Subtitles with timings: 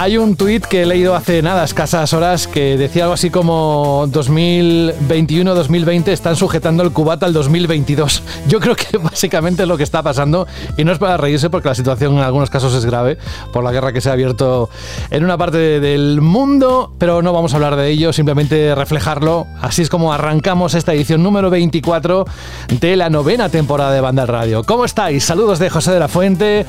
[0.00, 4.06] Hay un tuit que he leído hace nada, escasas horas, que decía algo así como
[4.06, 8.22] 2021-2020 están sujetando el cubata al 2022.
[8.46, 10.46] Yo creo que básicamente es lo que está pasando
[10.76, 13.18] y no es para reírse porque la situación en algunos casos es grave
[13.52, 14.70] por la guerra que se ha abierto
[15.10, 19.48] en una parte del mundo, pero no vamos a hablar de ello, simplemente reflejarlo.
[19.60, 22.24] Así es como arrancamos esta edición número 24
[22.68, 24.62] de la novena temporada de Banda Radio.
[24.62, 25.24] ¿Cómo estáis?
[25.24, 26.66] Saludos de José de la Fuente.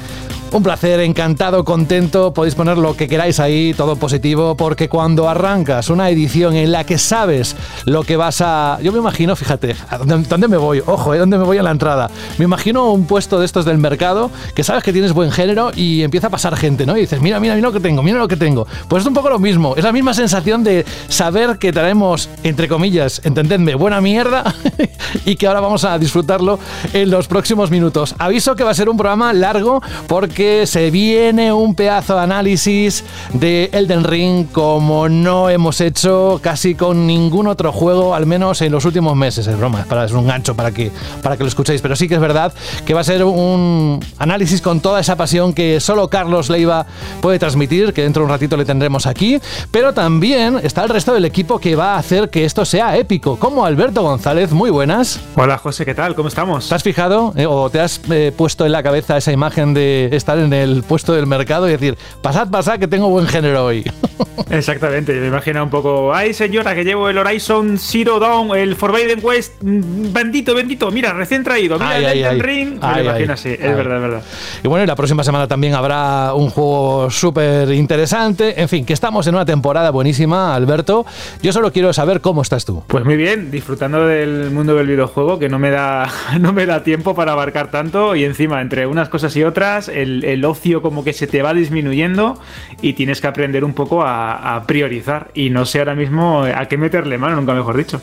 [0.52, 2.34] Un placer, encantado, contento.
[2.34, 6.86] Podéis poner lo que queráis ahí, todo positivo, porque cuando arrancas una edición en la
[6.86, 7.56] que sabes
[7.86, 8.80] lo que vas a.
[8.82, 10.82] Yo me imagino, fíjate, ¿dónde, me voy?
[10.86, 11.20] Ojo, ¿eh?
[11.20, 12.10] ¿dónde me voy a la entrada?
[12.38, 16.02] Me imagino un puesto de estos del mercado que sabes que tienes buen género y
[16.02, 16.98] empieza a pasar gente, ¿no?
[16.98, 18.66] Y dices, mira, mira, mira lo que tengo, mira lo que tengo.
[18.88, 22.68] Pues es un poco lo mismo, es la misma sensación de saber que traemos, entre
[22.68, 24.56] comillas, entendedme, buena mierda
[25.26, 26.58] y que ahora vamos a disfrutarlo
[26.94, 28.16] en los próximos minutos.
[28.18, 32.22] Aviso que va a ser un programa largo porque que se viene un pedazo de
[32.22, 38.62] análisis de Elden Ring como no hemos hecho casi con ningún otro juego, al menos
[38.62, 39.46] en los últimos meses.
[39.48, 41.82] Es broma, es, para, es un gancho para que, para que lo escuchéis.
[41.82, 42.54] Pero sí que es verdad
[42.86, 46.86] que va a ser un análisis con toda esa pasión que solo Carlos Leiva
[47.22, 49.40] puede transmitir, que dentro de un ratito le tendremos aquí.
[49.72, 53.38] Pero también está el resto del equipo que va a hacer que esto sea épico,
[53.38, 54.52] como Alberto González.
[54.52, 55.20] Muy buenas.
[55.36, 56.16] Hola José, ¿qué tal?
[56.16, 56.70] ¿Cómo estamos?
[56.70, 60.10] ¿Te has fijado eh, o te has eh, puesto en la cabeza esa imagen de
[60.12, 63.66] esta estar en el puesto del mercado y decir, pasad, pasad, que tengo buen género
[63.66, 63.84] hoy.
[64.50, 69.20] Exactamente, me imagino un poco, ay señora, que llevo el Horizon Zero Dawn, el Forbidden
[69.22, 72.42] West, mm, bendito, bendito, mira, recién traído, mira Ay, el ay, ay.
[72.42, 74.24] Ring, me lo imagino así, es verdad, es verdad.
[74.64, 78.60] Y bueno, y la próxima semana también habrá un juego súper interesante.
[78.60, 81.06] En fin, que estamos en una temporada buenísima, Alberto.
[81.42, 82.84] Yo solo quiero saber cómo estás tú.
[82.88, 86.84] Pues muy bien, disfrutando del mundo del videojuego, que no me da, no me da
[86.84, 91.04] tiempo para abarcar tanto, y encima, entre unas cosas y otras, el, el ocio como
[91.04, 92.40] que se te va disminuyendo
[92.82, 95.32] y tienes que aprender un poco a, priorizar.
[95.34, 98.02] Y no sé ahora mismo a qué meterle mano, nunca mejor dicho.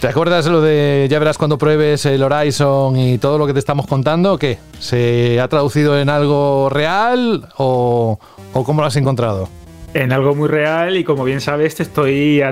[0.00, 3.58] ¿Te acuerdas lo de ya verás cuando pruebes el Horizon y todo lo que te
[3.58, 4.38] estamos contando?
[4.38, 4.58] ¿Qué?
[4.78, 8.18] ¿Se ha traducido en algo real o
[8.52, 9.48] cómo lo has encontrado?
[9.94, 12.42] En algo muy real y como bien sabes te estoy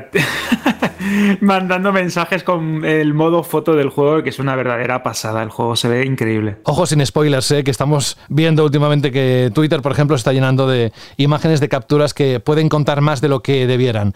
[1.41, 5.43] mandando mensajes con el modo foto del juego que es una verdadera pasada.
[5.43, 6.59] El juego se ve increíble.
[6.65, 7.65] Ojo sin spoilers, ¿eh?
[7.65, 12.15] que estamos viendo últimamente que Twitter, por ejemplo, se está llenando de imágenes de capturas
[12.15, 14.15] que pueden contar más de lo que debieran.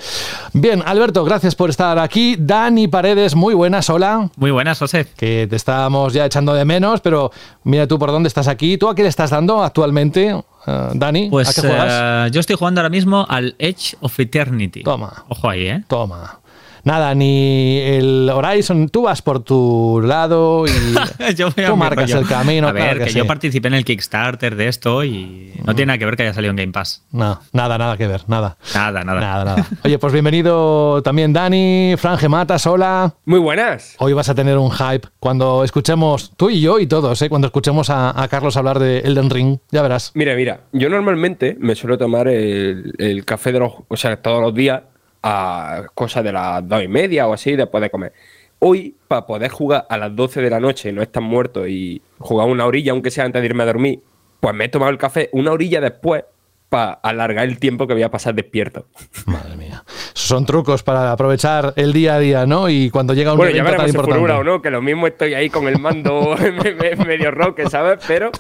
[0.53, 2.37] Bien, Alberto, gracias por estar aquí.
[2.39, 4.31] Dani Paredes, muy buenas, hola.
[4.37, 5.07] Muy buenas, José.
[5.17, 7.33] Que te estábamos ya echando de menos, pero
[7.65, 8.79] mira tú por dónde estás aquí.
[8.79, 10.33] ¿Tú a qué le estás dando actualmente,
[10.67, 11.27] eh, Dani?
[11.27, 12.29] ¿A Pues qué juegas?
[12.29, 14.83] eh, yo estoy jugando ahora mismo al Edge of Eternity.
[14.83, 15.25] Toma.
[15.29, 15.85] Ojo ahí, ¿eh?
[15.89, 16.41] Toma.
[16.87, 20.71] Nada, ni el Horizon, tú vas por tu lado y
[21.35, 22.21] Yo tú marcas rollo.
[22.23, 22.69] el camino.
[22.69, 23.19] A ver, claro que, que sí.
[23.19, 26.33] yo participé en el Kickstarter de esto y no tiene nada que ver que haya
[26.33, 27.05] salido en Game Pass.
[27.11, 28.57] No, nada, nada que ver, nada.
[28.73, 29.21] Nada, nada.
[29.21, 29.67] Nada, nada.
[29.85, 33.17] Oye, pues bienvenido también Dani, Fran Gematas, hola.
[33.25, 33.97] Muy buenas.
[33.99, 37.29] Hoy vas a tener un hype cuando escuchemos, tú y yo y todos, ¿eh?
[37.29, 40.13] cuando escuchemos a, a Carlos hablar de Elden Ring, ya verás.
[40.15, 44.41] Mira, mira, yo normalmente me suelo tomar el, el café de los, o sea, todos
[44.41, 44.83] los días
[45.29, 48.13] a cosa de las dos y media o así después de comer.
[48.61, 52.01] Hoy, para poder jugar a las 12 de la noche y no estar muerto y
[52.19, 54.01] jugar una orilla, aunque sea antes de irme a dormir,
[54.41, 56.25] pues me he tomado el café una orilla después
[56.69, 58.87] para alargar el tiempo que voy a pasar despierto.
[59.27, 59.85] Madre mía.
[60.15, 62.69] Son trucos para aprovechar el día a día, ¿no?
[62.69, 64.21] Y cuando llega un Bueno, ya evento tan veremos si importante.
[64.21, 67.69] furura o no, que lo mismo estoy ahí con el mando me- me- medio roque,
[67.69, 67.99] ¿sabes?
[68.09, 68.31] Pero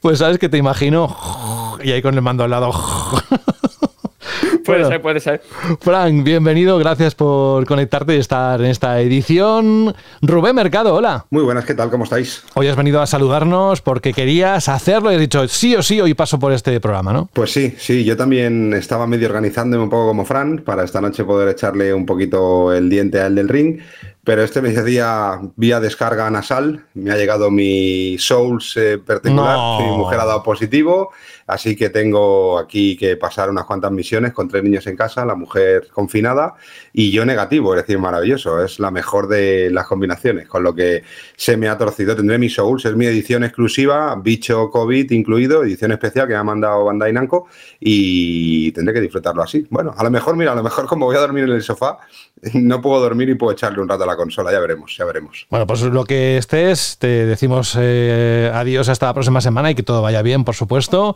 [0.00, 1.16] Pues sabes que te imagino
[1.82, 2.72] y ahí con el mando al lado.
[4.66, 4.88] Puede Bueno.
[4.90, 5.42] ser, puede ser.
[5.80, 9.94] Frank, bienvenido, gracias por conectarte y estar en esta edición.
[10.22, 11.24] Rubén Mercado, hola.
[11.30, 11.90] Muy buenas, ¿qué tal?
[11.90, 12.42] ¿Cómo estáis?
[12.54, 16.14] Hoy has venido a saludarnos porque querías hacerlo y has dicho sí o sí, hoy
[16.14, 17.28] paso por este programa, ¿no?
[17.32, 21.24] Pues sí, sí, yo también estaba medio organizándome un poco como Fran para esta noche
[21.24, 23.78] poder echarle un poquito el diente al del ring,
[24.24, 29.80] pero este mediodía vía descarga nasal me ha llegado mi Souls eh, particular, No.
[29.80, 31.12] mi mujer ha dado positivo,
[31.46, 35.34] así que tengo aquí que pasar unas cuantas misiones con tres niños en casa, la
[35.34, 36.54] mujer confinada
[36.92, 41.02] y yo negativo, es decir, maravilloso, es la mejor de las combinaciones, con lo que
[41.36, 42.16] se me ha torcido.
[42.16, 46.44] Tendré mi Souls, es mi edición exclusiva, bicho COVID incluido, edición especial que me ha
[46.44, 47.48] mandado Bandai Namco
[47.80, 49.66] y tendré que disfrutarlo así.
[49.70, 51.98] Bueno, a lo mejor, mira, a lo mejor como voy a dormir en el sofá,
[52.54, 55.46] no puedo dormir y puedo echarle un rato a la consola, ya veremos, ya veremos.
[55.50, 59.82] Bueno, pues lo que estés, te decimos eh, adiós hasta la próxima semana y que
[59.82, 61.14] todo vaya bien, por supuesto.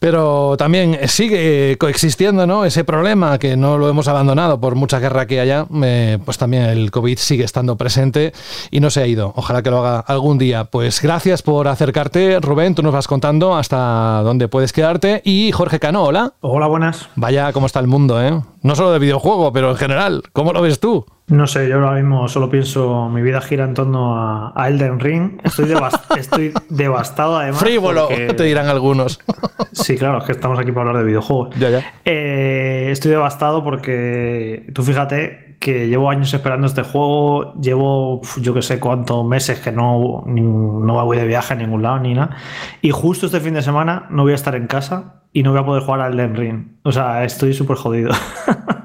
[0.00, 2.64] Pero también sigue coexistiendo ¿no?
[2.64, 6.62] ese problema que no lo hemos abandonado por mucha guerra que haya, eh, pues también
[6.64, 8.32] el COVID sigue estando presente
[8.70, 9.34] y no se ha ido.
[9.36, 10.64] Ojalá que lo haga algún día.
[10.64, 15.20] Pues gracias por acercarte, Rubén, tú nos vas contando hasta dónde puedes quedarte.
[15.22, 16.32] Y Jorge Cano, hola.
[16.40, 17.10] Hola, buenas.
[17.16, 18.40] Vaya cómo está el mundo, ¿eh?
[18.62, 21.04] No solo de videojuego, pero en general, ¿cómo lo ves tú?
[21.30, 25.40] No sé, yo ahora mismo solo pienso, mi vida gira en torno a, Elden Ring.
[25.44, 25.72] Estoy,
[26.18, 27.60] estoy devastado además.
[27.60, 29.20] Frívolo, te dirán algunos.
[29.72, 31.54] Sí, claro, es que estamos aquí para hablar de videojuegos.
[31.56, 31.84] Ya, ya.
[32.04, 38.62] Eh, estoy devastado porque tú fíjate que llevo años esperando este juego, llevo yo que
[38.62, 42.36] sé cuántos meses que no, no voy de viaje a ningún lado ni nada.
[42.82, 45.60] Y justo este fin de semana no voy a estar en casa y no voy
[45.60, 46.66] a poder jugar al Elden Ring.
[46.82, 48.10] O sea, estoy súper jodido.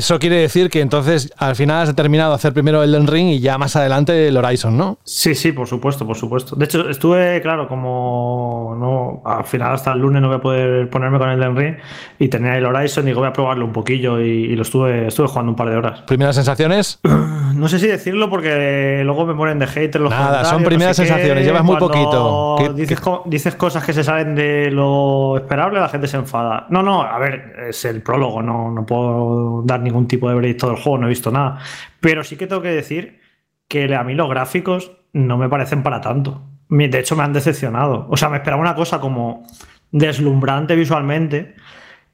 [0.00, 3.40] Eso quiere decir que entonces al final has determinado hacer primero el Elden Ring y
[3.40, 4.96] ya más adelante el Horizon, ¿no?
[5.04, 6.56] Sí, sí, por supuesto, por supuesto.
[6.56, 10.88] De hecho, estuve, claro, como no, al final hasta el lunes no voy a poder
[10.88, 11.76] ponerme con el Elden Ring
[12.18, 15.28] y tenía el Horizon y digo, voy a probarlo un poquillo y, lo estuve, estuve
[15.28, 16.00] jugando un par de horas.
[16.06, 16.98] ¿Primeras sensaciones?
[17.50, 21.44] No sé si decirlo porque luego me ponen de hater los Nada, son primeras sensaciones,
[21.44, 22.56] llevas muy poquito.
[22.74, 26.66] dices, dices cosas que se salen de lo esperable, la gente se enfada.
[26.70, 30.68] No, no, a ver, es el prólogo, no, no puedo dar ningún tipo de veredicto
[30.68, 31.58] del juego, no he visto nada.
[32.00, 33.20] Pero sí que tengo que decir
[33.68, 36.42] que a mí los gráficos no me parecen para tanto.
[36.68, 38.06] De hecho, me han decepcionado.
[38.10, 39.44] O sea, me esperaba una cosa como
[39.90, 41.56] deslumbrante visualmente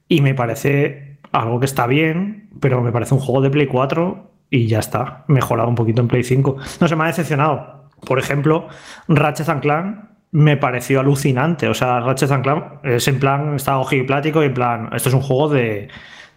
[0.08, 4.31] y me parece algo que está bien, pero me parece un juego de Play 4
[4.50, 5.25] y ya está.
[5.28, 6.56] Mejorado un poquito en Play 5.
[6.81, 7.90] No se me ha decepcionado.
[8.06, 8.69] Por ejemplo,
[9.08, 9.99] Ratchet Clank
[10.31, 11.69] me pareció alucinante.
[11.69, 15.23] O sea, Ratchet Clank es en plan, está ojiplático y en plan, esto es un
[15.23, 15.88] juego de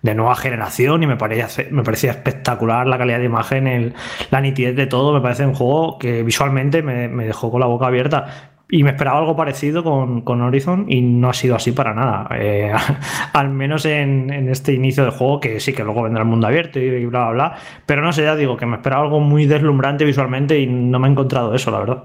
[0.01, 3.93] de nueva generación y me parecía, me parecía espectacular la calidad de imagen,
[4.31, 5.13] la nitidez de todo.
[5.13, 8.58] Me parece un juego que visualmente me, me dejó con la boca abierta.
[8.71, 12.29] Y me esperaba algo parecido con, con Horizon y no ha sido así para nada.
[12.35, 12.71] Eh,
[13.33, 16.45] al menos en, en, este inicio de juego, que sí que luego vendrá el mundo
[16.45, 17.57] abierto y bla, bla, bla.
[17.87, 21.07] Pero no sé, ya digo que me esperaba algo muy deslumbrante visualmente y no me
[21.07, 22.03] he encontrado eso, la verdad.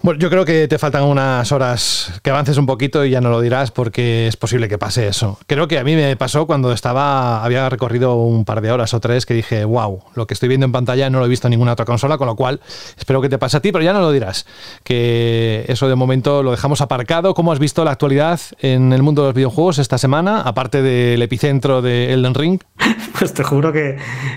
[0.00, 3.28] Bueno, yo creo que te faltan unas horas que avances un poquito y ya no
[3.28, 5.38] lo dirás porque es posible que pase eso.
[5.46, 9.00] Creo que a mí me pasó cuando estaba, había recorrido un par de horas o
[9.00, 11.50] tres que dije, wow, lo que estoy viendo en pantalla no lo he visto en
[11.50, 12.60] ninguna otra consola, con lo cual
[12.96, 14.46] espero que te pase a ti, pero ya no lo dirás.
[14.82, 17.34] Que eso de momento lo dejamos aparcado.
[17.34, 21.20] ¿Cómo has visto la actualidad en el mundo de los videojuegos esta semana, aparte del
[21.20, 22.60] epicentro de Elden Ring?
[23.18, 23.96] Pues te juro que,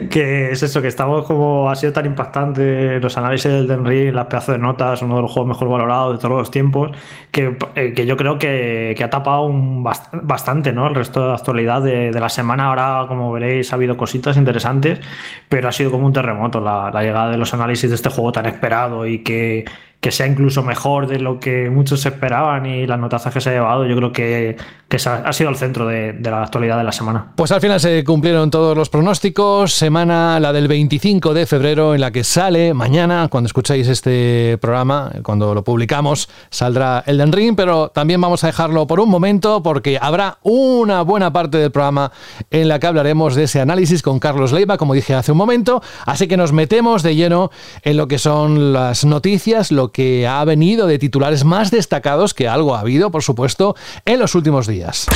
[0.09, 4.13] que, es eso, que estamos como ha sido tan impactante los análisis del Elden Ring,
[4.15, 6.91] las pedazos de notas, uno de los juegos mejor valorados de todos los tiempos,
[7.29, 10.87] que, eh, que yo creo que, que, ha tapado un bastante ¿no?
[10.87, 12.67] el resto de la actualidad de, de, la semana.
[12.67, 15.01] Ahora, como veréis, ha habido cositas interesantes,
[15.49, 18.31] pero ha sido como un terremoto la, la llegada de los análisis de este juego
[18.31, 19.65] tan esperado y que
[20.01, 23.53] que sea incluso mejor de lo que muchos esperaban y las notazas que se ha
[23.53, 24.55] llevado, yo creo que,
[24.87, 27.33] que ha sido el centro de, la actualidad de la semana.
[27.35, 29.73] Pues al final se cumplieron todos los pronósticos.
[29.73, 35.11] Semana la del 25 de febrero, en la que sale mañana, cuando escucháis este programa,
[35.21, 39.99] cuando lo publicamos, saldrá Elden Ring, pero también vamos a dejarlo por un momento porque
[40.01, 42.13] habrá una buena parte del programa
[42.51, 45.83] en la que hablaremos de ese análisis con Carlos Leiva, como dije hace un momento.
[46.05, 47.51] Así que nos metemos de lleno
[47.83, 52.47] en lo que son las noticias, lo que ha venido de titulares más destacados, que
[52.47, 53.75] algo ha habido, por supuesto,
[54.05, 55.07] en los últimos días.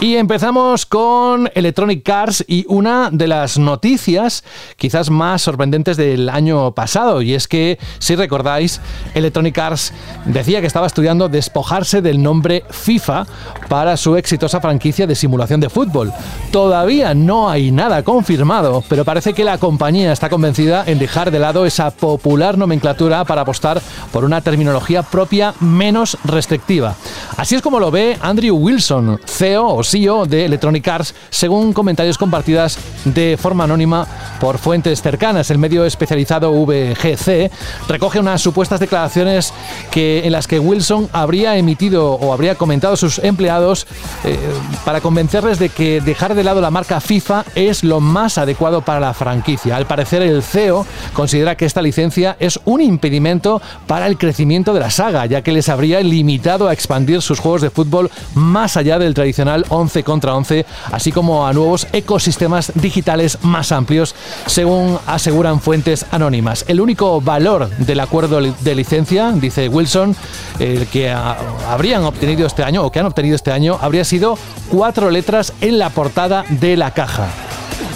[0.00, 4.44] Y empezamos con Electronic Cars y una de las noticias
[4.76, 7.20] quizás más sorprendentes del año pasado.
[7.22, 8.80] Y es que, si recordáis,
[9.14, 9.92] Electronic Arts
[10.24, 13.26] decía que estaba estudiando despojarse del nombre FIFA
[13.68, 16.12] para su exitosa franquicia de simulación de fútbol.
[16.52, 21.40] Todavía no hay nada confirmado, pero parece que la compañía está convencida en dejar de
[21.40, 23.80] lado esa popular nomenclatura para apostar
[24.12, 26.94] por una terminología propia menos restrictiva.
[27.36, 32.18] Así es como lo ve Andrew Wilson, CEO o CEO de Electronic Arts, según comentarios
[32.18, 34.06] compartidas de forma anónima
[34.40, 35.50] por fuentes cercanas.
[35.50, 37.50] El medio especializado VGC
[37.88, 39.52] recoge unas supuestas declaraciones
[39.90, 43.86] que, en las que Wilson habría emitido o habría comentado a sus empleados
[44.24, 44.38] eh,
[44.84, 49.00] para convencerles de que dejar de lado la marca FIFA es lo más adecuado para
[49.00, 49.76] la franquicia.
[49.76, 54.80] Al parecer, el CEO considera que esta licencia es un impedimento para el crecimiento de
[54.80, 58.98] la saga, ya que les habría limitado a expandir sus juegos de fútbol más allá
[58.98, 64.14] del tradicional 11 contra 11, así como a nuevos ecosistemas digitales más amplios,
[64.46, 66.64] según aseguran fuentes anónimas.
[66.68, 70.16] El único valor del acuerdo de licencia, dice Wilson,
[70.58, 74.38] que habrían obtenido este año o que han obtenido este año, habría sido
[74.70, 77.28] cuatro letras en la portada de la caja.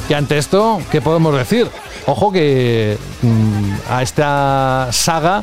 [0.09, 1.69] Y ante esto, ¿qué podemos decir?
[2.06, 5.42] Ojo que mm, a esta saga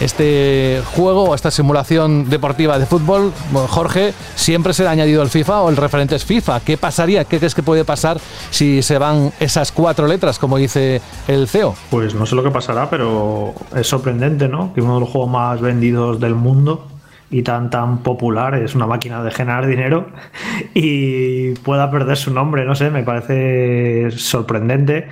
[0.00, 3.32] este juego esta simulación deportiva de fútbol,
[3.68, 6.60] Jorge, siempre será añadido el FIFA o el referente es FIFA.
[6.60, 7.24] ¿Qué pasaría?
[7.24, 8.18] ¿Qué crees que puede pasar
[8.50, 11.74] si se van esas cuatro letras, como dice el CEO?
[11.90, 14.72] Pues no sé lo que pasará, pero es sorprendente, ¿no?
[14.72, 16.86] Que uno de los juegos más vendidos del mundo
[17.30, 20.06] y tan tan popular, es una máquina de generar dinero
[20.74, 25.08] y pueda perder su nombre, no sé, me parece sorprendente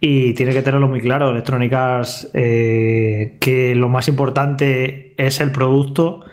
[0.00, 6.24] y tiene que tenerlo muy claro, Electrónicas, eh, que lo más importante es el producto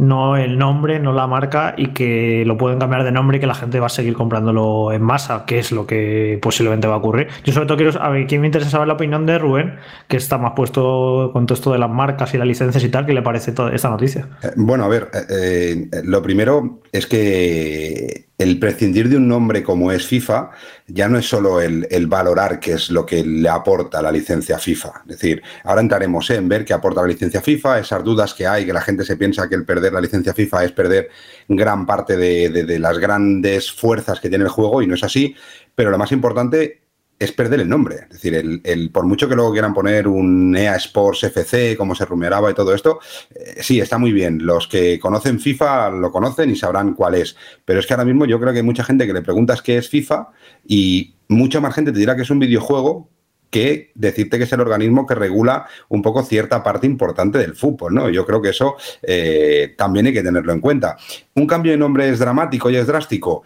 [0.00, 3.46] no el nombre, no la marca y que lo pueden cambiar de nombre y que
[3.46, 6.96] la gente va a seguir comprándolo en masa, que es lo que posiblemente va a
[6.96, 7.28] ocurrir.
[7.44, 9.74] Yo sobre todo quiero, a ver, ¿quién me interesa saber la opinión de Rubén,
[10.08, 13.04] que está más puesto con todo esto de las marcas y las licencias y tal,
[13.04, 14.26] ¿qué le parece toda esta noticia?
[14.42, 19.92] Eh, bueno, a ver, eh, lo primero es que el prescindir de un nombre como
[19.92, 20.50] es FIFA
[20.86, 25.02] ya no es solo el, valorar qué es lo que le aporta la licencia FIFA.
[25.02, 28.64] Es decir, ahora entraremos en ver qué aporta la licencia FIFA, esas dudas que hay,
[28.64, 31.10] que la gente se piensa que el perder la licencia FIFA es perder
[31.48, 35.34] gran parte de, de las grandes fuerzas que tiene el juego y no es así.
[35.74, 36.80] Pero lo más importante
[37.20, 37.96] es perder el nombre.
[37.96, 38.34] Es decir,
[38.64, 42.54] el, por mucho que luego quieran poner un EA Sports FC, como se rumoreaba y
[42.54, 42.98] todo esto,
[43.34, 44.44] eh, sí, está muy bien.
[44.44, 47.36] Los que conocen FIFA lo conocen y sabrán cuál es.
[47.66, 49.76] Pero es que ahora mismo yo creo que hay mucha gente que le preguntas qué
[49.76, 50.30] es FIFA
[50.66, 53.10] y mucha más gente te dirá que es un videojuego
[53.50, 57.92] que decirte que es el organismo que regula un poco cierta parte importante del fútbol,
[57.92, 58.08] ¿no?
[58.08, 60.96] Yo creo que eso eh, también hay que tenerlo en cuenta.
[61.34, 63.42] Un cambio de nombre es dramático y es drástico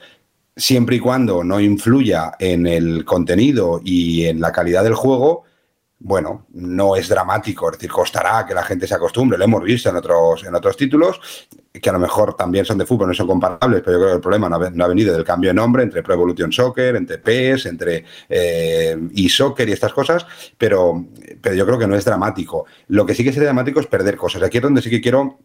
[0.56, 5.44] siempre y cuando no influya en el contenido y en la calidad del juego,
[5.99, 9.88] bueno, no es dramático, es decir, costará que la gente se acostumbre, lo hemos visto
[9.88, 11.18] en otros, en otros títulos,
[11.73, 14.16] que a lo mejor también son de fútbol, no son comparables, pero yo creo que
[14.16, 17.66] el problema no ha, venido del cambio de nombre entre Pro Evolution Soccer, entre PES,
[17.66, 20.26] entre eh, eSoccer y estas cosas,
[20.58, 21.06] pero,
[21.40, 22.66] pero yo creo que no es dramático.
[22.88, 24.42] Lo que sí que sería dramático es perder cosas.
[24.42, 25.38] Aquí es donde sí que quiero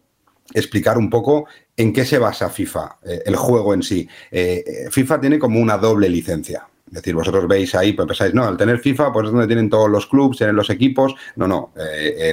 [0.54, 4.08] explicar un poco en qué se basa FIFA, eh, el juego en sí.
[4.30, 6.66] Eh, eh, FIFA tiene como una doble licencia.
[6.86, 9.70] Es decir, vosotros veis ahí, pues pensáis, no, al tener FIFA, pues es donde tienen
[9.70, 11.14] todos los clubes, tienen los equipos.
[11.36, 11.72] No, no.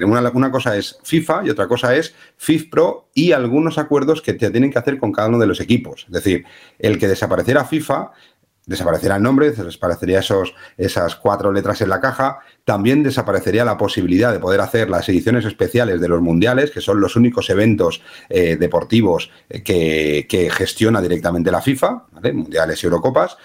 [0.03, 4.49] una, una, cosa es FIFA y otra cosa es FIFPro y algunos acuerdos que te
[4.49, 6.05] tienen que hacer con cada uno de los equipos.
[6.07, 6.43] Es decir,
[6.79, 8.11] el que desapareciera FIFA
[8.67, 14.31] desaparecería el nombre, desaparecería esos, esas cuatro letras en la caja, también desaparecería la posibilidad
[14.31, 18.57] de poder hacer las ediciones especiales de los mundiales, que son los únicos eventos eh,
[18.57, 23.37] deportivos eh, que, que, gestiona directamente la FIFA, mundiales y Eurocopas,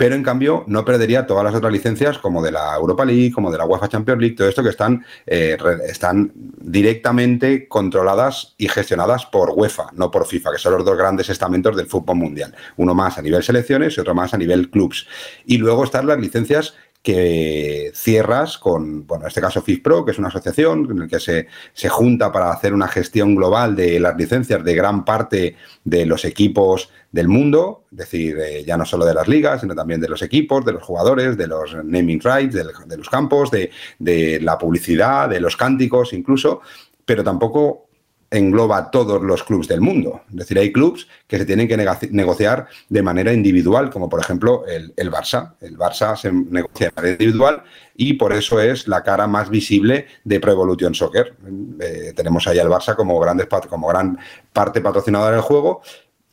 [0.00, 3.50] pero en cambio no perdería todas las otras licencias como de la Europa League, como
[3.50, 9.26] de la UEFA Champions League, todo esto que están, eh, están directamente controladas y gestionadas
[9.26, 12.54] por UEFA, no por FIFA, que son los dos grandes estamentos del fútbol mundial.
[12.78, 15.06] Uno más a nivel selecciones y otro más a nivel clubs.
[15.44, 20.18] Y luego están las licencias que cierras con, bueno, en este caso FIFPro, que es
[20.18, 24.16] una asociación en la que se, se, junta para hacer una gestión global de las
[24.16, 29.14] licencias de gran parte de los equipos del mundo, es decir, ya no solo de
[29.14, 32.64] las ligas, sino también de los equipos, de los jugadores, de los naming rights, de,
[32.86, 36.60] de los campos, de, de la publicidad, de los cánticos incluso,
[37.04, 37.89] pero tampoco
[38.30, 40.22] engloba todos los clubes del mundo.
[40.30, 44.64] Es decir, hay clubes que se tienen que negociar de manera individual, como por ejemplo
[44.66, 45.54] el, Barça.
[45.60, 47.62] El Barça se negocia de manera individual
[47.96, 51.34] y por eso es la cara más visible de Pro Evolution Soccer.
[51.80, 54.18] Eh, tenemos ahí al Barça como, grandes, como gran
[54.52, 55.82] parte patrocinadora del juego.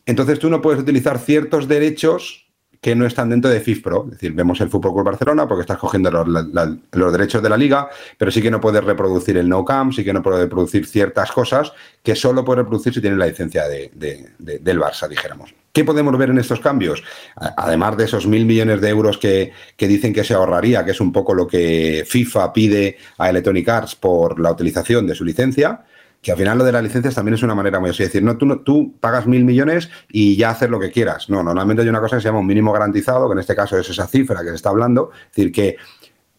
[0.05, 2.46] Entonces tú no puedes utilizar ciertos derechos
[2.87, 4.05] que no están dentro de FIFPro.
[4.05, 7.89] Es decir, vemos el Fútbol Club Barcelona porque estás cogiendo los, derechos de la liga,
[8.17, 11.33] pero sí que no puedes reproducir el no cam, sí que no puedes reproducir ciertas
[11.33, 13.91] cosas que solo puedes reproducir si tienes la licencia de,
[14.39, 15.53] del Barça, dijéramos.
[15.73, 17.03] ¿Qué podemos ver en estos cambios?
[17.35, 21.01] Además de esos mil millones de euros que, que, dicen que se ahorraría, que es
[21.01, 25.83] un poco lo que FIFA pide a Electronic Arts por la utilización de su licencia,
[26.21, 28.37] que al final lo de las licencias también es una manera muy así, decir, no,
[28.37, 31.29] tú, tú pagas mil millones y ya haces lo que quieras.
[31.29, 33.77] No, normalmente hay una cosa que se llama un mínimo garantizado, que en este caso
[33.77, 35.77] es esa cifra que se está hablando, es decir, que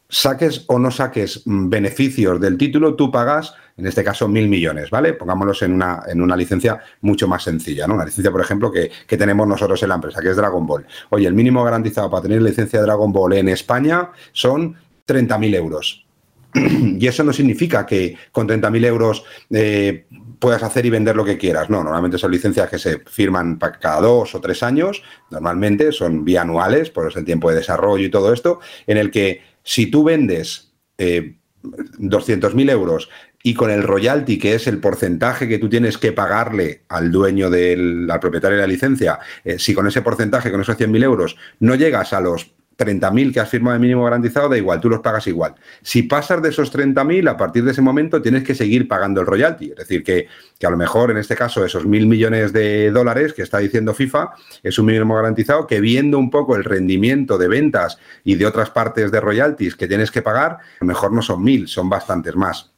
[0.08, 4.90] saques o no saques mm, beneficios del título, tú pagas, en este caso, mil millones,
[4.90, 5.12] ¿vale?
[5.12, 7.94] Pongámoslos en una, en una licencia mucho más sencilla, ¿no?
[7.94, 10.86] Una licencia, por ejemplo, que, que tenemos nosotros en la empresa, que es Dragon Ball.
[11.10, 16.07] Oye, el mínimo garantizado para tener licencia de Dragon Ball en España son 30.000 euros.
[16.98, 20.06] Y eso no significa que con 30.000 euros eh,
[20.38, 21.70] puedas hacer y vender lo que quieras.
[21.70, 25.02] No, normalmente son licencias que se firman cada dos o tres años.
[25.30, 29.90] Normalmente son bianuales, por el tiempo de desarrollo y todo esto, en el que si
[29.90, 33.08] tú vendes eh, 200.000 euros
[33.42, 37.50] y con el royalty, que es el porcentaje que tú tienes que pagarle al dueño
[37.50, 41.36] del al propietario de la licencia, eh, si con ese porcentaje, con esos 100.000 euros,
[41.60, 45.00] no llegas a los 30.000 que has firmado de mínimo garantizado, da igual, tú los
[45.00, 45.54] pagas igual.
[45.82, 49.26] Si pasas de esos 30.000, a partir de ese momento tienes que seguir pagando el
[49.26, 49.70] royalty.
[49.70, 53.32] Es decir, que, que a lo mejor en este caso esos mil millones de dólares
[53.32, 54.30] que está diciendo FIFA
[54.62, 58.70] es un mínimo garantizado que viendo un poco el rendimiento de ventas y de otras
[58.70, 62.36] partes de royalties que tienes que pagar, a lo mejor no son mil, son bastantes
[62.36, 62.70] más.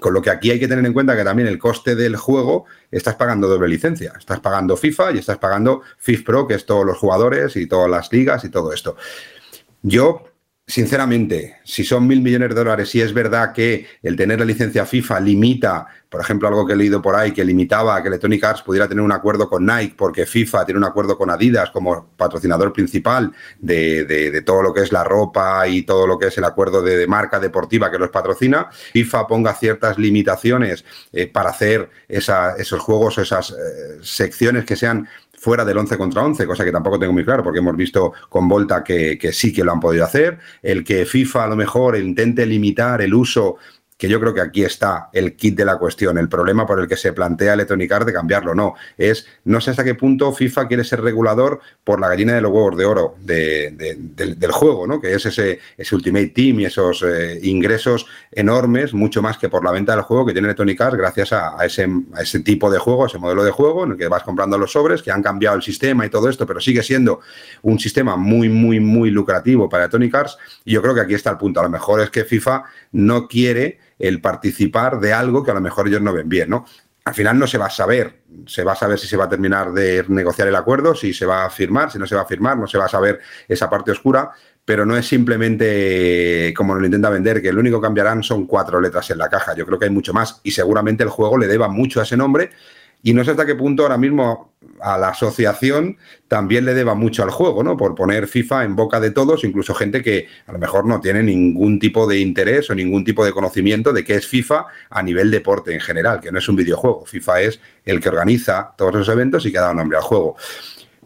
[0.00, 2.66] Con lo que aquí hay que tener en cuenta que también el coste del juego
[2.90, 4.12] estás pagando doble licencia.
[4.18, 7.90] Estás pagando FIFA y estás pagando FIFA Pro, que es todos los jugadores y todas
[7.90, 8.96] las ligas y todo esto.
[9.82, 10.24] Yo,
[10.66, 14.84] sinceramente, si son mil millones de dólares, si es verdad que el tener la licencia
[14.84, 18.42] FIFA limita, por ejemplo, algo que he leído por ahí, que limitaba a que Electronic
[18.42, 22.10] Arts pudiera tener un acuerdo con Nike, porque FIFA tiene un acuerdo con Adidas como
[22.16, 26.44] patrocinador principal de, todo lo que es la ropa y todo lo que es el
[26.44, 31.88] acuerdo de, de marca deportiva que los patrocina, FIFA ponga ciertas limitaciones eh, para hacer
[32.08, 35.08] esa, esos juegos, esas eh, secciones que sean
[35.38, 38.48] fuera del 11 contra 11, cosa que tampoco tengo muy claro, porque hemos visto con
[38.48, 40.38] Volta que, que, sí que lo han podido hacer.
[40.62, 43.56] El que FIFA a lo mejor intente limitar el uso
[43.98, 46.86] que yo creo que aquí está el kit de la cuestión, el problema por el
[46.86, 48.54] que se plantea Electronic Arts de cambiarlo.
[48.54, 52.40] No, es no sé hasta qué punto FIFA quiere ser regulador por la gallina de
[52.40, 55.00] los huevos de oro de, de, de, del juego, ¿no?
[55.00, 59.64] que es ese, ese Ultimate Team y esos eh, ingresos enormes, mucho más que por
[59.64, 62.70] la venta del juego que tiene Electronic Arts gracias a, a, ese, a ese tipo
[62.70, 65.24] de juego, ese modelo de juego en el que vas comprando los sobres, que han
[65.24, 67.18] cambiado el sistema y todo esto, pero sigue siendo
[67.62, 70.38] un sistema muy, muy, muy lucrativo para Electronic Arts.
[70.64, 71.58] Y yo creo que aquí está el punto.
[71.58, 72.62] A lo mejor es que FIFA
[72.92, 76.64] no quiere el participar de algo que a lo mejor ellos no ven bien, ¿no?
[77.04, 79.28] Al final no se va a saber, se va a saber si se va a
[79.28, 82.26] terminar de negociar el acuerdo, si se va a firmar, si no se va a
[82.26, 84.30] firmar, no se va a saber esa parte oscura,
[84.62, 88.78] pero no es simplemente como lo intenta vender, que lo único que cambiarán son cuatro
[88.78, 89.54] letras en la caja.
[89.54, 92.18] Yo creo que hay mucho más y seguramente el juego le deba mucho a ese
[92.18, 92.50] nombre
[93.02, 97.22] y no sé hasta qué punto ahora mismo a la asociación también le deba mucho
[97.22, 97.76] al juego, ¿no?
[97.76, 101.22] Por poner FIFA en boca de todos, incluso gente que a lo mejor no tiene
[101.22, 105.30] ningún tipo de interés o ningún tipo de conocimiento de qué es FIFA a nivel
[105.30, 107.06] deporte en general, que no es un videojuego.
[107.06, 110.36] FIFA es el que organiza todos esos eventos y que da nombre al juego.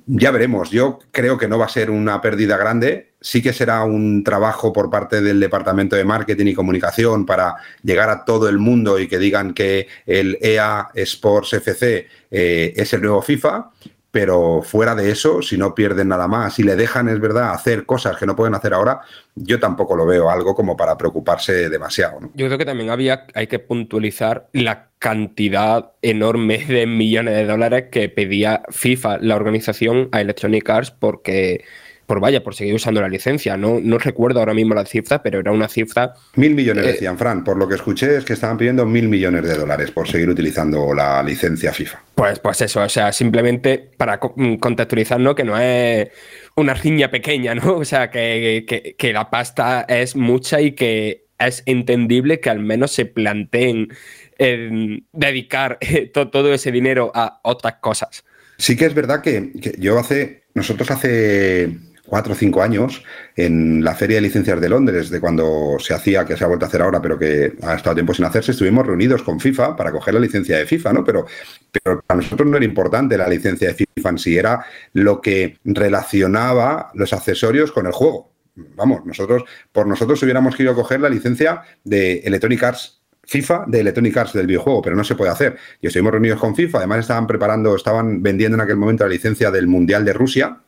[0.06, 0.70] Ya veremos.
[0.70, 3.12] Yo creo que no va a ser una pérdida grande.
[3.20, 8.10] Sí que será un trabajo por parte del Departamento de Marketing y Comunicación para llegar
[8.10, 13.02] a todo el mundo y que digan que el EA Sports FC eh, es el
[13.02, 13.70] nuevo FIFA.
[14.12, 17.86] Pero fuera de eso, si no pierden nada más, si le dejan, es verdad, hacer
[17.86, 19.00] cosas que no pueden hacer ahora,
[19.34, 22.20] yo tampoco lo veo algo como para preocuparse demasiado.
[22.20, 22.30] ¿no?
[22.34, 27.86] Yo creo que también había, hay que puntualizar la cantidad enorme de millones de dólares
[27.90, 31.64] que pedía FIFA, la organización, a Electronic Arts, porque
[32.12, 33.56] por vaya, por seguir usando la licencia.
[33.56, 36.12] No, no recuerdo ahora mismo la cifra, pero era una cifra.
[36.36, 37.42] Mil millones, eh, decían, Fran.
[37.42, 40.92] Por lo que escuché es que estaban pidiendo mil millones de dólares por seguir utilizando
[40.92, 42.02] la licencia FIFA.
[42.14, 45.34] Pues, pues eso, o sea, simplemente para contextualizar, ¿no?
[45.34, 46.10] Que no es
[46.54, 47.76] una riña pequeña, ¿no?
[47.82, 52.58] O sea, que, que, que la pasta es mucha y que es entendible que al
[52.58, 53.88] menos se planteen
[54.38, 55.78] eh, dedicar
[56.12, 58.22] to, todo ese dinero a otras cosas.
[58.58, 61.70] Sí que es verdad que, que yo hace, nosotros hace
[62.12, 63.02] cuatro o cinco años
[63.36, 66.66] en la Feria de Licencias de Londres, de cuando se hacía, que se ha vuelto
[66.66, 69.90] a hacer ahora, pero que ha estado tiempo sin hacerse, estuvimos reunidos con FIFA para
[69.90, 71.04] coger la licencia de FIFA, ¿no?
[71.04, 71.24] Pero,
[71.72, 75.56] pero para nosotros no era importante la licencia de FIFA en sí, era lo que
[75.64, 78.30] relacionaba los accesorios con el juego.
[78.76, 84.14] Vamos, nosotros, por nosotros hubiéramos querido coger la licencia de Electronic Arts FIFA de Electronic
[84.18, 85.56] Arts del videojuego, pero no se puede hacer.
[85.80, 89.50] Y estuvimos reunidos con FIFA, además estaban preparando, estaban vendiendo en aquel momento la licencia
[89.50, 90.58] del Mundial de Rusia,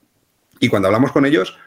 [0.64, 1.58] y cuando hablamos con ellos,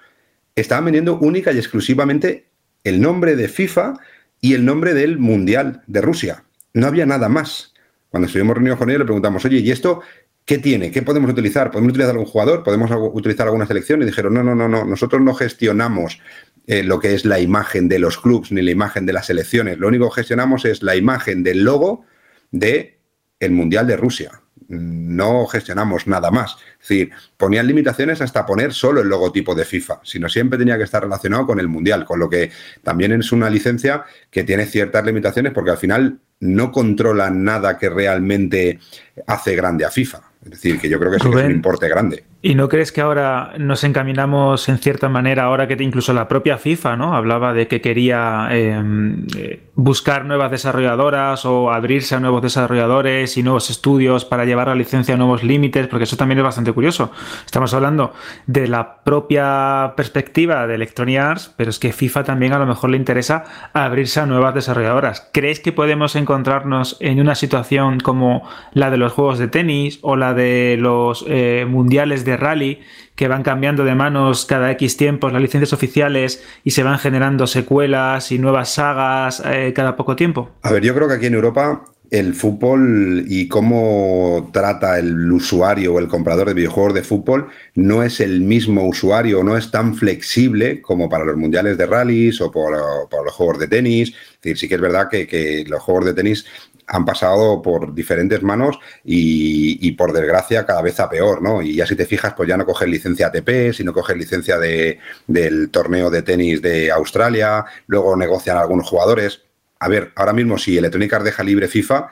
[0.55, 2.47] estaban vendiendo única y exclusivamente
[2.83, 3.93] el nombre de FIFA
[4.41, 6.45] y el nombre del Mundial de Rusia.
[6.73, 7.75] No había nada más.
[8.09, 10.01] Cuando estuvimos reunidos con ellos le preguntamos, oye, ¿y esto
[10.45, 10.89] qué tiene?
[10.89, 11.69] ¿Qué podemos utilizar?
[11.69, 12.63] ¿Podemos utilizar algún jugador?
[12.63, 14.01] ¿Podemos utilizar alguna selección?
[14.01, 16.19] Y dijeron, no, no, no, no, nosotros no gestionamos
[16.65, 19.77] eh, lo que es la imagen de los clubs ni la imagen de las selecciones.
[19.77, 22.03] Lo único que gestionamos es la imagen del logo
[22.49, 22.97] de
[23.39, 26.57] el Mundial de Rusia no gestionamos nada más.
[26.81, 30.83] Es decir, ponían limitaciones hasta poner solo el logotipo de FIFA, sino siempre tenía que
[30.83, 32.51] estar relacionado con el Mundial, con lo que
[32.83, 37.89] también es una licencia que tiene ciertas limitaciones porque al final no controla nada que
[37.89, 38.79] realmente
[39.25, 40.21] hace grande a FIFA.
[40.43, 42.23] Es decir, que yo creo que Rubén, que es un importe grande.
[42.39, 46.59] ¿Y no crees que ahora nos encaminamos en cierta manera, ahora que incluso la propia
[46.59, 47.15] FIFA ¿no?
[47.15, 53.71] hablaba de que quería eh, buscar nuevas desarrolladoras o abrirse a nuevos desarrolladores y nuevos
[53.71, 55.87] estudios para llevar la licencia a nuevos límites?
[55.87, 57.11] Porque eso también es bastante curioso.
[57.43, 58.13] Estamos hablando
[58.45, 62.91] de la propia perspectiva de Electronic Arts, pero es que FIFA también a lo mejor
[62.91, 65.27] le interesa abrirse a nuevas desarrolladoras.
[65.33, 70.15] ¿Crees que podemos encontrarnos en una situación como la de los juegos de tenis o
[70.15, 72.81] la de los eh, mundiales de rally
[73.15, 77.47] que van cambiando de manos cada X tiempos las licencias oficiales y se van generando
[77.47, 80.51] secuelas y nuevas sagas eh, cada poco tiempo?
[80.61, 85.93] A ver, yo creo que aquí en Europa el fútbol y cómo trata el usuario
[85.93, 89.95] o el comprador de videojuegos de fútbol no es el mismo usuario, no es tan
[89.95, 94.09] flexible como para los mundiales de rallies o por, los juegos de tenis.
[94.09, 96.45] Es decir, sí que es verdad que, que los juegos de tenis
[96.87, 101.61] han pasado por diferentes manos y, por desgracia cada vez a peor, ¿no?
[101.61, 104.99] Y ya si te fijas, pues ya no coges licencia ATP, sino coges licencia de,
[105.27, 109.41] del torneo de tenis de Australia, luego negocian algunos jugadores.
[109.79, 112.09] A ver, ahora mismo si Electronic Arts deja libre FIFA,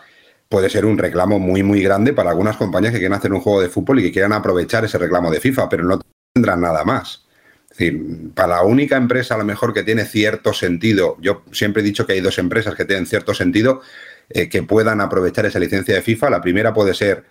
[0.49, 3.61] puede ser un reclamo muy, muy grande para algunas compañías que quieren hacer un juego
[3.61, 6.01] de fútbol y que quieran aprovechar ese reclamo de FIFA, pero no
[6.33, 7.25] tendrán nada más.
[7.71, 11.81] Es decir, para la única empresa a lo mejor que tiene cierto sentido, yo siempre
[11.81, 13.81] he dicho que hay dos empresas que tienen cierto sentido,
[14.29, 16.29] eh, que puedan aprovechar esa licencia de FIFA.
[16.29, 17.23] La primera puede ser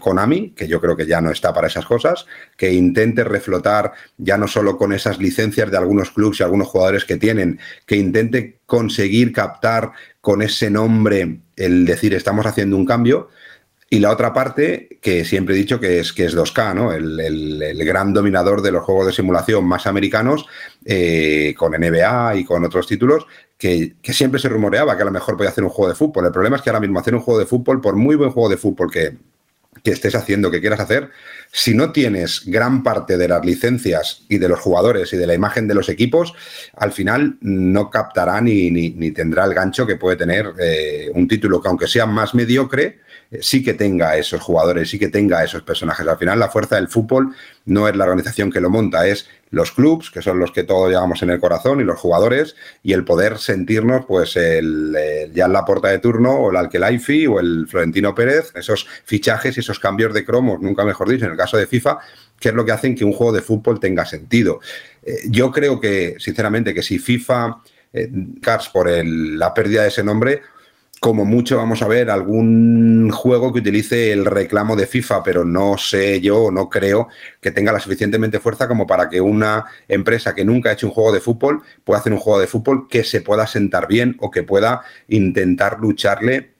[0.00, 4.38] Konami, que yo creo que ya no está para esas cosas, que intente reflotar ya
[4.38, 8.60] no solo con esas licencias de algunos clubes y algunos jugadores que tienen, que intente
[8.66, 13.28] conseguir captar con ese nombre el decir estamos haciendo un cambio.
[13.92, 16.92] Y la otra parte, que siempre he dicho que es, que es 2K, ¿no?
[16.92, 20.46] el, gran dominador de los juegos de simulación más americanos,
[20.84, 23.26] eh, con NBA y con otros títulos,
[23.58, 26.24] que, siempre se rumoreaba que a lo mejor podía hacer un juego de fútbol.
[26.24, 28.48] El problema es que ahora mismo hacer un juego de fútbol, por muy buen juego
[28.48, 29.16] de fútbol que,
[29.82, 31.10] que estés haciendo, que quieras hacer,
[31.52, 35.34] si no tienes gran parte de las licencias y de los jugadores y de la
[35.34, 36.32] imagen de los equipos,
[36.76, 41.60] al final no captará ni, ni, tendrá el gancho que puede tener eh, un título
[41.60, 45.62] que aunque sea más mediocre, eh, sí que tenga esos jugadores, sí que tenga esos
[45.62, 46.06] personajes.
[46.06, 47.34] Al final la fuerza del fútbol
[47.64, 50.90] no es la organización que lo monta, es los clubs, que son los que todos
[50.90, 54.96] llevamos en el corazón, y los jugadores, y el poder sentirnos, pues, el,
[55.34, 59.56] ya en la puerta de turno, o el Alquelaifi, o el Florentino Pérez, esos fichajes
[59.56, 61.98] y esos cambios de cromos, nunca mejor dicho, en el caso de FIFA,
[62.38, 64.60] que es lo que hacen que un juego de fútbol tenga sentido.
[65.02, 70.04] Eh, yo creo que, sinceramente, que si FIFA, eh, Cars, por la pérdida de ese
[70.04, 70.40] nombre,
[71.00, 75.78] como mucho vamos a ver algún juego que utilice el reclamo de FIFA, pero no
[75.78, 77.08] sé yo, no creo
[77.40, 80.92] que tenga la suficientemente fuerza como para que una empresa que nunca ha hecho un
[80.92, 84.30] juego de fútbol pueda hacer un juego de fútbol que se pueda sentar bien o
[84.30, 86.50] que pueda intentar lucharle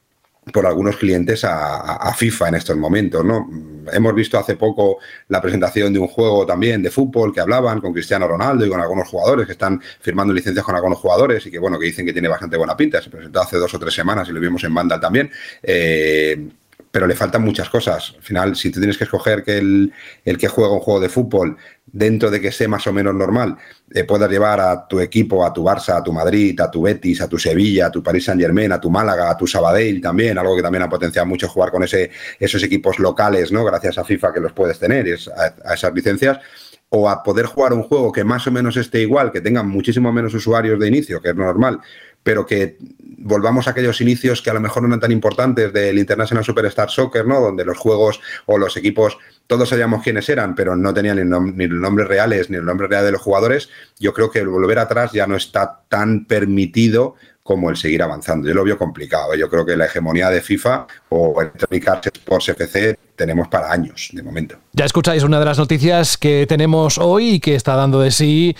[0.52, 3.48] por algunos clientes a, FIFA en estos momentos, ¿no?
[3.92, 7.92] Hemos visto hace poco la presentación de un juego también de fútbol que hablaban con
[7.92, 11.58] Cristiano Ronaldo y con algunos jugadores que están firmando licencias con algunos jugadores y que
[11.58, 13.00] bueno, que dicen que tiene bastante buena pinta.
[13.00, 15.30] Se presentó hace dos o tres semanas y lo vimos en Vandal también.
[15.62, 16.48] Eh,
[16.90, 18.14] pero le faltan muchas cosas.
[18.16, 19.92] Al final, si tú tienes que escoger que el,
[20.24, 23.56] el, que juega un juego de fútbol, dentro de que sea más o menos normal,
[23.92, 27.20] eh, puedas llevar a tu equipo, a tu Barça, a tu Madrid, a tu Betis,
[27.20, 30.38] a tu Sevilla, a tu Paris Saint Germain, a tu Málaga, a tu Sabadell también,
[30.38, 33.64] algo que también ha potenciado mucho jugar con ese, esos equipos locales, ¿no?
[33.64, 35.06] Gracias a FIFA que los puedes tener,
[35.64, 36.38] a esas licencias
[36.90, 40.12] o a poder jugar un juego que más o menos esté igual, que tenga muchísimo
[40.12, 41.80] menos usuarios de inicio, que es normal,
[42.22, 42.78] pero que
[43.18, 46.90] volvamos a aquellos inicios que a lo mejor no eran tan importantes del International Superstar
[46.90, 47.40] Soccer, ¿no?
[47.40, 51.80] Donde los juegos o los equipos, todos sabíamos quiénes eran, pero no tenían ni, los
[51.80, 53.68] nombres reales ni el nombre real de los jugadores.
[53.98, 58.48] Yo creo que volver atrás ya no está tan permitido como el seguir avanzando.
[58.48, 59.34] Yo lo veo complicado.
[59.34, 59.38] ¿eh?
[59.38, 64.08] Yo creo que la hegemonía de FIFA o Electronic Arts Sports FC tenemos para años
[64.12, 64.56] de momento.
[64.72, 68.56] Ya escucháis una de las noticias que tenemos hoy y que está dando de sí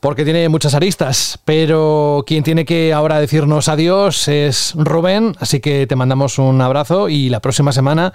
[0.00, 5.86] porque tiene muchas aristas, pero quien tiene que ahora decirnos adiós es Rubén, así que
[5.86, 8.12] te mandamos un abrazo y la próxima semana,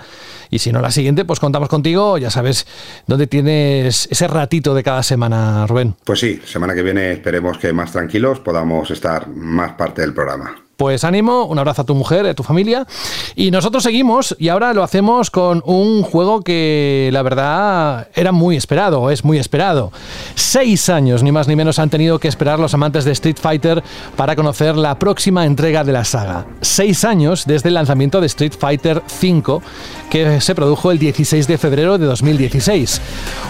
[0.52, 2.68] y si no la siguiente, pues contamos contigo, ya sabes
[3.08, 5.96] dónde tienes ese ratito de cada semana, Rubén.
[6.04, 10.67] Pues sí, semana que viene esperemos que más tranquilos podamos estar más parte del programa.
[10.78, 12.86] Pues ánimo, un abrazo a tu mujer, a tu familia.
[13.36, 18.56] Y nosotros seguimos y ahora lo hacemos con un juego que la verdad era muy
[18.56, 19.92] esperado, es muy esperado.
[20.36, 23.84] Seis años, ni más ni menos, han tenido que esperar los amantes de Street Fighter
[24.16, 26.46] para conocer la próxima entrega de la saga.
[26.62, 29.60] Seis años desde el lanzamiento de Street Fighter V,
[30.12, 33.02] que se produjo el 16 de febrero de 2016.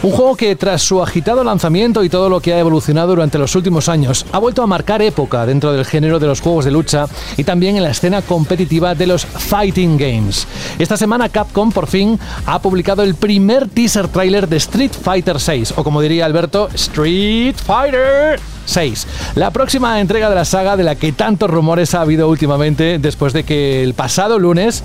[0.03, 3.53] Un juego que tras su agitado lanzamiento y todo lo que ha evolucionado durante los
[3.53, 7.05] últimos años, ha vuelto a marcar época dentro del género de los juegos de lucha
[7.37, 10.47] y también en la escena competitiva de los Fighting Games.
[10.79, 15.73] Esta semana Capcom por fin ha publicado el primer teaser trailer de Street Fighter VI,
[15.75, 19.07] o como diría Alberto, Street Fighter 6.
[19.35, 23.33] La próxima entrega de la saga de la que tantos rumores ha habido últimamente después
[23.33, 24.83] de que el pasado lunes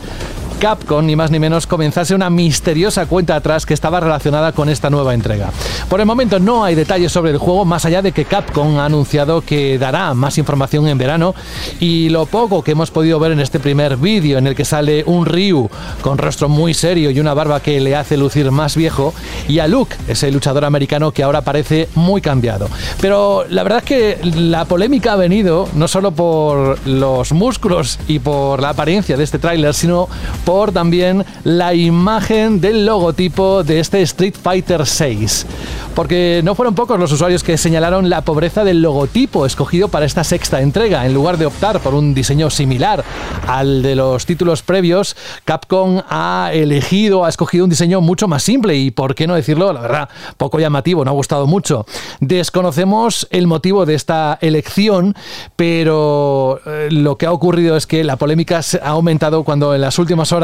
[0.62, 4.90] Capcom, ni más ni menos, comenzase una misteriosa cuenta atrás que estaba relacionada con esta
[4.90, 5.50] nueva entrega.
[5.88, 8.84] Por el momento no hay detalles sobre el juego, más allá de que Capcom ha
[8.84, 11.34] anunciado que dará más información en verano
[11.80, 15.02] y lo poco que hemos podido ver en este primer vídeo en el que sale
[15.04, 15.68] un Ryu
[16.00, 19.12] con rostro muy serio y una barba que le hace lucir más viejo
[19.48, 22.68] y a Luke, ese luchador americano que ahora parece muy cambiado.
[23.00, 28.20] Pero la verdad es que la polémica ha venido no solo por los músculos y
[28.20, 30.08] por la apariencia de este tráiler, sino
[30.44, 35.46] por también la imagen del logotipo de este Street Fighter 6.
[35.94, 40.24] Porque no fueron pocos los usuarios que señalaron la pobreza del logotipo escogido para esta
[40.24, 41.06] sexta entrega.
[41.06, 43.02] En lugar de optar por un diseño similar
[43.46, 48.76] al de los títulos previos, Capcom ha elegido, ha escogido un diseño mucho más simple
[48.76, 51.86] y, por qué no decirlo, la verdad, poco llamativo, no ha gustado mucho.
[52.20, 55.14] Desconocemos el motivo de esta elección,
[55.56, 59.98] pero eh, lo que ha ocurrido es que la polémica ha aumentado cuando en las
[59.98, 60.41] últimas horas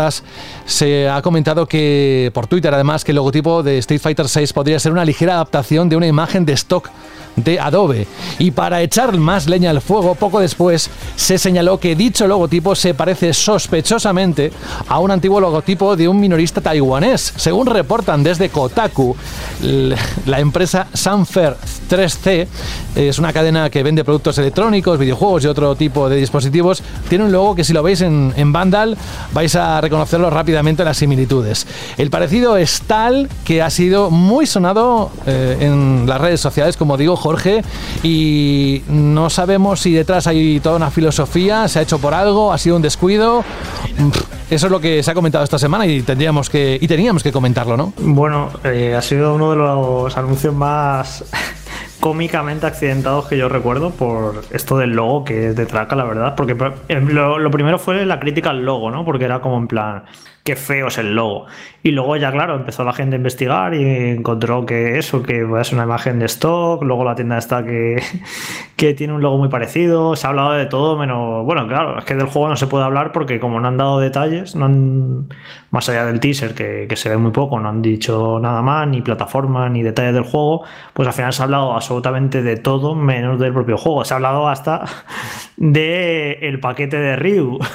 [0.65, 4.79] se ha comentado que, por Twitter además, que el logotipo de Street Fighter 6 podría
[4.79, 6.91] ser una ligera adaptación de una imagen de stock
[7.45, 8.07] de Adobe.
[8.39, 12.95] Y para echar más leña al fuego, poco después se señaló que dicho logotipo se
[12.95, 14.53] parece sospechosamente
[14.89, 17.33] a un antiguo logotipo de un minorista taiwanés.
[17.37, 19.17] Según reportan desde Kotaku,
[20.27, 21.57] la empresa Sanfer
[21.91, 22.47] 3C
[22.95, 26.83] es una cadena que vende productos electrónicos, videojuegos y otro tipo de dispositivos.
[27.09, 28.97] Tiene un logo que si lo veis en, en Vandal
[29.33, 31.67] vais a reconocerlo rápidamente las similitudes.
[31.97, 36.97] El parecido es tal que ha sido muy sonado eh, en las redes sociales, como
[36.97, 37.63] digo, Jorge,
[38.03, 42.57] y no sabemos si detrás hay toda una filosofía, se ha hecho por algo, ha
[42.57, 43.45] sido un descuido.
[44.51, 47.31] Eso es lo que se ha comentado esta semana y tendríamos que y teníamos que
[47.31, 47.93] comentarlo, ¿no?
[47.99, 51.23] Bueno, eh, ha sido uno de los anuncios más
[52.01, 56.35] cómicamente accidentados que yo recuerdo por esto del logo que es de Traca, la verdad.
[56.35, 56.57] Porque
[56.89, 59.05] eh, lo, lo, primero fue la crítica al logo, ¿no?
[59.05, 60.05] Porque era como en plan,
[60.49, 61.45] qué feo es el logo.
[61.83, 65.73] Y luego ya, claro, empezó la gente a investigar y encontró que eso, que es
[65.75, 68.03] una imagen de stock, luego la tienda está que,
[68.77, 72.05] que tiene un logo muy parecido, se ha hablado de todo, menos, bueno, claro, es
[72.07, 75.29] que del juego no se puede hablar porque como no han dado detalles, no han,
[75.71, 78.89] más allá del teaser, que, que se ve muy poco, no han dicho nada más,
[78.89, 82.95] ni plataforma, ni detalles del juego, pues al final se ha hablado absolutamente de todo
[82.95, 84.03] menos del propio juego.
[84.07, 84.85] Se ha hablado hasta
[85.59, 87.59] de el paquete de Ryu.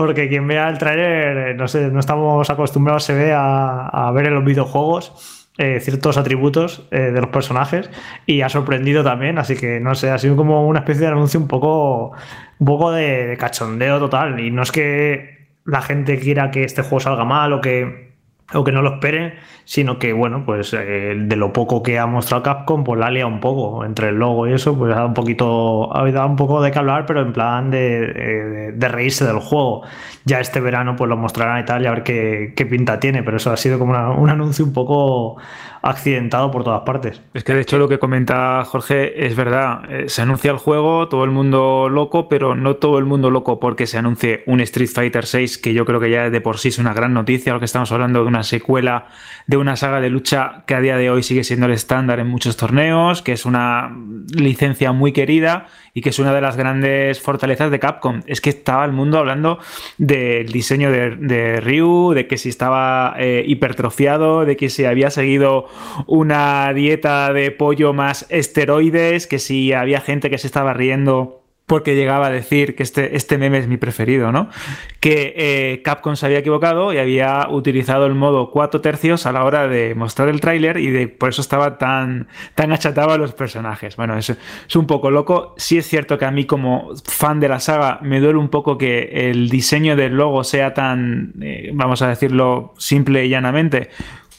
[0.00, 4.34] Porque quien vea el trailer, no sé, no estamos acostumbrados, se ve a, ver en
[4.34, 7.90] los videojuegos eh, ciertos atributos eh, de los personajes
[8.24, 11.38] y ha sorprendido también, así que no sé, ha sido como una especie de anuncio
[11.38, 12.12] un poco,
[12.58, 14.40] un poco de, de cachondeo total.
[14.40, 18.09] Y no es que la gente quiera que este juego salga mal o que
[18.52, 19.34] o que no lo esperen,
[19.64, 23.10] sino que, bueno, pues eh, de lo poco que ha mostrado Capcom, pues la ha
[23.10, 26.26] liado un poco entre el logo y eso, pues ha dado un poquito, ha dado
[26.26, 29.82] un poco de que hablar, pero en plan de, de, de reírse del juego.
[30.24, 33.22] Ya este verano, pues lo mostrarán y tal, y a ver qué, qué pinta tiene,
[33.22, 35.36] pero eso ha sido como un anuncio un poco
[35.82, 37.22] accidentado por todas partes.
[37.34, 39.90] Es que de hecho lo que comenta Jorge es verdad.
[39.90, 43.60] Eh, se anuncia el juego, todo el mundo loco, pero no todo el mundo loco
[43.60, 46.68] porque se anuncie un Street Fighter 6, que yo creo que ya de por sí
[46.68, 49.06] es una gran noticia, lo que estamos hablando de una secuela
[49.46, 52.28] de una saga de lucha que a día de hoy sigue siendo el estándar en
[52.28, 53.96] muchos torneos, que es una
[54.32, 58.22] licencia muy querida y que es una de las grandes fortalezas de Capcom.
[58.26, 59.58] Es que estaba el mundo hablando
[59.98, 65.66] del diseño de, Ryu, de que si estaba eh, hipertrofiado, de que si había seguido
[66.06, 71.94] una dieta de pollo más esteroides, que si había gente que se estaba riendo porque
[71.94, 74.48] llegaba a decir que este, este meme es mi preferido, ¿no?
[74.98, 79.44] Que eh, Capcom se había equivocado y había utilizado el modo 4 tercios a la
[79.44, 83.34] hora de mostrar el tráiler y de, por eso estaba tan, tan achatado a los
[83.34, 83.94] personajes.
[83.94, 85.54] Bueno, es, es un poco loco.
[85.58, 88.76] Sí es cierto que a mí como fan de la saga me duele un poco
[88.76, 93.90] que el diseño del logo sea tan, eh, vamos a decirlo simple y llanamente,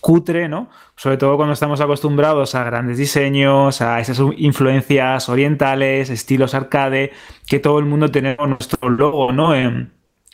[0.02, 0.70] cutre, ¿no?
[0.96, 7.12] Sobre todo cuando estamos acostumbrados a grandes diseños, a esas influencias orientales, estilos arcade,
[7.48, 9.54] que todo el mundo tenemos nuestro logo, ¿no?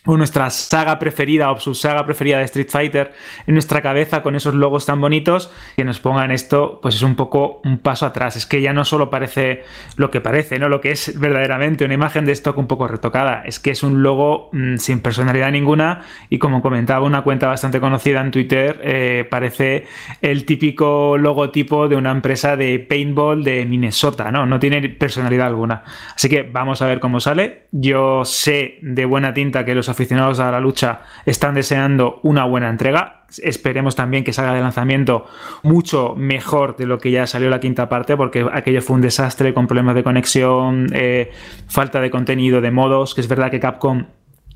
[0.06, 3.14] O nuestra saga preferida o su saga preferida de Street Fighter
[3.46, 7.16] en nuestra cabeza con esos logos tan bonitos que nos pongan esto pues es un
[7.16, 8.36] poco un paso atrás.
[8.38, 9.64] Es que ya no solo parece
[9.98, 13.44] lo que parece no lo que es verdaderamente una imagen de stock un poco retocada.
[13.46, 17.82] Es que es un logo mmm, sin personalidad ninguna y como comentaba una cuenta bastante
[17.82, 19.88] conocida en Twitter eh, parece
[20.22, 25.84] el típico logotipo de una empresa de paintball de Minnesota no no tiene personalidad alguna.
[26.16, 27.64] Así que vamos a ver cómo sale.
[27.72, 32.70] Yo sé de buena tinta que los aficionados a la lucha están deseando una buena
[32.70, 33.24] entrega.
[33.44, 35.26] Esperemos también que salga de lanzamiento
[35.64, 39.54] mucho mejor de lo que ya salió la quinta parte, porque aquello fue un desastre
[39.54, 41.32] con problemas de conexión, eh,
[41.68, 44.06] falta de contenido, de modos, que es verdad que Capcom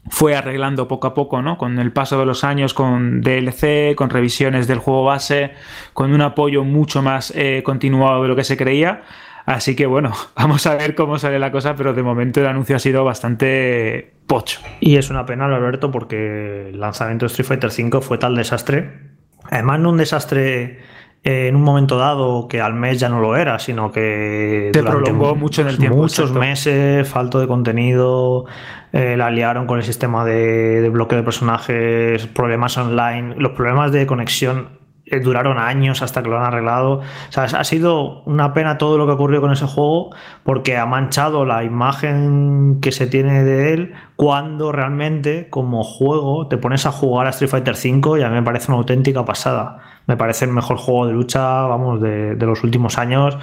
[0.09, 1.57] fue arreglando poco a poco, ¿no?
[1.57, 5.51] Con el paso de los años, con DLC, con revisiones del juego base,
[5.93, 9.03] con un apoyo mucho más eh, continuado de lo que se creía.
[9.51, 12.75] Así que bueno, vamos a ver cómo sale la cosa, pero de momento el anuncio
[12.75, 14.61] ha sido bastante pocho.
[14.79, 19.11] Y es una pena, Alberto, porque el lanzamiento de Street Fighter V fue tal desastre.
[19.43, 20.79] Además, no un desastre
[21.23, 24.83] eh, en un momento dado que al mes ya no lo era, sino que se
[24.83, 25.97] prolongó mucho en el tiempo.
[25.97, 28.45] Muchos meses, falto de contenido,
[28.93, 33.91] eh, la liaron con el sistema de, de bloqueo de personajes, problemas online, los problemas
[33.91, 34.80] de conexión
[35.19, 36.99] duraron años hasta que lo han arreglado.
[36.99, 40.11] O sea, ha sido una pena todo lo que ocurrió con ese juego
[40.43, 46.57] porque ha manchado la imagen que se tiene de él cuando realmente como juego te
[46.57, 49.90] pones a jugar a Street Fighter V y a mí me parece una auténtica pasada
[50.07, 53.37] me parece el mejor juego de lucha, vamos, de, los últimos años.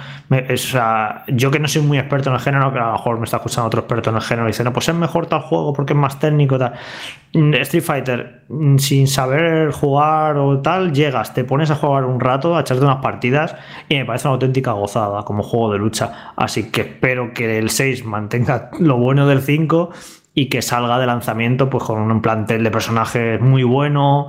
[1.27, 3.37] yo que no soy muy experto en el género, que a lo mejor me está
[3.37, 5.93] escuchando otro experto en el género y dice, no, pues es mejor tal juego porque
[5.93, 6.73] es más técnico, tal.
[7.33, 12.19] Mm, Street Fighter, mm, sin saber jugar o tal, llegas, te pones a jugar un
[12.19, 13.55] rato, a echarte unas partidas
[13.87, 16.33] y me parece una auténtica gozada como juego de lucha.
[16.35, 19.91] Así que espero que el 6 mantenga lo bueno del 5
[20.33, 24.27] y que salga de lanzamiento pues con un plantel de personajes muy bueno,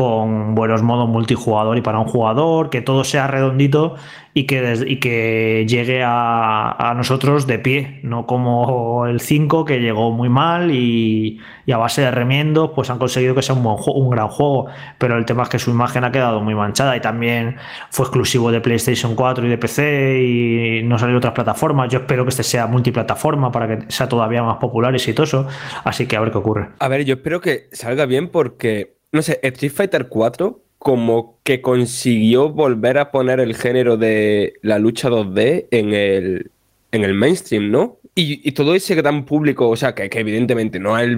[0.00, 3.96] con buenos modos multijugador y para un jugador, que todo sea redondito
[4.32, 10.10] y que, y que llegue a, nosotros de pie, no como el 5 que llegó
[10.10, 11.38] muy mal y,
[11.70, 15.18] a base de remiendos pues han conseguido que sea un, buen un gran juego, pero
[15.18, 17.56] el tema es que su imagen ha quedado muy manchada y también
[17.90, 21.90] fue exclusivo de PlayStation 4 y de PC y no salió otras plataformas.
[21.90, 25.46] Yo espero que este sea multiplataforma para que sea todavía más popular y exitoso,
[25.84, 26.70] así que a ver qué ocurre.
[26.78, 31.60] A ver, yo espero que salga bien porque no sé, Street Fighter 4 como que
[31.60, 36.50] consiguió volver a poner el género de la lucha 2D en el,
[36.90, 37.98] en el mainstream, ¿no?
[38.14, 41.08] Y, todo ese gran público, o sea, que, evidentemente no es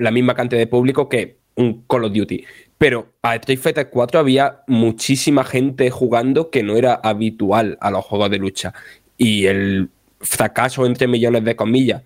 [0.00, 2.44] la misma cantidad de público que un Call of Duty,
[2.76, 8.04] pero a Street Fighter 4 había muchísima gente jugando que no era habitual a los
[8.04, 8.74] juegos de lucha.
[9.16, 12.02] Y el fracaso, entre millones de comillas,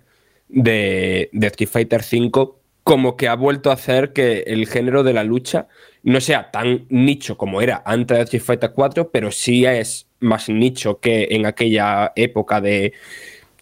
[0.47, 5.13] de, de Street Fighter 5 como que ha vuelto a hacer que el género de
[5.13, 5.67] la lucha
[6.03, 10.49] no sea tan nicho como era antes de Street Fighter 4, pero sí es más
[10.49, 12.93] nicho que en aquella época de,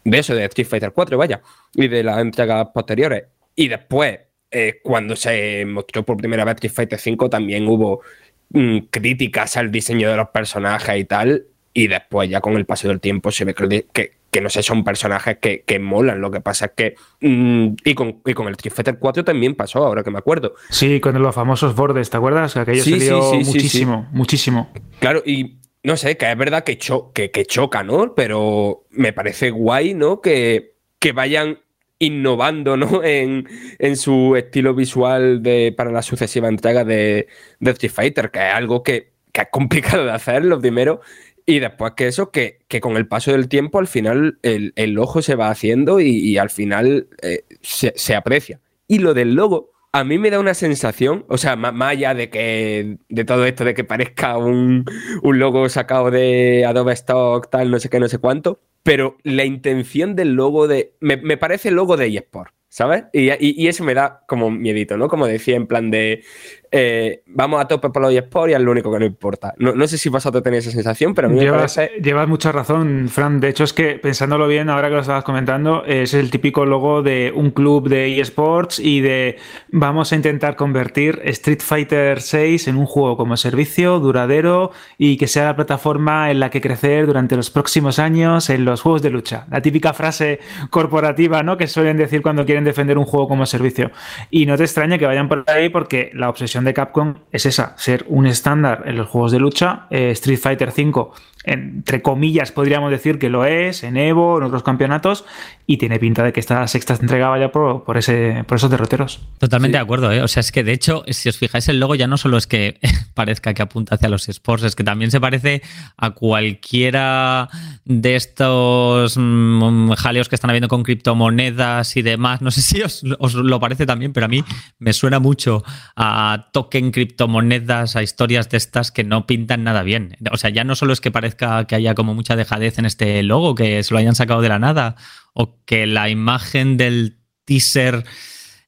[0.04, 1.42] de eso, de Street Fighter 4, vaya,
[1.74, 3.26] y de las entregas posteriores.
[3.56, 4.20] Y después,
[4.52, 8.02] eh, cuando se mostró por primera vez Street Fighter 5, también hubo
[8.50, 12.88] mm, críticas al diseño de los personajes y tal, y después ya con el paso
[12.88, 16.22] del tiempo se ve que, que no sé, son personajes que, que, molan.
[16.22, 16.96] Lo que pasa es que.
[17.22, 20.56] Mm, y, con, y, con, el Street Fighter 4 también pasó, ahora que me acuerdo.
[20.70, 22.58] Sí, con los famosos bordes, ¿te acuerdas?
[22.58, 24.72] Aquello sí, sí, muchísimo, muchísimo.
[25.00, 28.14] Claro, y no sé, que es verdad que, que, choca, ¿no?
[28.14, 30.22] Pero me parece guay, ¿no?
[30.22, 31.60] Que, que vayan
[32.00, 33.02] innovando ¿no?
[33.06, 33.48] en,
[33.80, 37.28] en, su estilo visual de, para la sucesiva entrega de,
[37.60, 41.02] de Street Fighter, que es algo que, que es complicado de hacer, lo primero,
[41.50, 45.36] y después que eso, que, con el paso del tiempo al final el, ojo se
[45.36, 48.60] va haciendo y, al final eh, se, aprecia.
[48.86, 52.30] Y lo del logo, a mí me da una sensación, o sea, más, allá de
[52.30, 54.84] que de todo esto de que parezca un,
[55.24, 60.16] logo sacado de Adobe Stock, tal, no sé qué, no sé cuánto, pero la intención
[60.16, 60.96] del logo de.
[61.00, 62.54] Me, me parece el logo de eSport.
[62.70, 63.06] ¿Sabes?
[63.14, 65.08] Y, y, eso me da como miedito, ¿no?
[65.08, 66.24] Como decía, en plan de
[66.72, 69.54] eh, vamos a tope por los eSports y es lo único que no importa.
[69.58, 72.02] No, sé si vosotros tenéis esa sensación, pero a mí llevas, me parece...
[72.02, 73.40] Llevas mucha razón, Fran.
[73.40, 77.02] De hecho, es que pensándolo bien, ahora que lo estabas comentando, es el típico logo
[77.02, 79.38] de un club de eSports y de
[79.70, 85.28] vamos a intentar convertir Street Fighter 6 en un juego como servicio duradero y que
[85.28, 89.10] sea la plataforma en la que crecer durante los próximos años en los juegos de
[89.10, 89.46] lucha.
[89.50, 91.58] La típica frase corporativa, ¿no?
[91.58, 93.92] Que suelen decir cuando quieren defender un juego como servicio.
[94.30, 97.76] Y no te extraña que vayan por ahí porque la obsesión de Capcom es esa,
[97.78, 99.88] ser un estándar en los juegos de lucha.
[99.90, 101.12] Eh, Street Fighter V
[101.48, 105.24] entre comillas, podríamos decir que lo es, en Evo, en otros campeonatos,
[105.66, 109.22] y tiene pinta de que esta sexta entrega vaya por, por, ese, por esos derroteros.
[109.38, 110.22] Totalmente de acuerdo, ¿eh?
[110.22, 112.48] o sea, es que de hecho, si os fijáis, el logo ya no solo es
[112.48, 112.80] que
[113.14, 115.62] parezca que apunta hacia los sports, es que también se parece
[115.96, 117.48] a cualquiera
[117.90, 122.42] de estos mm, jaleos que están habiendo con criptomonedas y demás.
[122.42, 124.44] No sé si os, os lo parece también, pero a mí
[124.78, 125.64] me suena mucho
[125.96, 130.18] a token criptomonedas, a historias de estas que no pintan nada bien.
[130.32, 133.24] O sea, ya no solo es que parezca que haya como mucha dejadez en este
[133.24, 134.96] logo, que se lo hayan sacado de la nada,
[135.34, 138.04] o que la imagen del teaser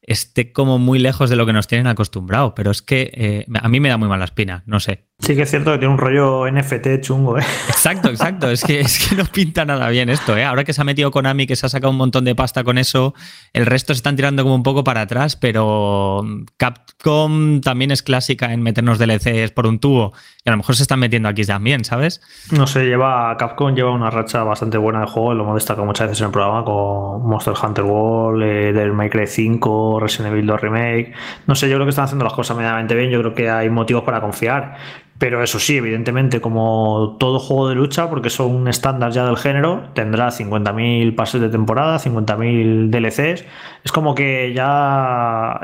[0.01, 2.55] esté como muy lejos de lo que nos tienen acostumbrado.
[2.55, 5.08] Pero es que eh, a mí me da muy mala espina, no sé.
[5.19, 7.43] Sí que es cierto que tiene un rollo NFT chungo, ¿eh?
[7.67, 8.49] Exacto, exacto.
[8.49, 10.45] Es que, es que no pinta nada bien esto, ¿eh?
[10.45, 12.77] Ahora que se ha metido Konami, que se ha sacado un montón de pasta con
[12.77, 13.13] eso,
[13.51, 18.53] el resto se están tirando como un poco para atrás, pero Capcom también es clásica
[18.53, 20.13] en meternos DLCs por un tubo.
[20.45, 22.21] Y a lo mejor se están metiendo aquí también, ¿sabes?
[22.51, 26.07] No sé, lleva Capcom lleva una racha bastante buena de juego, lo hemos destacado muchas
[26.07, 30.61] veces en el programa con Monster Hunter World, eh, del Minecraft 5, Resident Evil 2
[30.61, 31.13] Remake.
[31.45, 33.69] No sé, yo creo que están haciendo las cosas medianamente bien, yo creo que hay
[33.69, 34.77] motivos para confiar.
[35.19, 39.35] Pero eso sí, evidentemente, como todo juego de lucha, porque son un estándar ya del
[39.35, 43.45] género, tendrá 50.000 pases de temporada, 50.000 DLCs.
[43.83, 45.59] Es como que ya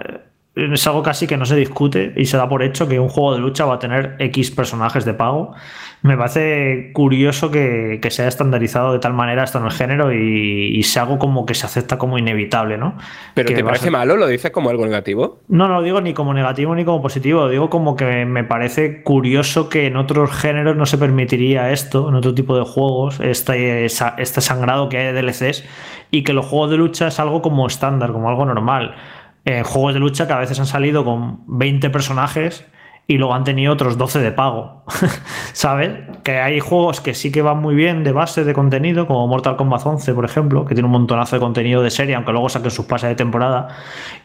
[0.55, 3.33] es algo casi que no se discute y se da por hecho que un juego
[3.33, 5.53] de lucha va a tener X personajes de pago.
[6.05, 10.83] Me parece curioso que, se haya estandarizado de tal manera esto en el género y,
[10.83, 12.95] sea algo como que se acepta como inevitable, ¿no?
[13.33, 14.15] ¿Pero te parece malo?
[14.15, 15.41] ¿Lo dices como algo negativo?
[15.47, 18.43] No, no lo digo ni como negativo ni como positivo, lo digo como que me
[18.43, 23.19] parece curioso que en otros géneros no se permitiría esto, en otro tipo de juegos,
[23.19, 25.63] este, este sangrado que hay de DLCs
[26.11, 28.95] y que los juegos de lucha es algo como estándar, como algo normal
[29.45, 32.65] eh, juegos de lucha que a veces han salido con 20 personajes
[33.07, 34.83] y luego han tenido otros 12 de pago.
[35.53, 35.91] ¿Sabes?
[36.23, 39.57] Que hay juegos que sí que van muy bien de base de contenido, como Mortal
[39.57, 42.71] Kombat 11, por ejemplo, que tiene un montonazo de contenido de serie, aunque luego saquen
[42.71, 43.67] sus pases de temporada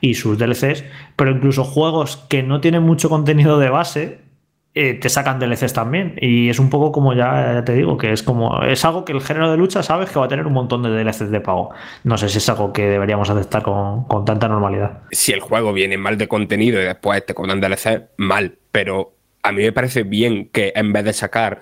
[0.01, 0.85] y sus DLCs.
[1.17, 4.30] Pero incluso juegos que no tienen mucho contenido de base,
[4.73, 6.15] eh, te sacan DLCs también.
[6.21, 8.63] Y es un poco como ya te digo, que es como.
[8.63, 10.91] Es algo que el género de lucha sabes que va a tener un montón de
[10.91, 11.71] DLCs de pago.
[12.05, 15.03] No sé si es algo que deberíamos aceptar con, tanta normalidad.
[15.11, 18.59] Si el juego viene mal de contenido y después te cobran DLCs, mal.
[18.71, 21.61] Pero a mí me parece bien que en vez de sacar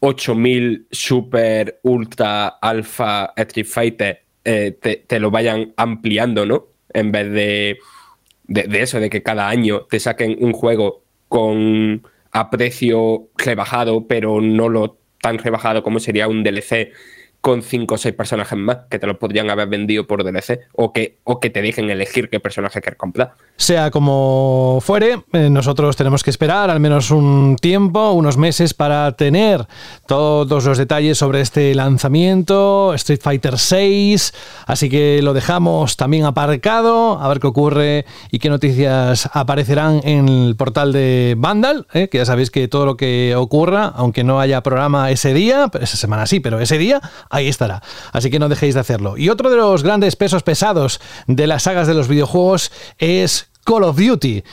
[0.00, 4.78] 8000 Super, Ultra, Alpha, Street Fighter, eh,
[5.08, 6.66] te, lo vayan ampliando, ¿no?
[6.92, 7.78] En vez de,
[8.44, 12.02] de eso, de que cada año te saquen un juego con
[12.36, 16.92] a precio rebajado, pero no lo tan rebajado como sería un DLC
[17.46, 20.92] con 5 o 6 personajes más que te lo podrían haber vendido por DLC o
[20.92, 23.34] que, o que te dejen elegir qué personaje quieres comprar.
[23.56, 29.12] Sea como fuere, eh, nosotros tenemos que esperar al menos un tiempo, unos meses, para
[29.12, 29.64] tener
[30.08, 34.16] todos los detalles sobre este lanzamiento, Street Fighter VI,
[34.66, 40.28] así que lo dejamos también aparcado, a ver qué ocurre y qué noticias aparecerán en
[40.28, 44.40] el portal de Vandal, eh, que ya sabéis que todo lo que ocurra, aunque no
[44.40, 47.00] haya programa ese día, esa semana sí, pero ese día,
[47.36, 47.82] ahí estará.
[48.12, 49.16] Así que no dejéis de hacerlo.
[49.16, 53.82] Y otro de los grandes pesos pesados de las sagas de los videojuegos es Call
[53.82, 54.44] of Duty.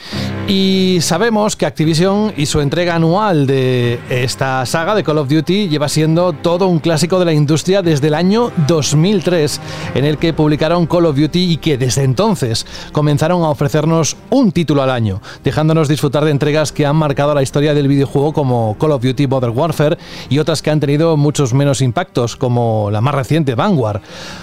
[0.48, 5.68] Y sabemos que Activision y su entrega anual de esta saga de Call of Duty
[5.68, 9.60] lleva siendo todo un clásico de la industria desde el año 2003,
[9.94, 14.50] en el que publicaron Call of Duty y que desde entonces comenzaron a ofrecernos un
[14.50, 18.76] título al año, dejándonos disfrutar de entregas que han marcado la historia del videojuego como
[18.80, 19.96] Call of Duty Modern Warfare
[20.28, 24.02] y otras que han tenido muchos menos impactos, como la más reciente Vanguard.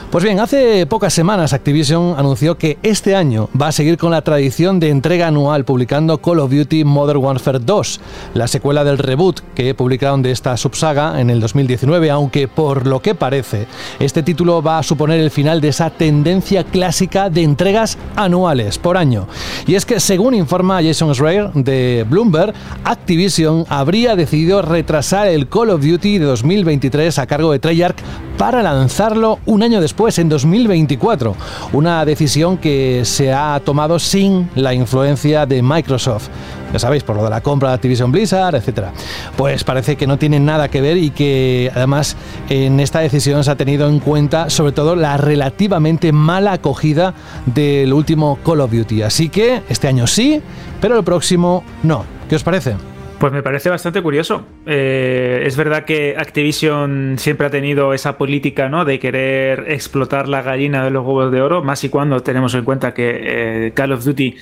[0.10, 4.22] Pues bien, hace pocas semanas Activision anunció que este año va a seguir con la
[4.22, 7.99] tradición de entrega anual publicada Call of Duty Modern Warfare 2,
[8.36, 13.01] la secuela del reboot que publicaron de esta subsaga en el 2019, aunque por lo
[13.01, 13.66] que parece,
[13.99, 18.97] este título va a suponer el final de esa tendencia clásica de entregas anuales por
[18.97, 19.28] año.
[19.66, 22.53] Y es que según informa Jason Schreier de Bloomberg,
[22.84, 27.97] Activision habría decidido retrasar el Call of Duty de 2023 a cargo de Treyarch
[28.38, 31.36] para lanzarlo un año después, en 2024.
[31.74, 36.30] Una decisión que se ha tomado sin la influencia de Microsoft.
[36.74, 38.93] Ya sabéis, por lo de la compra de Activision Blizzard, etcétera.
[39.36, 42.16] Pues parece que no tiene nada que ver y que además
[42.49, 47.14] en esta decisión se ha tenido en cuenta sobre todo la relativamente mala acogida
[47.45, 49.04] del último Call of Duty.
[49.04, 50.41] Así que este año sí,
[50.80, 52.06] pero el próximo no.
[52.30, 52.91] ¿Qué os parece?
[53.22, 54.48] Pues me parece bastante curioso.
[54.66, 58.84] Eh, es verdad que Activision siempre ha tenido esa política ¿no?
[58.84, 62.66] de querer explotar la gallina de los huevos de oro, más y cuando tenemos en
[62.66, 64.38] cuenta que eh, Call of Duty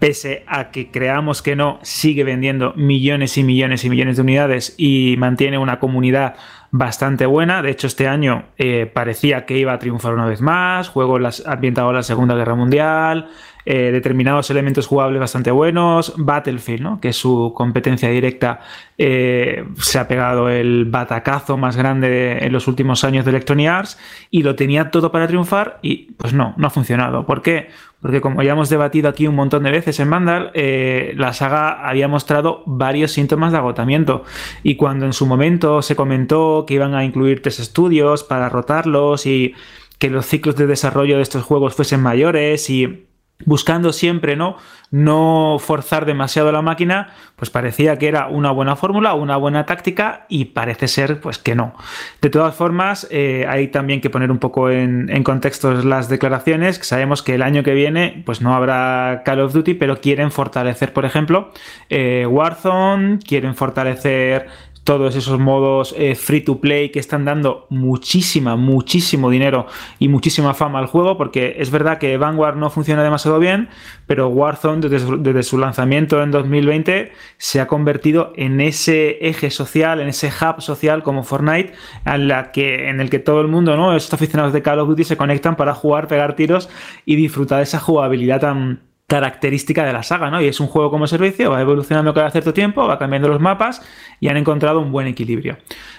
[0.00, 4.74] pese a que creamos que no, sigue vendiendo millones y millones y millones de unidades
[4.78, 6.34] y mantiene una comunidad
[6.72, 7.62] bastante buena.
[7.62, 10.88] De hecho, este año eh, parecía que iba a triunfar una vez más.
[10.88, 13.28] Juego ambientado en la Segunda Guerra Mundial,
[13.66, 16.14] eh, determinados elementos jugables bastante buenos.
[16.16, 17.00] Battlefield, ¿no?
[17.00, 18.60] que es su competencia directa,
[18.98, 23.98] eh, se ha pegado el batacazo más grande en los últimos años de Electronic Arts
[24.30, 27.26] y lo tenía todo para triunfar y pues no, no ha funcionado.
[27.26, 27.68] ¿Por qué?
[28.04, 31.88] Porque como ya hemos debatido aquí un montón de veces en Vandal, eh, la saga
[31.88, 34.24] había mostrado varios síntomas de agotamiento.
[34.62, 39.24] Y cuando en su momento se comentó que iban a incluir tres estudios para rotarlos
[39.24, 39.54] y
[39.98, 43.06] que los ciclos de desarrollo de estos juegos fuesen mayores y
[43.44, 44.56] buscando siempre no,
[44.90, 50.24] no forzar demasiado la máquina, pues parecía que era una buena fórmula, una buena táctica
[50.28, 51.74] y parece ser pues que no.
[52.22, 57.22] De todas formas, eh, hay también que poner un poco en, contexto las declaraciones, sabemos
[57.22, 61.04] que el año que viene pues no habrá Call of Duty, pero quieren fortalecer, por
[61.04, 61.52] ejemplo,
[61.90, 64.46] eh, Warzone, quieren fortalecer
[64.84, 69.66] todos esos modos eh, free to play que están dando muchísima, muchísimo dinero
[69.98, 73.68] y muchísima fama al juego, porque es verdad que Vanguard no funciona demasiado bien,
[74.06, 80.08] pero Warzone desde su, lanzamiento en 2020 se ha convertido en ese eje social, en
[80.08, 81.72] ese hub social como Fortnite,
[82.04, 83.96] en, el que todo el mundo, ¿no?
[83.96, 86.68] estos aficionados de Call of Duty se conectan para jugar, pegar tiros
[87.06, 90.40] y disfrutar de esa jugabilidad tan característica de la saga, ¿no?
[90.40, 93.82] Y es un juego como servicio, va evolucionando cada cierto tiempo, va cambiando los mapas
[94.18, 95.58] y han encontrado un buen equilibrio.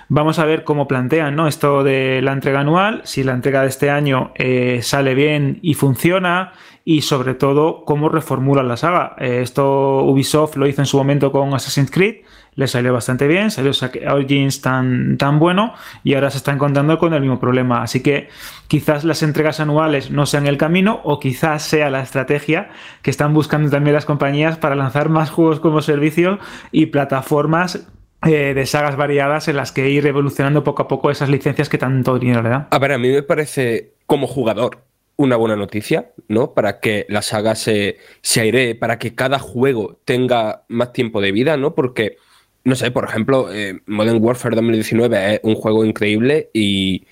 [0.10, 1.48] Vamos a ver cómo plantean ¿no?
[1.48, 5.76] esto de la entrega anual, si la entrega de este año eh, sale bien y
[5.76, 6.54] funciona
[6.84, 9.16] y sobre todo cómo reformulan la saga.
[9.20, 12.25] Eh, esto Ubisoft lo hizo en su momento con Assassin's Creed,
[12.56, 13.72] le salió bastante bien, salió
[14.10, 17.84] Origins tan, tan bueno y ahora se está encontrando con el mismo problema.
[17.84, 18.30] Así que
[18.68, 22.70] quizás las entregas anuales no sean el camino o quizás sea la estrategia
[23.02, 26.40] que están buscando también las compañías para lanzar más juegos como servicio
[26.72, 27.88] y plataformas
[28.26, 31.78] eh, de sagas variadas en las que ir evolucionando poco a poco esas licencias que
[31.78, 32.68] tanto dinero le dan.
[32.72, 34.80] A ver, a mí me parece como jugador
[35.18, 36.54] una buena noticia, ¿no?
[36.54, 41.32] Para que la saga se, se airee, para que cada juego tenga más tiempo de
[41.32, 41.76] vida, ¿no?
[41.76, 42.18] Porque
[42.66, 47.06] no sé, por ejemplo, eh, Modern Warfare 2019 es un juego increíble y,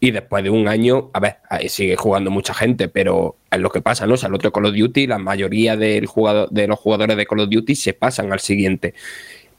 [0.00, 1.36] después de un año, a ver,
[1.68, 4.14] sigue jugando mucha gente, pero es lo que pasa, ¿no?
[4.14, 7.26] O sea, el otro Call of Duty, la mayoría del jugador, de los jugadores de
[7.26, 8.94] Call of Duty se pasan al siguiente.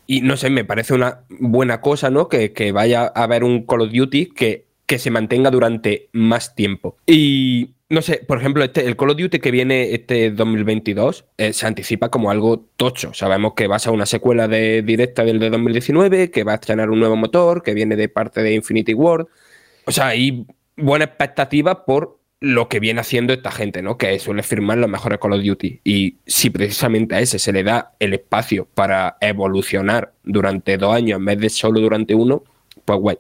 [0.08, 2.30] Y no sé, me parece una buena cosa, ¿no?
[2.30, 6.56] Que, que vaya a haber un Call of Duty que, que se mantenga durante más
[6.56, 6.96] tiempo.
[7.06, 11.52] Y no sé, por ejemplo, este, el Call of Duty que viene este 2022 eh,
[11.52, 13.14] se anticipa como algo tocho.
[13.14, 16.56] Sabemos que va a ser una secuela de, directa del de 2019, que va a
[16.56, 19.28] estrenar un nuevo motor, que viene de parte de Infinity Ward.
[19.86, 23.98] O sea, hay buena expectativa por lo que viene haciendo esta gente, ¿no?
[23.98, 25.82] Que suele firmar los mejores Call of Duty.
[25.84, 31.20] Y si precisamente a ese se le da el espacio para evolucionar durante dos años
[31.20, 32.46] en vez de solo durante uno,
[32.86, 33.18] pues guay.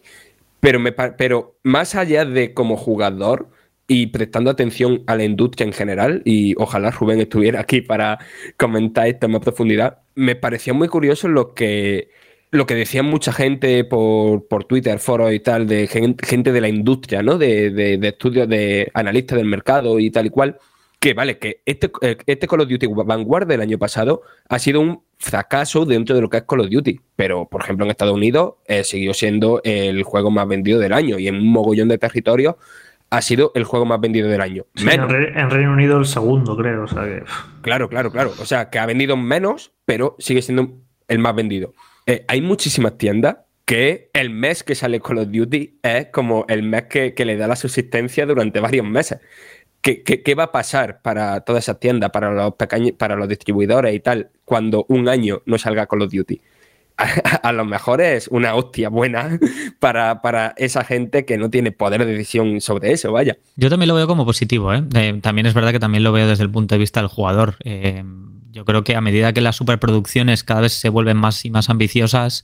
[0.61, 3.49] Pero, me, pero más allá de como jugador
[3.93, 8.19] y prestando atención a la industria en general, y ojalá Rubén estuviera aquí para
[8.55, 12.09] comentar esto en más profundidad, me pareció muy curioso lo que,
[12.51, 17.21] lo que decían mucha gente por, Twitter, foros y tal, de gente, de la industria,
[17.21, 17.37] ¿no?
[17.37, 20.57] De, de, estudios de analistas del mercado y tal y cual,
[20.97, 21.91] que vale, que este,
[22.27, 26.29] este Call of Duty Vanguard del año pasado ha sido un fracaso dentro de lo
[26.29, 30.03] que es Call of Duty, pero por ejemplo en Estados Unidos eh, siguió siendo el
[30.03, 32.55] juego más vendido del año y en un mogollón de territorios
[33.12, 34.66] ha sido el juego más vendido del año.
[34.76, 36.86] en, Reino Unido el segundo, creo.
[37.62, 38.34] Claro, claro, claro.
[38.39, 41.74] O sea, que ha vendido menos, pero sigue siendo el más vendido.
[42.05, 46.64] Eh, hay muchísimas tiendas que el mes que sale Call of Duty es como el
[46.64, 49.20] mes que, le da la subsistencia durante varios meses.
[49.82, 53.93] ¿Qué, ¿Qué, va a pasar para todas esas tiendas, para los pequeños, para los distribuidores
[53.93, 56.41] y tal, cuando un año no salga Call of Duty?
[57.43, 59.39] a, lo mejor es una hostia buena
[59.79, 63.37] para, para, esa gente que no tiene poder de decisión sobre eso, vaya.
[63.55, 64.83] Yo también lo veo como positivo, ¿eh?
[64.93, 67.55] Eh, también es verdad que también lo veo desde el punto de vista del jugador.
[67.63, 68.03] Eh,
[68.51, 71.69] yo creo que a medida que las superproducciones cada vez se vuelven más y más
[71.69, 72.43] ambiciosas,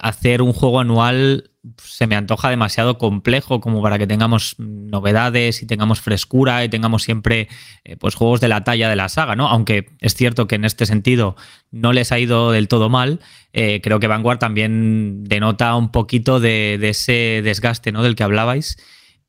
[0.00, 1.50] hacer un juego anual
[1.82, 7.02] se me antoja demasiado complejo como para que tengamos novedades y tengamos frescura y tengamos
[7.02, 7.48] siempre
[7.84, 9.48] eh, pues juegos de la talla de la saga, ¿no?
[9.48, 11.36] Aunque es cierto que en este sentido
[11.70, 13.20] no les ha ido del todo mal,
[13.52, 18.02] eh, creo que Vanguard también denota un poquito de, de ese desgaste, ¿no?
[18.02, 18.76] Del que hablabais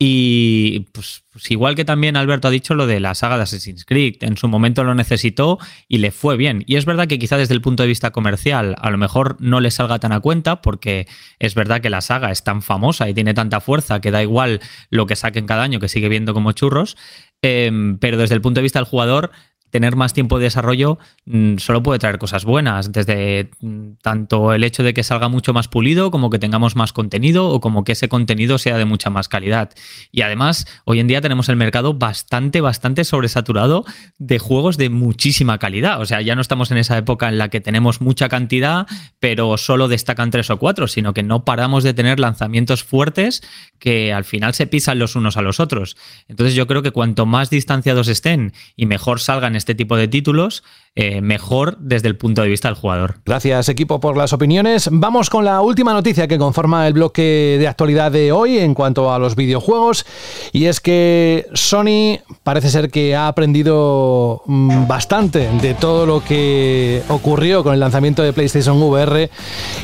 [0.01, 3.83] y pues, pues, igual que también Alberto ha dicho lo de la saga de Assassin's
[3.83, 6.63] Creed, en su momento lo necesitó y le fue bien.
[6.67, 9.59] Y es verdad que quizá desde el punto de vista comercial a lo mejor no
[9.59, 11.05] le salga tan a cuenta porque
[11.37, 14.61] es verdad que la saga es tan famosa y tiene tanta fuerza que da igual
[14.89, 16.95] lo que saquen cada año que sigue viendo como churros.
[17.41, 19.31] Em, pero desde el punto de vista del jugador
[19.69, 24.63] tener más tiempo de desarrollo mm, solo puede traer cosas buenas, desde mm, tanto el
[24.63, 27.93] hecho de que salga mucho más pulido, como que tengamos más contenido o como que
[27.93, 29.71] ese contenido sea de mucha más calidad.
[30.11, 33.85] Y además, hoy en día tenemos el mercado bastante, bastante sobresaturado
[34.17, 36.01] de juegos de muchísima calidad.
[36.01, 38.87] O sea, ya no estamos en esa época en la que tenemos mucha cantidad,
[39.19, 43.41] pero solo destacan tres o cuatro, sino que no paramos de tener lanzamientos fuertes
[43.79, 45.97] que al final se pisan los unos a los otros.
[46.27, 50.63] Entonces yo creo que cuanto más distanciados estén y mejor salgan este tipo de títulos
[50.95, 53.21] eh, mejor desde el punto de vista del jugador.
[53.25, 54.89] Gracias equipo por las opiniones.
[54.91, 59.13] Vamos con la última noticia que conforma el bloque de actualidad de hoy en cuanto
[59.13, 60.05] a los videojuegos
[60.51, 67.01] y es que Sony parece ser que ha aprendido mm, bastante de todo lo que
[67.07, 69.29] ocurrió con el lanzamiento de PlayStation VR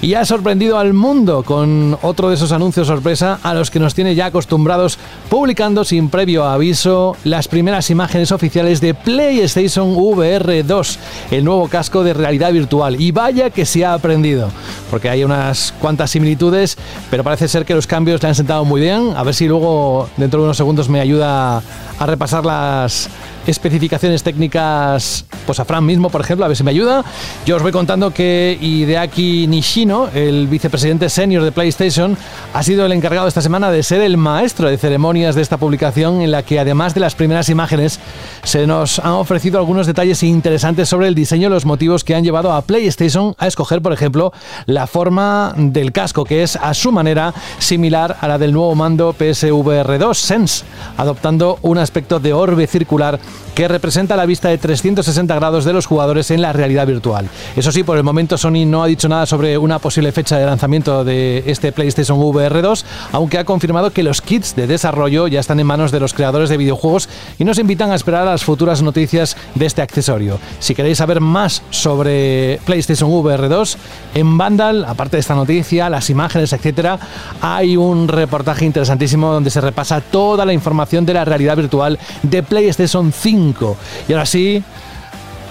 [0.02, 3.94] y ha sorprendido al mundo con otro de esos anuncios sorpresa a los que nos
[3.94, 5.00] tiene ya acostumbrados
[5.30, 10.95] publicando sin previo aviso las primeras imágenes oficiales de PlayStation VR 2
[11.32, 13.00] el nuevo casco de realidad virtual.
[13.00, 14.50] Y vaya que se ha aprendido,
[14.90, 16.78] porque hay unas cuantas similitudes,
[17.10, 19.14] pero parece ser que los cambios le han sentado muy bien.
[19.16, 21.62] A ver si luego, dentro de unos segundos, me ayuda
[22.00, 23.10] a repasar las
[23.48, 27.04] especificaciones técnicas, pues a Fran mismo, por ejemplo, a ver si me ayuda.
[27.46, 32.18] Yo os voy contando que Hideaki Nishino, el vicepresidente senior de PlayStation,
[32.54, 36.22] ha sido el encargado esta semana de ser el maestro de ceremonias de esta publicación,
[36.22, 38.00] en la que además de las primeras imágenes,
[38.44, 42.24] se nos han ofrecido algunos detalles interesantes sobre el diseño y los motivos que han
[42.24, 44.34] llevado a PlayStation a escoger, por ejemplo,
[44.66, 49.14] la forma del casco, que es a su manera similar a la del nuevo mando
[49.14, 50.66] PSVR 2 Sense,
[50.98, 53.20] adoptando un aspecto de orbe circular
[53.56, 57.30] que representa la vista de 360 grados de los jugadores en la realidad virtual.
[57.56, 60.46] Eso sí, por el momento Sony no ha dicho nada sobre una posible fecha de
[60.46, 65.40] lanzamiento de este PlayStation VR 2, aunque ha confirmado que los kits de desarrollo ya
[65.40, 67.08] están en manos de los creadores de videojuegos
[67.40, 70.38] y nos invitan a esperar a las futuras noticias de este accesorio.
[70.60, 73.78] Si queréis saber más sobre PlayStation VR 2,
[74.16, 77.00] en Vandal, aparte de esta noticia, las imágenes, etcétera,
[77.40, 82.44] hay un reportaje interesantísimo donde se repasa toda la información de la realidad virtual de
[82.44, 84.62] PlayStation 5 y ahora sí,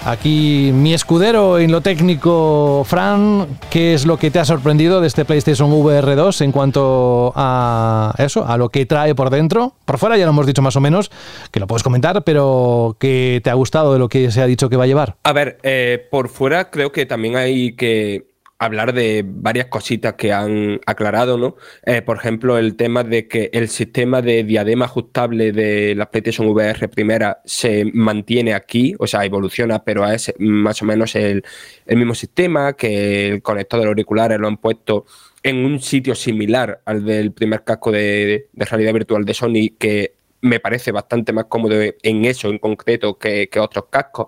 [0.05, 5.07] aquí mi escudero en lo técnico, Fran, ¿qué es lo que te ha sorprendido de
[5.07, 9.73] este PlayStation VR 2 en cuanto a eso, a lo que trae por dentro?
[9.83, 11.11] Por fuera ya lo hemos dicho más o menos,
[11.51, 14.69] que lo puedes comentar, pero ¿qué te ha gustado de lo que se ha dicho
[14.69, 15.17] que va a llevar?
[15.23, 20.31] A ver, eh, por fuera creo que también hay que hablar de varias cositas que
[20.31, 21.55] han aclarado, ¿no?
[21.85, 26.47] Eh, por ejemplo, el tema de que el sistema de diadema ajustable de la PlayStation
[26.47, 31.43] VR primera se mantiene aquí, o sea, evoluciona, pero es más o menos el,
[31.87, 35.05] mismo sistema, que el conector de los auriculares lo han puesto
[35.43, 40.59] en un sitio similar al del primer casco de, realidad virtual de Sony, que me
[40.59, 44.27] parece bastante más cómodo en eso en concreto que, que otros cascos,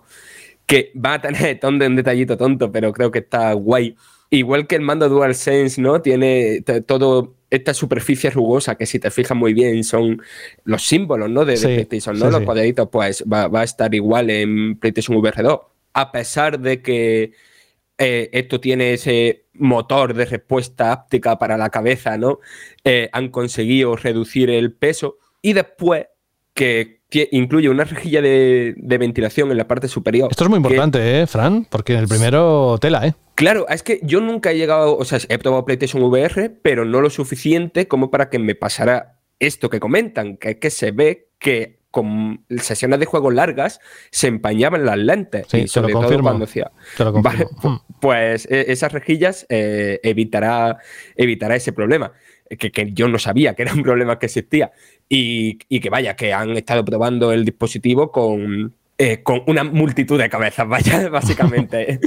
[0.66, 3.96] que va a tener un detallito tonto, pero creo que está guay
[4.30, 6.02] Igual que el mando DualSense, ¿no?
[6.02, 10.20] Tiene todo esta superficie rugosa que si te fijas muy bien son
[10.64, 11.44] los símbolos, ¿no?
[11.46, 12.30] De, PlayStation, ¿no?
[12.30, 15.60] los cuadraditos, pues va, a estar igual en PlayStation VR 2.
[15.94, 17.32] A pesar de que
[17.96, 22.40] eh, esto tiene ese motor de respuesta áptica para la cabeza, ¿no?
[22.84, 26.06] Eh, han conseguido reducir el peso y después
[26.52, 30.28] que incluye una rejilla de, ventilación en la parte superior.
[30.30, 31.66] Esto es muy importante, ¿eh, Fran?
[31.68, 33.14] Porque en el primero tela, ¿eh?
[33.34, 37.00] Claro, es que yo nunca he llegado, o sea, he probado PlayStation VR, pero no
[37.00, 41.28] lo suficiente como para que me pasara esto que comentan, que es que se ve
[41.38, 43.80] que con sesiones de juego largas
[44.10, 45.46] se empañaban las lentes.
[45.48, 46.70] Sí, y sobre todo cuando decía.
[46.98, 47.46] Vale,
[48.00, 50.78] pues e, esas rejillas eh, evitará,
[51.16, 52.12] evitará ese problema.
[52.58, 54.72] Que, que, yo no sabía que era un problema que existía.
[55.08, 60.28] Y, que vaya, que han estado probando el dispositivo con, eh, con una multitud de
[60.28, 61.98] cabezas, vaya, básicamente.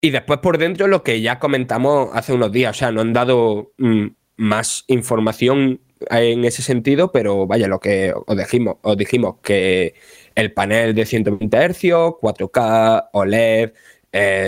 [0.00, 3.12] y después por dentro lo que ya comentamos hace unos días, o sea, no han
[3.12, 5.80] dado mm, más información
[6.10, 9.94] en ese sentido, pero vaya, lo que os dijimos, os dijimos que
[10.34, 11.82] el panel de 120 Hz,
[12.20, 13.72] 4K, OLED,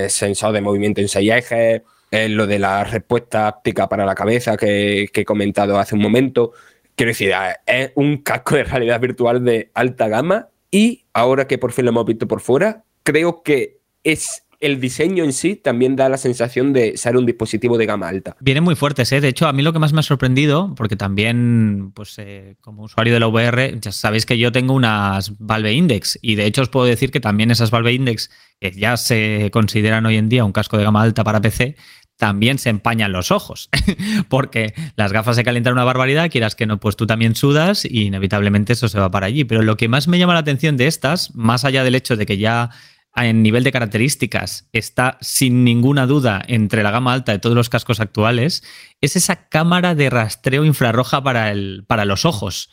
[0.09, 4.57] sensor de movimiento en 6 ejes, eh, lo de la respuesta áptica para la cabeza
[4.57, 6.53] que he comentado hace un momento.
[6.97, 7.33] Quiero decir,
[7.67, 11.91] es un casco de realidad virtual de alta gama y ahora que por fin lo
[11.91, 16.73] hemos visto por fuera, creo que es el diseño en sí también da la sensación
[16.73, 18.37] de ser un dispositivo de gama alta.
[18.41, 19.21] Vienen muy fuertes, ¿eh?
[19.21, 22.85] De hecho, a mí lo que más me ha sorprendido, porque también, pues eh, como
[22.85, 26.63] usuario de la VR, ya sabéis que yo tengo unas Valve Index y de hecho
[26.63, 30.45] os puedo decir que también esas Valve Index, que ya se consideran hoy en día
[30.45, 31.77] un casco de gama alta para PC,
[32.17, 33.69] también se empañan los ojos,
[34.29, 38.05] porque las gafas se calientan una barbaridad, quieras que no, pues tú también sudas y
[38.05, 39.45] inevitablemente eso se va para allí.
[39.45, 42.25] Pero lo que más me llama la atención de estas, más allá del hecho de
[42.25, 42.71] que ya
[43.17, 47.69] en nivel de características está sin ninguna duda entre la gama alta de todos los
[47.69, 48.65] cascos actuales,
[49.01, 52.71] es esa cámara de rastreo infrarroja para, el, para los ojos,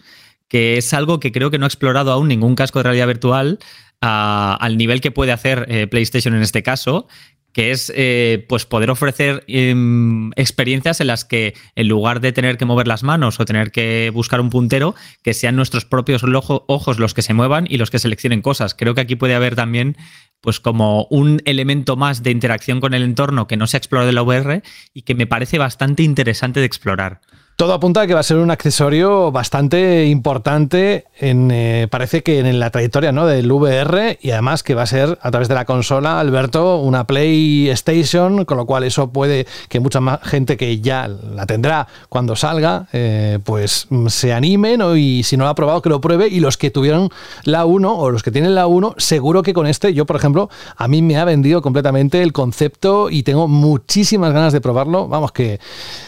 [0.47, 3.59] que es algo que creo que no ha explorado aún ningún casco de realidad virtual
[4.01, 7.07] al nivel que puede hacer eh, PlayStation en este caso,
[7.54, 12.58] que es eh, pues poder ofrecer em, experiencias en las que en lugar de tener
[12.58, 16.99] que mover las manos o tener que buscar un puntero, que sean nuestros propios ojos
[16.99, 18.74] los que se muevan y los que seleccionen cosas.
[18.74, 19.97] Creo que aquí puede haber también
[20.41, 24.10] pues como un elemento más de interacción con el entorno que no se ha explorado
[24.10, 27.22] en la VR y que me parece bastante interesante de explorar.
[27.62, 32.39] Todo apunta a que va a ser un accesorio bastante importante, en, eh, parece que
[32.39, 33.28] en la trayectoria ¿no?
[33.28, 37.05] del VR y además que va a ser a través de la consola, Alberto, una
[37.05, 42.36] PlayStation, con lo cual eso puede que mucha más gente que ya la tendrá cuando
[42.36, 46.39] salga, eh, pues se animen y si no lo ha probado que lo pruebe y
[46.39, 47.09] los que tuvieron
[47.43, 50.49] la 1 o los que tienen la 1, seguro que con este, yo por ejemplo,
[50.78, 55.32] a mí me ha vendido completamente el concepto y tengo muchísimas ganas de probarlo, vamos
[55.32, 55.59] que,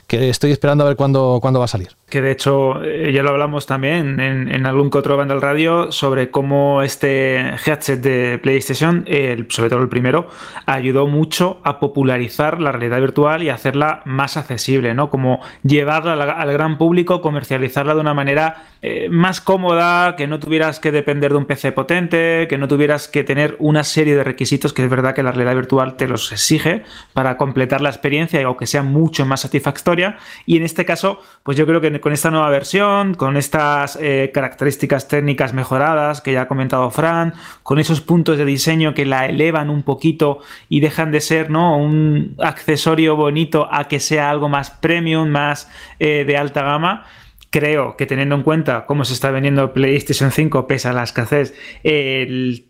[0.07, 3.21] que estoy esperando a ver cuándo cuándo va a salir que de hecho eh, ya
[3.21, 9.05] lo hablamos también en, algún que otro banda radio sobre cómo este headset de PlayStation,
[9.49, 10.29] sobre todo el primero,
[10.65, 15.09] ayudó mucho a popularizar la realidad virtual y hacerla más accesible, ¿no?
[15.09, 20.81] Como llevarla al, gran público, comercializarla de una manera eh, más cómoda, que no tuvieras
[20.81, 24.73] que depender de un PC potente, que no tuvieras que tener una serie de requisitos
[24.73, 28.57] que es verdad que la realidad virtual te los exige para completar la experiencia o
[28.57, 30.17] que sea mucho más satisfactoria.
[30.45, 34.31] Y en este caso, pues yo creo que con esta nueva versión, con estas eh,
[34.33, 39.27] características técnicas mejoradas que ya ha comentado Fran, con esos puntos de diseño que la
[39.27, 41.77] elevan un poquito y dejan de ser ¿no?
[41.77, 47.05] un accesorio bonito a que sea algo más premium, más eh, de alta gama
[47.53, 51.53] creo que teniendo en cuenta cómo se está vendiendo PlayStation 5, pese a la escasez,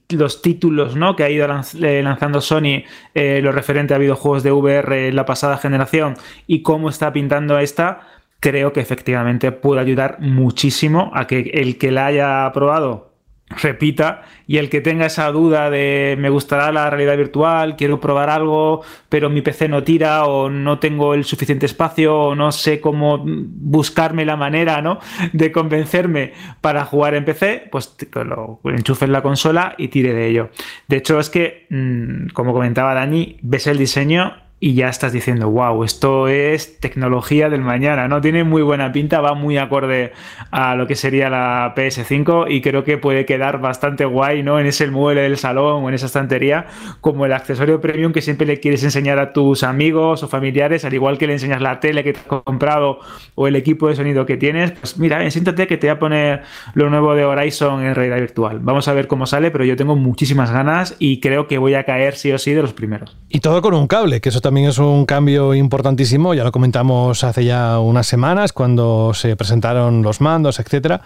[0.09, 1.15] los títulos ¿no?
[1.15, 1.47] que ha ido
[1.81, 2.83] eh, lanzando Sony,
[3.15, 6.15] lo referente a videojuegos de VR en la pasada generación
[6.47, 8.01] y cómo está pintando esta,
[8.41, 13.12] creo que efectivamente puede ayudar muchísimo a que el que la haya probado
[13.49, 18.29] repita y el que tenga esa duda de me gustará la realidad virtual, quiero probar
[18.29, 22.81] algo, pero mi PC no tira o no tengo el suficiente espacio o no sé
[22.81, 24.99] cómo buscarme la manera ¿no?
[25.31, 30.27] de convencerme para jugar en PC, pues lo enchufe en la consola y tire de
[30.27, 30.49] ello.
[30.87, 35.49] De hecho es que, mm, como comentaba Dani, ves el diseño y ya estás diciendo,
[35.49, 38.21] wow, esto es tecnología del mañana, ¿no?
[38.21, 40.13] Tiene muy buena pinta, va muy acorde
[40.51, 44.61] a lo que sería la PS5 y creo que puede quedar bastante guay, ¿no?
[44.61, 46.67] En ese mueble del salón o en esa estantería,
[47.01, 50.93] como el accesorio premium que siempre le quieres enseñar a tus amigos o familiares, al
[50.93, 52.99] igual que le enseñas la tele que te has comprado
[53.35, 56.43] o el equipo de sonido que tienes, pues mira, siéntate que te voy a poner
[56.73, 58.59] lo nuevo de Horizon en realidad virtual.
[58.61, 61.83] Vamos a ver cómo sale, pero yo tengo muchísimas ganas y creo que voy a
[61.83, 63.17] caer sí o sí de los primeros.
[63.27, 66.51] Y todo con un cable, que eso también también es un cambio importantísimo, ya lo
[66.51, 71.01] comentamos hace ya unas semanas cuando se presentaron los mandos, etcétera,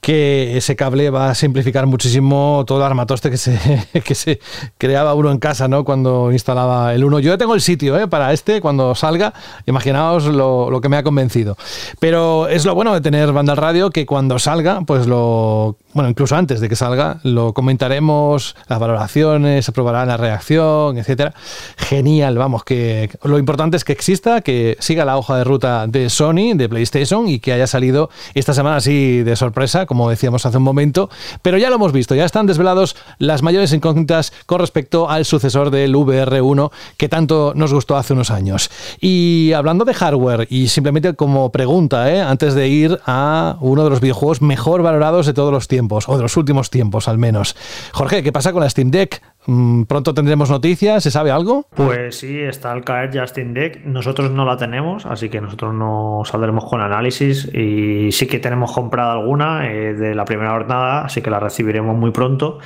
[0.00, 3.58] que ese cable va a simplificar muchísimo todo el armatoste que se,
[4.04, 4.38] que se
[4.78, 5.84] creaba uno en casa, ¿no?
[5.84, 7.18] Cuando instalaba el uno.
[7.18, 8.06] Yo ya tengo el sitio ¿eh?
[8.06, 9.34] para este, cuando salga,
[9.66, 11.56] imaginaos lo, lo, que me ha convencido.
[11.98, 16.36] Pero es lo bueno de tener banda radio, que cuando salga, pues lo, bueno, incluso
[16.36, 21.34] antes de que salga, lo comentaremos, las valoraciones, se probará la reacción, etcétera.
[21.76, 22.91] Genial, vamos, que
[23.22, 27.28] lo importante es que exista, que siga la hoja de ruta de Sony, de PlayStation
[27.28, 31.10] y que haya salido esta semana así de sorpresa, como decíamos hace un momento.
[31.42, 35.70] Pero ya lo hemos visto, ya están desvelados las mayores incógnitas con respecto al sucesor
[35.70, 38.70] del VR1 que tanto nos gustó hace unos años.
[39.00, 42.20] Y hablando de hardware, y simplemente como pregunta, ¿eh?
[42.20, 46.16] antes de ir a uno de los videojuegos mejor valorados de todos los tiempos, o
[46.16, 47.56] de los últimos tiempos al menos.
[47.92, 49.22] Jorge, ¿qué pasa con la Steam Deck?
[49.46, 51.02] Mm, ¿Pronto tendremos noticias?
[51.02, 51.66] ¿Se sabe algo?
[51.74, 53.84] Pues sí, está al caer Justin Deck.
[53.84, 57.52] Nosotros no la tenemos, así que nosotros no saldremos con análisis.
[57.52, 61.96] Y sí que tenemos comprada alguna eh, de la primera jornada, así que la recibiremos
[61.96, 62.58] muy pronto.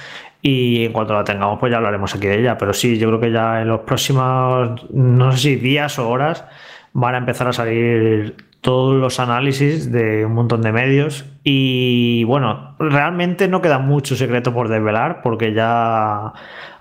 [0.43, 2.59] Y en cuanto la tengamos, pues ya hablaremos aquí de ella.
[2.59, 6.45] Pero sí, yo creo que ya en los próximos, no sé si días o horas,
[6.93, 8.37] van a empezar a salir
[8.67, 14.53] todos los análisis de un montón de medios y bueno, realmente no queda mucho secreto
[14.53, 16.33] por desvelar porque ya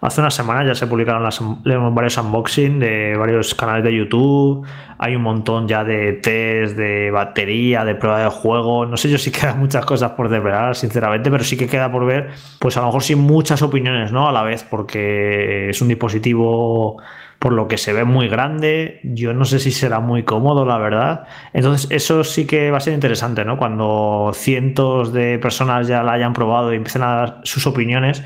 [0.01, 4.65] hace unas semanas ya se publicaron las, varios unboxing de varios canales de YouTube,
[4.97, 9.19] hay un montón ya de test de batería, de prueba de juego, no sé yo
[9.19, 12.79] si quedan muchas cosas por desvelar sinceramente, pero sí que queda por ver pues a
[12.79, 14.27] lo mejor sin muchas opiniones ¿no?
[14.27, 16.97] a la vez porque es un dispositivo
[17.45, 18.99] por lo que se ve muy grande.
[19.03, 21.27] Yo no sé si será muy cómodo, la verdad.
[21.53, 23.55] Entonces, eso sí que va a ser interesante, ¿no?
[23.59, 28.23] Cuando cientos de personas ya la hayan probado y empiecen a dar sus opiniones,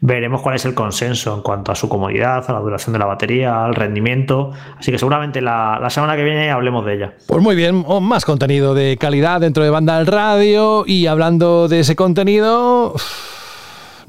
[0.00, 3.06] veremos cuál es el consenso en cuanto a su comodidad, a la duración de la
[3.06, 4.52] batería, al rendimiento.
[4.78, 7.14] Así que seguramente la, la semana que viene hablemos de ella.
[7.26, 11.80] Pues muy bien, más contenido de calidad dentro de Banda al Radio y hablando de
[11.80, 12.94] ese contenido,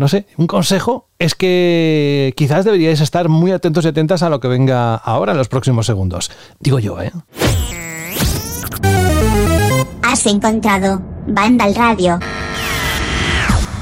[0.02, 4.39] no sé, un consejo es que quizás deberíais estar muy atentos y atentas a lo
[4.39, 6.32] que venga ahora en los próximos segundos.
[6.60, 7.12] Digo yo, ¿eh?
[10.02, 12.20] Has encontrado Vandal Radio.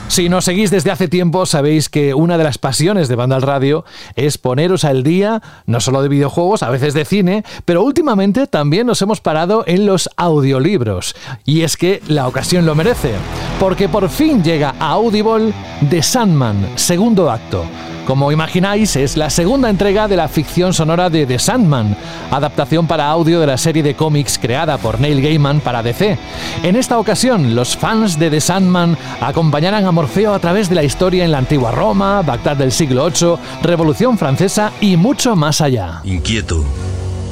[0.10, 3.86] Si nos seguís desde hace tiempo, sabéis que una de las pasiones de Vandal Radio
[4.16, 8.88] es poneros al día, no solo de videojuegos, a veces de cine, pero últimamente también
[8.88, 11.16] nos hemos parado en los audiolibros.
[11.46, 13.14] Y es que la ocasión lo merece,
[13.60, 15.54] porque por fin llega a Audible
[15.92, 17.64] The Sandman, segundo acto
[18.10, 21.96] como imagináis, es la segunda entrega de la ficción sonora de The Sandman,
[22.32, 26.18] adaptación para audio de la serie de cómics creada por Neil Gaiman para DC.
[26.64, 30.84] En esta ocasión, los fans de The Sandman acompañarán a Morfeo a través de la
[30.84, 36.02] historia en la antigua Roma, Bagdad del siglo VIII, Revolución Francesa y mucho más allá.
[36.04, 36.66] Inquieto,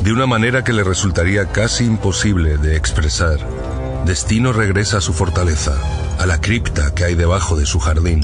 [0.03, 3.39] de una manera que le resultaría casi imposible de expresar.
[4.05, 5.73] Destino regresa a su fortaleza,
[6.19, 8.21] a la cripta que hay debajo de su jardín.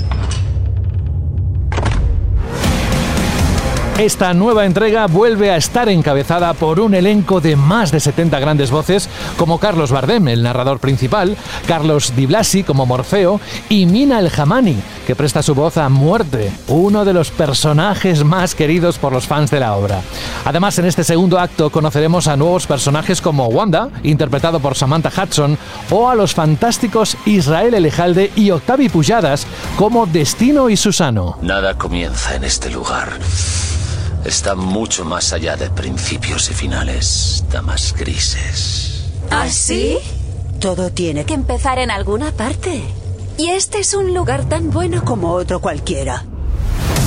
[3.99, 8.71] Esta nueva entrega vuelve a estar encabezada por un elenco de más de 70 grandes
[8.71, 11.37] voces, como Carlos Bardem, el narrador principal,
[11.67, 13.39] Carlos Di Blasi como Morfeo
[13.69, 18.55] y Mina El Hamani, que presta su voz a Muerte, uno de los personajes más
[18.55, 20.01] queridos por los fans de la obra.
[20.43, 25.55] Además, en este segundo acto conoceremos a nuevos personajes como Wanda, interpretado por Samantha Hudson,
[25.91, 29.45] o a los fantásticos Israel Elejalde y Octavi Pujadas
[29.77, 31.37] como Destino y Susano.
[31.43, 33.19] Nada comienza en este lugar
[34.25, 39.11] está mucho más allá de principios y finales, damas grises.
[39.29, 39.97] ¿Ah, sí?
[40.59, 42.83] Todo tiene que empezar en alguna parte.
[43.37, 46.25] Y este es un lugar tan bueno como otro cualquiera.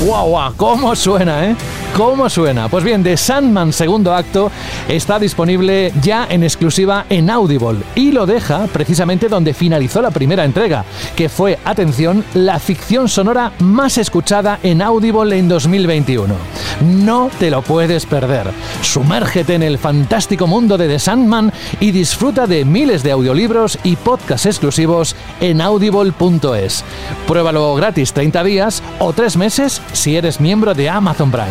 [0.05, 0.53] ¡Guau, guau!
[0.57, 1.57] ¿Cómo suena, eh?
[1.97, 2.69] ¿Cómo suena?
[2.69, 4.51] Pues bien, The Sandman segundo acto
[4.87, 10.45] está disponible ya en exclusiva en Audible y lo deja precisamente donde finalizó la primera
[10.45, 10.85] entrega,
[11.17, 16.35] que fue, atención, la ficción sonora más escuchada en Audible en 2021.
[16.83, 18.51] No te lo puedes perder.
[18.83, 21.51] Sumérgete en el fantástico mundo de The Sandman
[21.81, 26.85] y disfruta de miles de audiolibros y podcasts exclusivos en audible.es.
[27.27, 29.56] Pruébalo gratis 30 días o 3 meses
[29.93, 31.47] si eres miembro de Amazon Prime.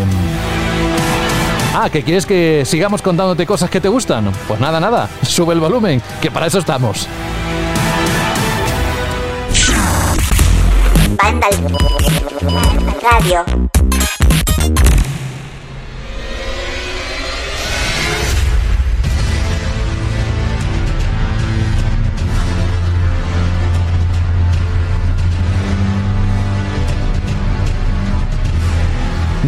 [1.74, 4.32] Ah, ¿que quieres que sigamos contándote cosas que te gustan?
[4.48, 7.08] Pues nada, nada, sube el volumen, que para eso estamos.
[13.02, 13.46] Radio.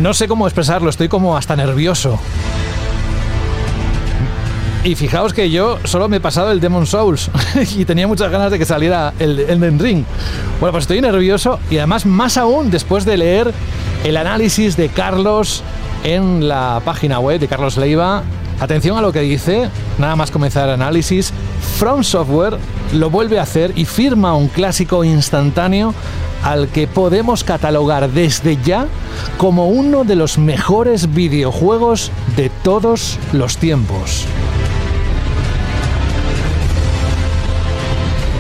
[0.08, 2.18] No sé cómo expresarlo, estoy como hasta nervioso.
[4.86, 7.30] Y fijaos que yo solo me he pasado el Demon Souls
[7.78, 10.06] y tenía muchas ganas de que saliera el Elden Ring.
[10.62, 13.54] Bueno, pues estoy nervioso y además más aún después de leer
[14.06, 15.62] el análisis de Carlos
[16.06, 18.24] en la página web de Carlos Leiva.
[18.60, 21.32] Atención a lo que dice, nada más comenzar el análisis.
[21.78, 22.58] From Software
[22.94, 25.94] lo vuelve a hacer y firma un clásico instantáneo
[26.44, 28.88] al que podemos catalogar desde ya
[29.38, 34.26] como uno de los mejores videojuegos de todos los tiempos.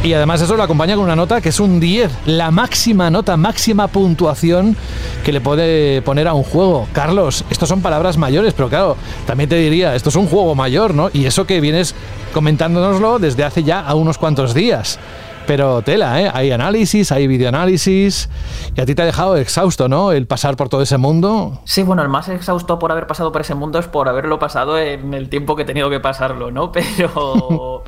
[0.07, 3.35] Y además eso lo acompaña con una nota que es un 10, la máxima nota,
[3.35, 4.77] máxima puntuación
[5.25, 6.87] que le puede poner a un juego.
[6.93, 8.95] Carlos, estos son palabras mayores, pero claro,
[9.25, 11.09] también te diría, esto es un juego mayor, ¿no?
[11.11, 11.93] Y eso que vienes
[12.33, 14.97] comentándonoslo desde hace ya a unos cuantos días.
[15.45, 16.31] Pero tela, ¿eh?
[16.33, 18.29] Hay análisis, hay videoanálisis.
[18.77, 20.13] Y a ti te ha dejado exhausto, ¿no?
[20.13, 21.59] El pasar por todo ese mundo.
[21.65, 24.79] Sí, bueno, el más exhausto por haber pasado por ese mundo es por haberlo pasado
[24.79, 26.71] en el tiempo que he tenido que pasarlo, ¿no?
[26.97, 27.83] Pero.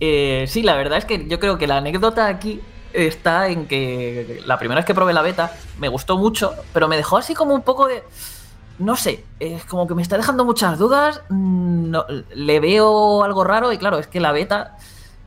[0.00, 2.60] Eh, sí, la verdad es que yo creo que la anécdota aquí
[2.92, 6.96] está en que la primera vez que probé la beta me gustó mucho, pero me
[6.96, 8.02] dejó así como un poco de.
[8.78, 11.22] No sé, es como que me está dejando muchas dudas.
[11.28, 11.94] Mm,
[12.34, 14.78] le veo algo raro y claro, es que la beta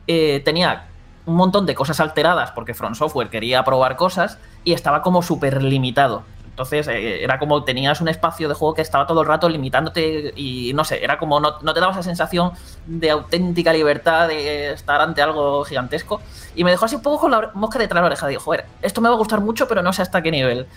[0.08, 0.88] eh, tenía
[1.24, 5.62] un montón de cosas alteradas porque Front Software quería probar cosas y estaba como súper
[5.62, 6.24] limitado.
[6.54, 10.32] Entonces eh, era como tenías un espacio de juego que estaba todo el rato limitándote
[10.36, 12.52] y no sé, era como no, te daba esa sensación
[12.86, 16.20] de auténtica libertad de estar ante algo gigantesco.
[16.54, 18.28] Y me dejó así un poco con la mosca detrás de la oreja.
[18.28, 20.68] Digo, joder, esto me va a gustar mucho, pero no sé hasta qué nivel.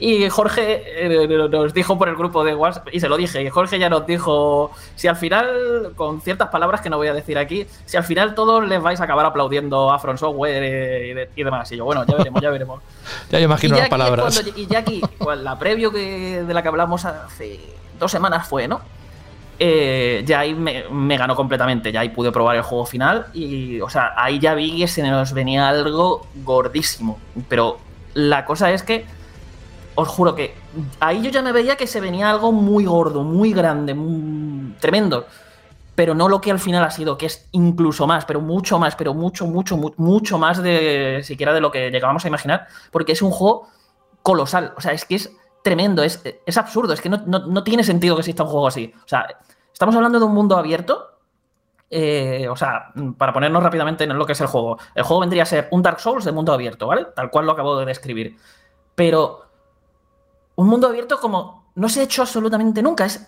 [0.00, 3.50] Y Jorge eh, nos dijo por el grupo de WhatsApp, y se lo dije, y
[3.50, 7.36] Jorge ya nos dijo, si al final, con ciertas palabras que no voy a decir
[7.36, 11.44] aquí, si al final todos les vais a acabar aplaudiendo a Front Software eh, y,
[11.44, 11.70] demás.
[11.72, 12.82] Y yo, bueno, ya veremos, ya veremos.
[13.30, 14.42] ya imagino las palabras.
[14.56, 17.60] y ya aquí, pues, la previo que, de la que hablamos hace
[17.98, 18.80] dos semanas fue, ¿no?
[19.58, 23.78] Eh, ya ahí me, me, ganó completamente, ya ahí pude probar el juego final y,
[23.82, 27.20] o sea, ahí ya vi que se nos venía algo gordísimo.
[27.50, 27.78] Pero
[28.14, 29.04] la cosa es que
[30.00, 30.54] os juro que
[31.00, 35.26] ahí yo ya me veía que se venía algo muy gordo, muy grande, muy tremendo.
[35.94, 38.96] Pero no lo que al final ha sido, que es incluso más, pero mucho más,
[38.96, 43.12] pero mucho, mucho, mu- mucho más de siquiera de lo que llegábamos a imaginar, porque
[43.12, 43.68] es un juego
[44.22, 44.72] colosal.
[44.76, 45.30] O sea, es que es
[45.62, 48.66] tremendo, es, es absurdo, es que no, no- no tiene sentido que exista un juego
[48.68, 48.92] así.
[49.04, 49.26] O sea,
[49.72, 51.06] estamos hablando de un mundo abierto.
[51.90, 54.78] eh, o sea, para ponernos rápidamente en lo que es el juego.
[54.94, 57.06] El juego vendría a ser un Dark Souls de mundo abierto, ¿vale?
[57.16, 58.36] Tal cual lo acabo de describir.
[58.94, 59.49] Pero
[60.60, 63.06] un mundo abierto como no se ha hecho absolutamente nunca.
[63.06, 63.26] Es,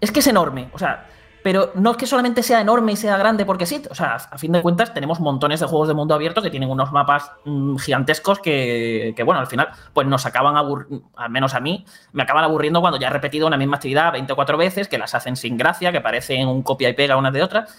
[0.00, 0.68] es que es enorme.
[0.74, 1.06] O sea,
[1.42, 3.82] pero no es que solamente sea enorme y sea grande porque sí.
[3.90, 6.68] O sea, a fin de cuentas tenemos montones de juegos de mundo abierto que tienen
[6.68, 11.54] unos mapas mm, gigantescos que, que, bueno, al final pues nos acaban aburriendo, al menos
[11.54, 14.98] a mí, me acaban aburriendo cuando ya he repetido una misma actividad 24 veces, que
[14.98, 17.74] las hacen sin gracia, que parecen un copia y pega unas de otras.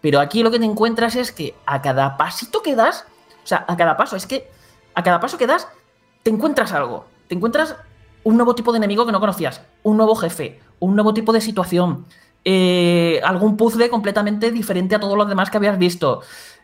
[0.00, 3.06] Pero aquí lo que te encuentras es que a cada pasito que das,
[3.42, 4.50] o sea, a cada paso, es que
[4.94, 5.68] a cada paso que das,
[6.22, 7.04] te encuentras algo.
[7.28, 7.76] Te encuentras
[8.22, 11.40] un nuevo tipo de enemigo que no conocías, un nuevo jefe, un nuevo tipo de
[11.40, 12.06] situación,
[12.44, 16.22] eh, algún puzzle completamente diferente a todos los demás que habías visto,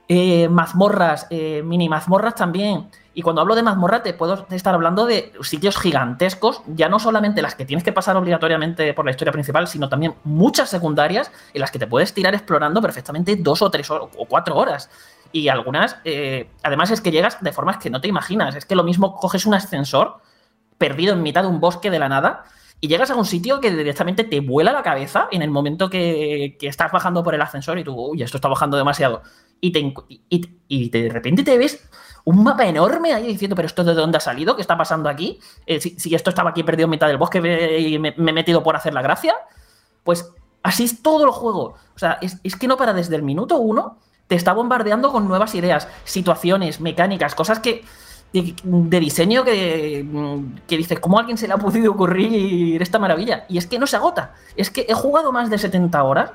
[0.09, 2.89] eh, mazmorras, eh, mini mazmorras también.
[3.15, 7.43] Y cuando hablo de mazmorra te puedo estar hablando de sitios gigantescos, ya no solamente
[7.43, 11.61] las que tienes que pasar obligatoriamente por la historia principal, sino también muchas secundarias en
[11.61, 14.91] las que te puedes tirar explorando perfectamente dos o tres o cuatro horas.
[15.33, 18.57] Y algunas, eh, además es que llegas de formas que no te imaginas.
[18.57, 20.17] Es que lo mismo coges un ascensor
[20.81, 22.45] perdido en mitad de un bosque de la nada
[22.81, 26.57] y llegas a un sitio que directamente te vuela la cabeza en el momento que,
[26.63, 29.21] estás bajando por el ascensor y tú, uy, esto está bajando demasiado.
[29.61, 29.95] Y, te,
[30.69, 31.87] y, de repente te ves
[32.25, 35.39] un mapa enorme ahí diciendo, pero esto de dónde ha salido, qué está pasando aquí,
[35.67, 37.39] Eh, si, esto estaba aquí perdido en mitad del bosque
[37.79, 39.35] y me, me he metido por hacer la gracia,
[40.03, 41.75] pues así es todo el juego.
[41.95, 45.29] O sea, es, es que no para desde el minuto uno, te está bombardeando con
[45.29, 47.85] nuevas ideas, situaciones, mecánicas, cosas que
[48.33, 50.07] de, diseño que,
[50.67, 53.45] que dices, ¿cómo a alguien se le ha podido ocurrir esta maravilla?
[53.49, 54.35] Y es que no se agota.
[54.57, 56.31] Es que he jugado más de 70 horas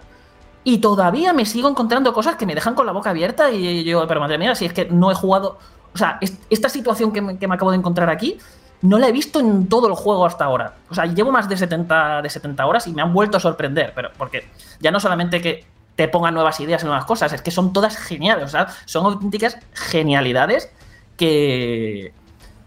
[0.64, 4.08] y todavía me sigo encontrando cosas que me dejan con la boca abierta y yo,
[4.08, 5.58] pero madre mía, si es que no he jugado...
[5.94, 8.38] O sea, es- esta situación que me, que me acabo de encontrar aquí,
[8.82, 10.74] no la he visto en todo el juego hasta ahora.
[10.90, 13.94] O sea, llevo más de 70, de 70 horas y me han vuelto a sorprender,
[13.96, 14.50] pero porque
[14.82, 15.66] ya no solamente que
[15.96, 19.06] te pongan nuevas ideas y nuevas cosas, es que son todas geniales, o sea, son
[19.06, 20.70] auténticas genialidades
[21.18, 22.14] que,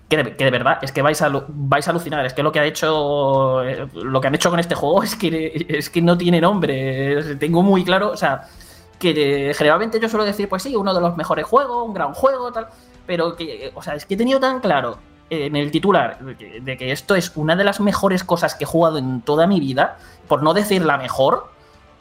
[0.09, 2.25] que de, verdad es que vais a, vais a alucinar.
[2.25, 5.17] Es que lo que ha hecho eh, lo que han hecho con este juego es
[5.17, 7.37] que, es que no tiene nombre.
[7.37, 8.49] Tengo muy claro, o sea,
[8.99, 12.53] que generalmente yo suelo decir, pues sí, uno de los mejores juegos, un gran juego,
[12.53, 12.69] tal.
[13.07, 14.99] Pero que, o sea, es que he tenido tan claro
[15.31, 18.99] en el titular de que esto es una de las mejores cosas que he jugado
[18.99, 21.51] en toda mi vida, por no decir la mejor,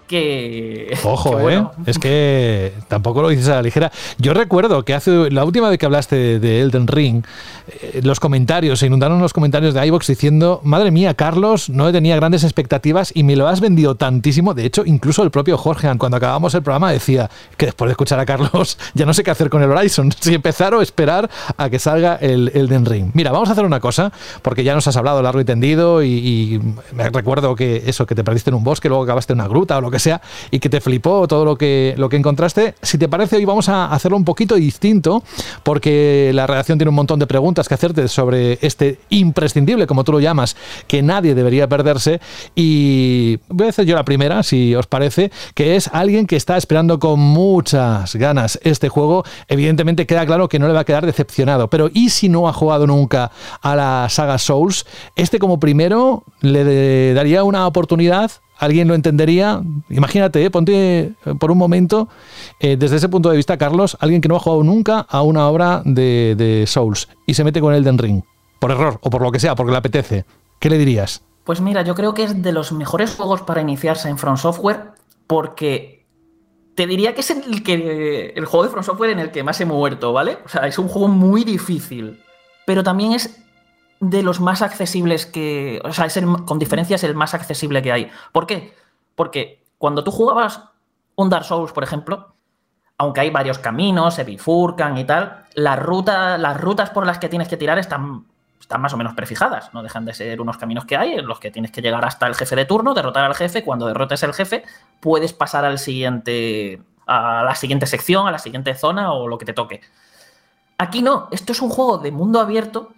[0.08, 0.98] que.
[1.04, 1.64] Ojo, que ¿eh?
[1.86, 3.92] Es que tampoco lo dices a la ligera.
[4.18, 7.24] Yo recuerdo que hace la última vez que hablaste de, de Elden Ring,
[7.68, 12.16] eh, los comentarios, se inundaron los comentarios de iVox diciendo, madre mía, Carlos, no tenía
[12.16, 14.54] grandes expectativas y me lo has vendido tantísimo.
[14.54, 18.20] De hecho, incluso el propio Jorge, cuando acabamos el programa, decía que después de escuchar
[18.20, 21.70] a Carlos, ya no sé qué hacer con el Horizon, si empezar o esperar a
[21.70, 23.12] que salga el Elden Ring.
[23.14, 26.08] Mira, vamos a hacer una cosa, porque ya nos has hablado largo y tendido y,
[26.08, 26.62] y
[26.94, 29.78] me recuerdo que eso, que te perdiste en un bosque, luego acabaste en una gruta
[29.78, 30.22] o lo que sea,
[30.52, 32.76] y que te flipó todo lo que, lo que encontraste.
[32.82, 35.24] Si te parece, hoy vamos a hacerlo un poquito distinto,
[35.64, 40.12] porque la redacción tiene un montón de preguntas que hacerte sobre este imprescindible, como tú
[40.12, 40.56] lo llamas,
[40.88, 42.20] que nadie debería perderse.
[42.56, 46.58] Y voy a hacer yo la primera, si os parece, que es alguien que está
[46.58, 49.24] esperando con muchas ganas este juego.
[49.48, 52.54] Evidentemente queda claro que no le va a quedar decepcionado, pero ¿y si no ha
[52.54, 53.32] jugado nunca
[53.62, 54.86] a la saga Souls?
[55.16, 59.62] Este como primero le daría una oportunidad alguien lo entendería.
[59.90, 62.10] Imagínate, eh, ponte eh, por un momento,
[62.60, 65.48] eh, desde ese punto de vista, Carlos, alguien que no ha jugado nunca a una
[65.48, 68.24] obra de, de Souls y se mete con Elden Ring,
[68.60, 70.26] por error o por lo que sea, porque le apetece.
[70.60, 71.22] ¿Qué le dirías?
[71.44, 74.92] Pues mira, yo creo que es de los mejores juegos para iniciarse en From Software
[75.28, 76.06] porque
[76.76, 79.60] te diría que es el, que, el juego de From Software en el que más
[79.62, 80.40] he muerto, ¿vale?
[80.46, 82.22] O sea, es un juego muy difícil,
[82.66, 83.44] pero también es
[84.00, 85.82] de los más accesibles que...
[85.84, 88.12] O sea, es el- con diferencia es el más accesible que hay.
[88.32, 88.76] ¿Por qué?
[89.16, 90.62] Porque cuando tú jugabas
[91.16, 92.34] un Dark Souls, por ejemplo,
[92.98, 97.58] aunque hay varios caminos, se bifurcan y tal, las rutas por las que tienes que
[97.58, 98.26] tirar están,
[98.60, 99.74] están más o menos prefijadas.
[99.74, 102.28] No dejan de ser unos caminos que hay en los que tienes que llegar hasta
[102.28, 103.64] el jefe de turno, derrotar al jefe.
[103.64, 104.64] Cuando derrotes al jefe,
[105.00, 109.46] puedes pasar al siguiente, a la siguiente sección, a la siguiente zona o lo que
[109.46, 109.82] te toque.
[110.80, 112.92] Aquí no, esto es un juego de mundo abierto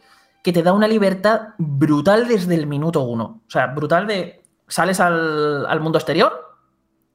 [0.50, 3.42] que te da una libertad brutal desde el minuto uno.
[3.48, 6.58] O sea, brutal de sales al, al mundo exterior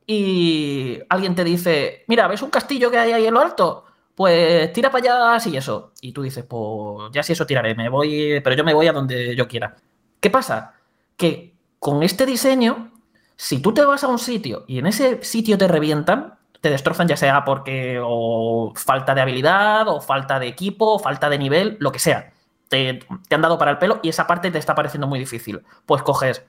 [0.06, 3.84] y alguien te dice, mira, ¿ves un castillo que hay ahí en lo alto?
[4.14, 5.92] pues tira para allá así eso.
[6.00, 8.92] Y tú dices, pues ya si eso tiraré, me voy, pero yo me voy a
[8.92, 9.76] donde yo quiera.
[10.20, 10.74] ¿Qué pasa?
[11.16, 12.92] Que con este diseño,
[13.36, 17.08] si tú te vas a un sitio y en ese sitio te revientan, te destrozan
[17.08, 21.76] ya sea porque o falta de habilidad, o falta de equipo, o falta de nivel,
[21.80, 22.32] lo que sea.
[22.74, 25.62] Te, han dado para el pelo y esa parte te está pareciendo muy difícil.
[25.86, 26.44] Pues coges,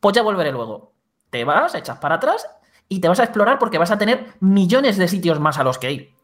[0.00, 0.94] pues ya volveré luego.
[1.28, 2.48] Te vas, echas para atrás
[2.88, 5.76] y te vas a explorar porque vas a tener millones de sitios más a los
[5.76, 6.14] que ir.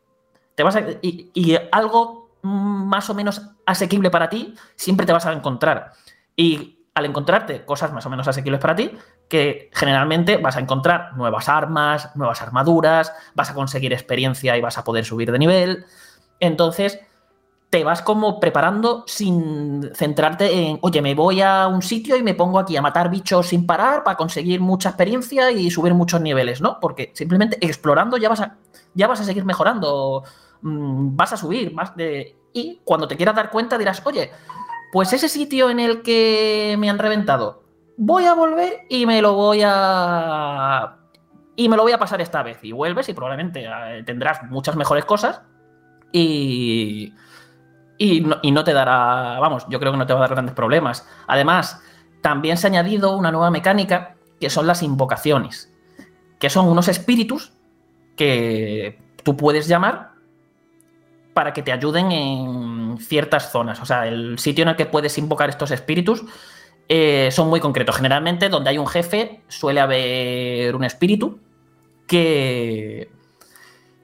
[0.54, 5.34] Te vas a- y, algo más o menos asequible para ti siempre te vas a
[5.34, 5.92] encontrar.
[6.34, 8.90] Y al encontrarte cosas más o menos asequibles para ti,
[9.28, 14.78] que generalmente vas a encontrar nuevas armas, nuevas armaduras, vas a conseguir experiencia y vas
[14.78, 15.84] a poder subir de nivel.
[16.40, 17.00] Entonces,
[17.70, 22.34] te vas como preparando sin centrarte en, oye, me voy a un sitio y me
[22.34, 26.60] pongo aquí a matar bichos sin parar para conseguir mucha experiencia y subir muchos niveles,
[26.60, 26.78] ¿no?
[26.80, 28.56] Porque simplemente explorando ya vas a,
[28.94, 30.22] ya vas a seguir mejorando,
[30.62, 32.36] mm, vas a subir más de...
[32.52, 34.30] Y cuando te quieras dar cuenta dirás, oye,
[34.92, 37.64] pues ese sitio en el que me han reventado,
[37.96, 40.96] voy a volver y me lo voy a...
[41.56, 42.58] Y me lo voy a pasar esta vez.
[42.62, 45.42] Y vuelves y probablemente eh, tendrás muchas mejores cosas
[46.12, 47.12] y...
[47.98, 50.30] Y no, y no te dará, vamos, yo creo que no te va a dar
[50.30, 51.08] grandes problemas.
[51.26, 51.82] Además,
[52.20, 55.72] también se ha añadido una nueva mecánica que son las invocaciones,
[56.38, 57.52] que son unos espíritus
[58.16, 60.12] que tú puedes llamar
[61.34, 63.80] para que te ayuden en ciertas zonas.
[63.80, 66.24] O sea, el sitio en el que puedes invocar estos espíritus
[66.88, 67.96] eh, son muy concretos.
[67.96, 71.38] Generalmente, donde hay un jefe, suele haber un espíritu
[72.06, 73.10] que.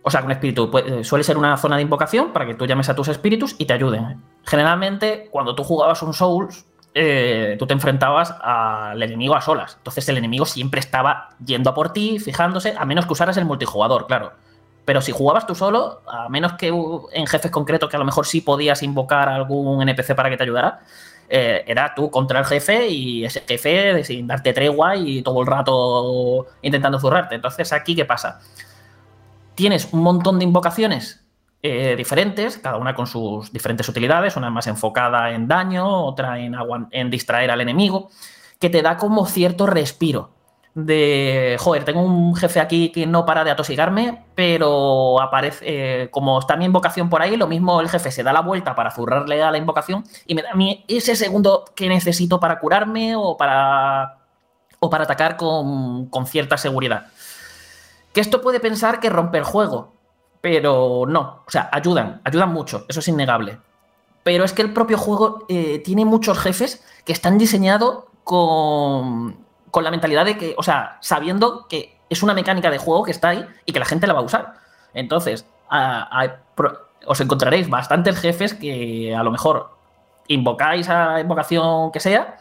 [0.02, 2.88] O sea, un espíritu puede- suele ser una zona de invocación para que tú llames
[2.88, 4.20] a tus espíritus y te ayuden.
[4.44, 9.76] Generalmente, cuando tú jugabas un Souls, eh, tú te enfrentabas al enemigo a solas.
[9.78, 13.44] Entonces, el enemigo siempre estaba yendo a por ti, fijándose, a menos que usaras el
[13.44, 14.32] multijugador, claro.
[14.84, 16.68] Pero si jugabas tú solo, a menos que
[17.12, 20.36] en jefes concretos que a lo mejor sí podías invocar a algún NPC para que
[20.36, 20.80] te ayudara,
[21.28, 25.46] eh, era tú contra el jefe y ese jefe sin darte tregua y todo el
[25.46, 27.36] rato intentando zurrarte.
[27.36, 28.40] Entonces, aquí, ¿qué pasa?
[29.54, 31.22] Tienes un montón de invocaciones
[31.64, 37.10] eh, diferentes, cada una con sus diferentes utilidades, una más enfocada en daño, otra en,
[37.10, 38.10] distraer al enemigo,
[38.58, 40.30] que te da como cierto respiro
[40.74, 45.64] de, joder, tengo un jefe aquí que no para de atosigarme, pero aparece,
[46.04, 48.74] eh, como está mi invocación por ahí, lo mismo el jefe se da la vuelta
[48.74, 52.58] para zurrarle a la invocación y me da a mí ese segundo que necesito para
[52.58, 54.18] curarme o para,
[54.80, 57.06] o para atacar con, con cierta seguridad.
[58.12, 59.92] Que esto puede pensar que rompe el juego,
[60.40, 63.58] pero no, o sea, ayudan, ayudan mucho, eso es innegable.
[64.22, 69.36] Pero es que el propio juego eh, tiene muchos jefes que están diseñados con,
[69.70, 73.10] con la mentalidad de que, o sea, sabiendo que es una mecánica de juego que
[73.10, 74.54] está ahí y que la gente la va a usar.
[74.94, 75.46] Entonces,
[77.06, 79.70] os encontraréis bastantes jefes que a lo mejor
[80.28, 82.38] invocáis a invocación que sea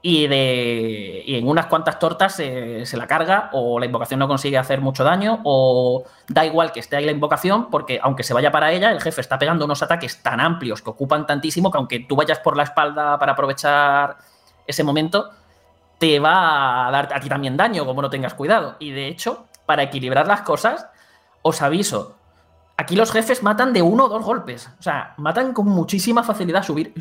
[0.00, 4.28] y, de, y en unas cuantas tortas se, se la carga o la invocación no
[4.28, 8.32] consigue hacer mucho daño o da igual que esté ahí la invocación porque aunque se
[8.32, 11.78] vaya para ella, el jefe está pegando unos ataques tan amplios que ocupan tantísimo que
[11.78, 14.18] aunque tú vayas por la espalda para aprovechar
[14.66, 15.30] ese momento,
[15.98, 18.76] te va a dar a ti también daño como no tengas cuidado.
[18.78, 20.86] Y de hecho, para equilibrar las cosas,
[21.42, 22.17] os aviso,
[22.78, 24.70] aquí los jefes matan de uno o dos golpes.
[24.78, 26.62] O sea, matan con muchísima facilidad.
[26.62, 26.94] Subir,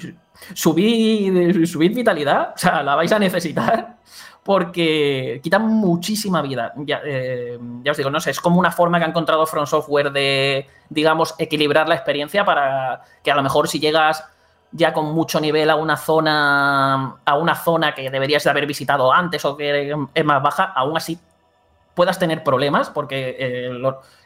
[0.54, 3.98] subir, subir vitalidad, o sea, la vais a necesitar
[4.44, 6.74] porque quitan muchísima vida.
[6.78, 9.68] Ya, eh, ya os digo, no sé, es como una forma que ha encontrado From
[9.68, 14.24] Software de, digamos, equilibrar la experiencia para que a lo mejor si llegas
[14.72, 19.14] ya con mucho nivel a una zona a una zona que deberías de haber visitado
[19.14, 21.18] antes o que es más baja, aún así
[21.98, 23.72] puedas tener problemas porque eh,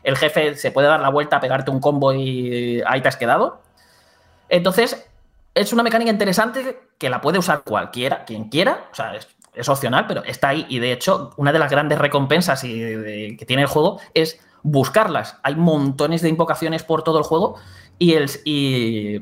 [0.03, 3.61] el jefe se puede dar la vuelta pegarte un combo y ahí te has quedado.
[4.49, 5.09] Entonces,
[5.55, 10.05] es una mecánica interesante que la puede usar cualquiera, quien quiera, o sea, es, opcional,
[10.05, 10.65] pero está ahí.
[10.67, 14.39] Y de hecho, una de las grandes recompensas y de- que tiene el juego es
[14.63, 15.38] buscarlas.
[15.41, 17.55] Hay montones de invocaciones por todo el juego
[17.97, 19.19] y, el, y,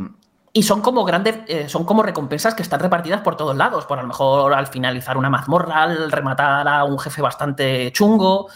[0.52, 3.86] y son como grandes, eh, son como recompensas que están repartidas por todos lados.
[3.86, 8.48] Por a lo mejor al finalizar una mazmorra, al rematar a un jefe bastante chungo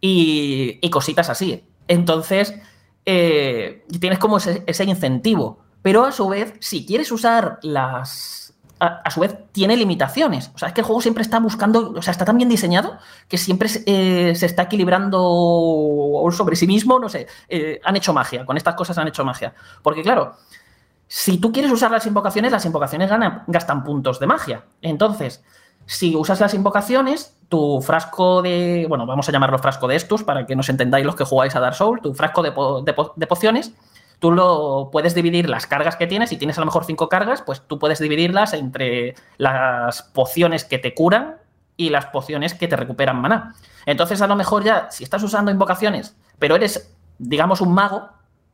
[0.00, 1.64] y, y cositas así.
[1.86, 2.54] Entonces,
[3.04, 5.60] eh, tienes como ese, incentivo.
[5.82, 8.54] Pero a su vez, si quieres usar las.
[8.80, 10.52] A, su vez, tiene limitaciones.
[10.54, 11.90] O sea, es que el juego siempre está buscando.
[11.96, 12.98] O sea, está tan bien diseñado
[13.28, 16.98] que siempre se- eh, está equilibrando sobre sí mismo.
[17.00, 17.26] No sé.
[17.84, 18.46] han hecho magia.
[18.46, 19.52] Con estas cosas han hecho magia.
[19.82, 20.36] Porque, claro,
[21.08, 23.10] si tú quieres usar las invocaciones, las invocaciones
[23.48, 24.64] gastan puntos de magia.
[24.82, 25.42] Entonces,
[25.90, 28.84] Si usas las invocaciones, tu frasco de.
[28.90, 31.60] Bueno, vamos a llamarlo frasco de estos para que nos entendáis los que jugáis a
[31.60, 32.02] Dark Souls.
[32.02, 33.72] Tu frasco de, de de pociones,
[34.18, 36.28] tú lo puedes dividir las cargas que tienes.
[36.28, 40.76] Si tienes a lo mejor cinco cargas, pues tú puedes dividirlas entre las pociones que
[40.78, 41.36] te curan
[41.78, 43.54] y las pociones que te recuperan maná.
[43.86, 48.10] Entonces, a lo mejor ya, si estás usando invocaciones, pero eres, digamos, un mago,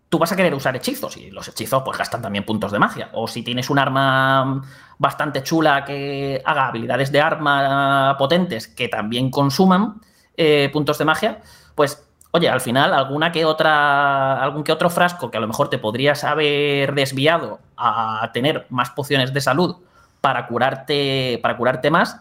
[0.09, 3.11] tú vas a querer usar hechizos y los hechizos pues gastan también puntos de magia.
[3.13, 4.63] O si tienes un arma
[4.99, 10.01] bastante chula que haga habilidades de arma potentes que también consuman
[10.37, 11.41] eh, puntos de magia,
[11.75, 15.71] pues oye, al final alguna que otra, algún que otro frasco que a lo mejor
[15.71, 19.77] te podrías haber desviado a tener más pociones de salud
[20.21, 22.21] para curarte, para curarte más,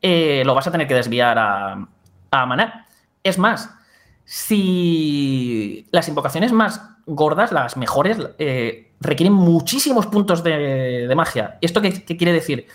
[0.00, 1.86] eh, lo vas a tener que desviar a,
[2.30, 2.86] a maná.
[3.22, 3.74] Es más,
[4.30, 11.56] si las invocaciones más gordas, las mejores, eh, requieren muchísimos puntos de, de magia.
[11.62, 12.66] ¿Esto qué, quiere decir?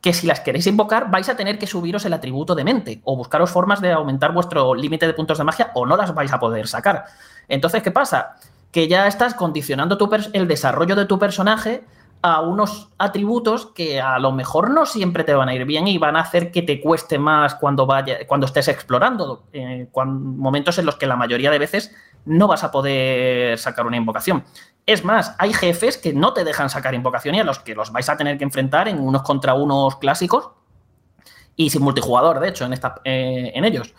[0.00, 3.16] Que si las queréis invocar, vais a tener que subiros el atributo de mente o
[3.16, 6.38] buscaros formas de aumentar vuestro límite de puntos de magia o no las vais a
[6.38, 7.06] poder sacar.
[7.48, 8.36] Entonces, ¿qué pasa?
[8.70, 11.82] Que ya estás condicionando tu el desarrollo de tu personaje
[12.22, 15.96] a unos atributos que a lo mejor no siempre te van a ir bien y
[15.96, 19.44] van a hacer que te cueste más cuando, vaya, cuando estés explorando.
[19.52, 21.94] eh, momentos en los que la mayoría de veces
[22.26, 24.44] no vas a poder sacar una invocación.
[24.84, 27.92] Es más, hay jefes que no te dejan sacar invocación y a los que los
[27.92, 30.50] vais a tener que enfrentar en unos contra unos clásicos
[31.56, 33.94] y sin multijugador, de hecho, en, esta, eh, en ellos.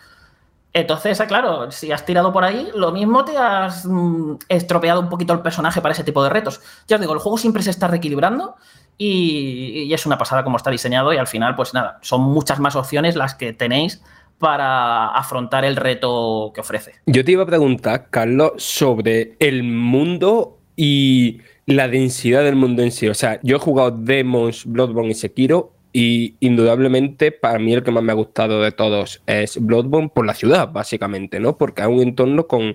[0.74, 5.10] Entonces, ah, claro, si has tirado por ahí, lo mismo te has mm, estropeado un
[5.10, 6.60] poquito el personaje para ese tipo de retos.
[6.88, 8.56] Ya os digo, el juego siempre se está reequilibrando
[8.96, 12.74] y, es una pasada como está diseñado y al final, pues nada, son muchas más
[12.74, 14.02] opciones las que tenéis
[14.38, 16.94] para afrontar el reto que ofrece.
[17.06, 22.92] Yo te iba a preguntar, Carlos, sobre el mundo y la densidad del mundo en
[22.92, 23.08] sí.
[23.08, 27.90] O sea, yo he jugado Demons, Bloodborne y Sekiro y indudablemente para mí el que
[27.90, 31.58] más me ha gustado de todos es Bloodborne por la ciudad, básicamente, ¿no?
[31.58, 32.74] Porque es un entorno con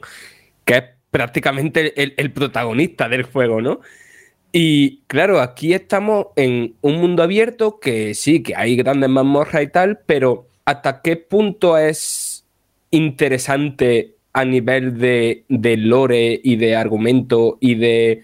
[0.66, 3.80] que es prácticamente el, protagonista del juego, ¿no?
[4.52, 9.68] Y claro, aquí estamos en un mundo abierto que sí, que hay grandes mazmorras y
[9.68, 12.46] tal, pero ¿hasta qué punto es
[12.92, 18.24] interesante a nivel de, de lore y de argumento y de,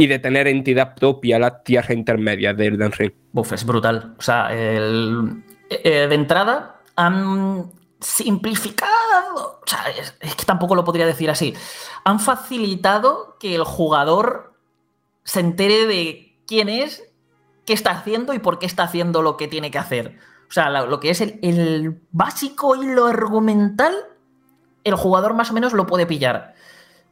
[0.00, 3.12] y de tener entidad propia las tierras intermedias del Elden Ring?
[3.32, 4.14] Buf, es brutal.
[4.18, 7.70] O sea, el- eh, de entrada han
[8.00, 9.60] simplificado.
[9.62, 11.54] O sea, es, que tampoco lo podría decir así.
[12.04, 14.54] Han facilitado que el jugador
[15.24, 17.04] se entere de quién es,
[17.66, 20.18] qué está haciendo y por qué está haciendo lo que tiene que hacer.
[20.48, 23.94] O sea, lo, que es el, el básico y lo argumental,
[24.82, 26.54] el jugador más o menos lo puede pillar.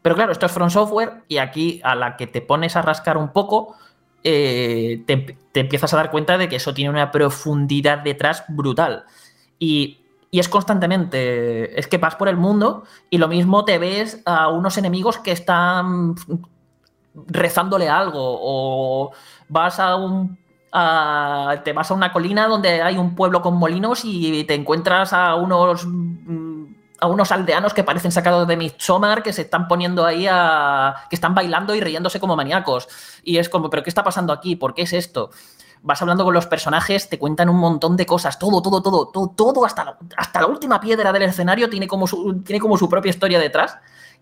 [0.03, 3.17] Pero claro, esto es From Software y aquí a la que te pones a rascar
[3.17, 3.77] un poco,
[4.25, 9.05] eh, te, te empiezas a dar cuenta de que eso tiene una profundidad detrás brutal.
[9.59, 9.99] Y,
[10.31, 14.49] y es constantemente, es que vas por el mundo y lo mismo te ves a
[14.49, 16.15] unos enemigos que están
[17.27, 19.13] rezándole algo o
[19.49, 20.39] vas a un
[20.71, 25.35] te vas a una colina donde hay un pueblo con molinos y te encuentras a
[25.35, 25.87] unos
[27.01, 31.17] a unos aldeanos que parecen sacados de Midsommar que se están poniendo ahí a que
[31.17, 32.89] están bailando y riéndose como maníacos
[33.23, 35.31] y es como pero qué está pasando aquí por qué es esto
[35.83, 39.33] vas hablando con los personajes te cuentan un montón de cosas todo todo todo todo
[39.37, 42.89] todo hasta la, hasta la última piedra del escenario tiene como su tiene como su
[42.89, 43.79] propia historia detrás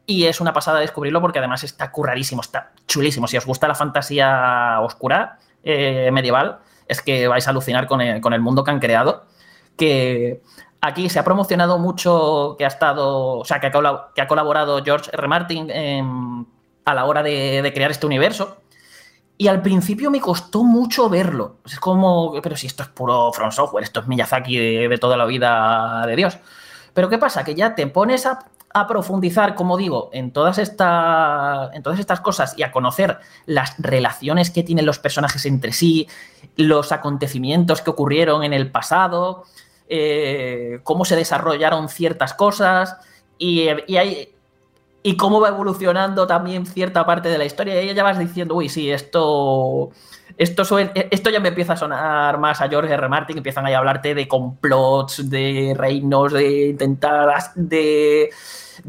[0.07, 3.27] y es una pasada descubrirlo porque además está curradísimo, está chulísimo.
[3.27, 8.21] Si os gusta la fantasía oscura eh, medieval, es que vais a alucinar con el,
[8.21, 9.25] con el mundo que han creado.
[9.77, 10.41] Que
[10.87, 15.29] aquí se ha promocionado mucho, que ha estado, o sea, que ha, colaborado George R.
[15.29, 15.71] Martin
[16.85, 18.59] a la hora de, crear este universo.
[19.39, 21.57] Y al principio me costó mucho verlo.
[21.67, 24.57] Es como, pero si esto es puro From Software, esto es Miyazaki
[24.89, 26.39] de, toda la vida de Dios.
[26.95, 27.45] Pero ¿qué pasa?
[27.45, 28.39] Que ya te pones a,
[28.89, 34.63] profundizar, como digo, en todas, en todas estas cosas y a conocer las relaciones que
[34.63, 36.07] tienen los personajes entre sí,
[36.57, 39.45] los acontecimientos que ocurrieron en el pasado,
[39.89, 42.97] eh, cómo se desarrollaron ciertas cosas
[43.39, 43.69] y,
[45.17, 47.81] cómo va evolucionando también cierta parte de la historia.
[47.83, 49.91] Y ya vas diciendo, uy, sí, esto,
[50.37, 53.09] esto, sue- esto ya me empieza a sonar más a George R.
[53.09, 58.31] Martin, empiezan a hablarte de complots, de reinos, de intentar, de,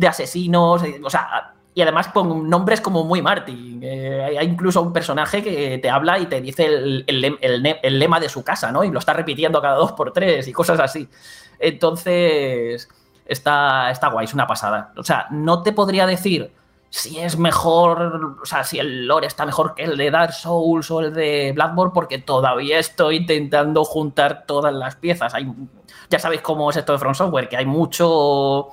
[0.07, 3.83] asesinos, o sea, y además con nombres como muy Martin.
[3.83, 8.29] Hay- incluso un personaje que te habla y te dice el, el el lema de
[8.29, 8.83] su casa, ¿no?
[8.83, 11.07] Y lo está repitiendo cada dos por tres y cosas así.
[11.59, 12.89] Entonces,
[13.27, 14.91] está, está guay, es una pasada.
[14.97, 16.51] O sea, no te podría decir
[16.89, 20.89] si es mejor, o sea, si el lore está mejor que el de Dark Souls
[20.89, 25.35] o el de Bloodborne, porque todavía estoy intentando juntar todas las piezas.
[25.35, 25.45] Hay,
[26.09, 28.69] ya sabéis cómo es esto de From Software, que hay mucho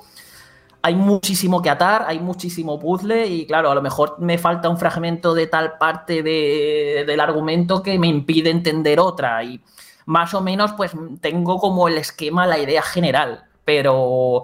[0.85, 4.77] hay muchísimo que atar, hay muchísimo puzzle y claro, a lo mejor me falta un
[4.77, 9.59] fragmento de tal parte del argumento que me impide entender otra y
[10.05, 10.91] más o menos pues
[11.21, 14.43] tengo como el esquema, la idea general, pero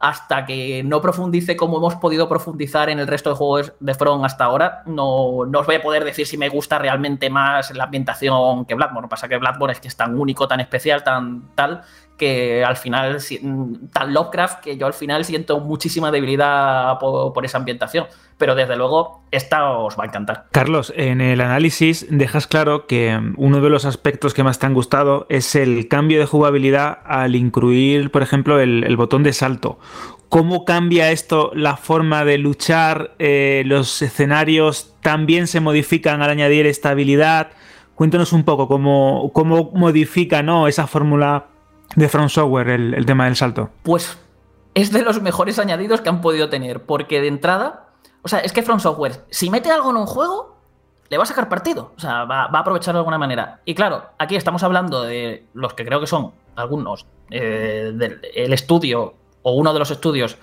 [0.00, 4.24] hasta que no profundice como hemos podido profundizar en el resto de juegos de Front
[4.26, 7.84] hasta ahora, no, no os voy a poder decir si me gusta realmente más la
[7.84, 9.08] ambientación que Bloodborne.
[9.08, 11.82] Pasa que Bloodborne es que es tan único, tan especial, tan tal,
[12.20, 13.16] que al final,
[13.94, 18.08] tan Lovecraft, que yo al final siento muchísima debilidad por, esa ambientación.
[18.36, 20.46] Pero desde luego, esta os va a encantar.
[20.50, 24.74] Carlos, en el análisis dejas claro que uno de los aspectos que más te han
[24.74, 29.78] gustado es el cambio de jugabilidad al incluir, por ejemplo, el, botón de salto.
[30.28, 33.14] ¿Cómo cambia esto la forma de luchar?
[33.18, 37.48] Eh, ¿Los escenarios también se modifican al añadir esta habilidad?
[37.94, 40.68] Cuéntanos un poco cómo, cómo modifica ¿no?
[40.68, 41.46] esa fórmula
[41.96, 43.70] de From Software el, tema del salto?
[43.82, 44.18] Pues
[44.74, 47.88] es de los mejores añadidos que han podido tener, porque de entrada,
[48.22, 50.56] o sea, es que From Software, si mete algo en un juego,
[51.08, 53.60] le va a sacar partido, o sea, va, a aprovecharlo de alguna manera.
[53.64, 59.14] Y claro, aquí estamos hablando de los que creo que son algunos, eh, del estudio
[59.42, 60.36] o uno de los estudios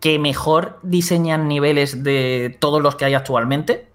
[0.00, 3.90] que mejor diseñan niveles de todos los que hay actualmente.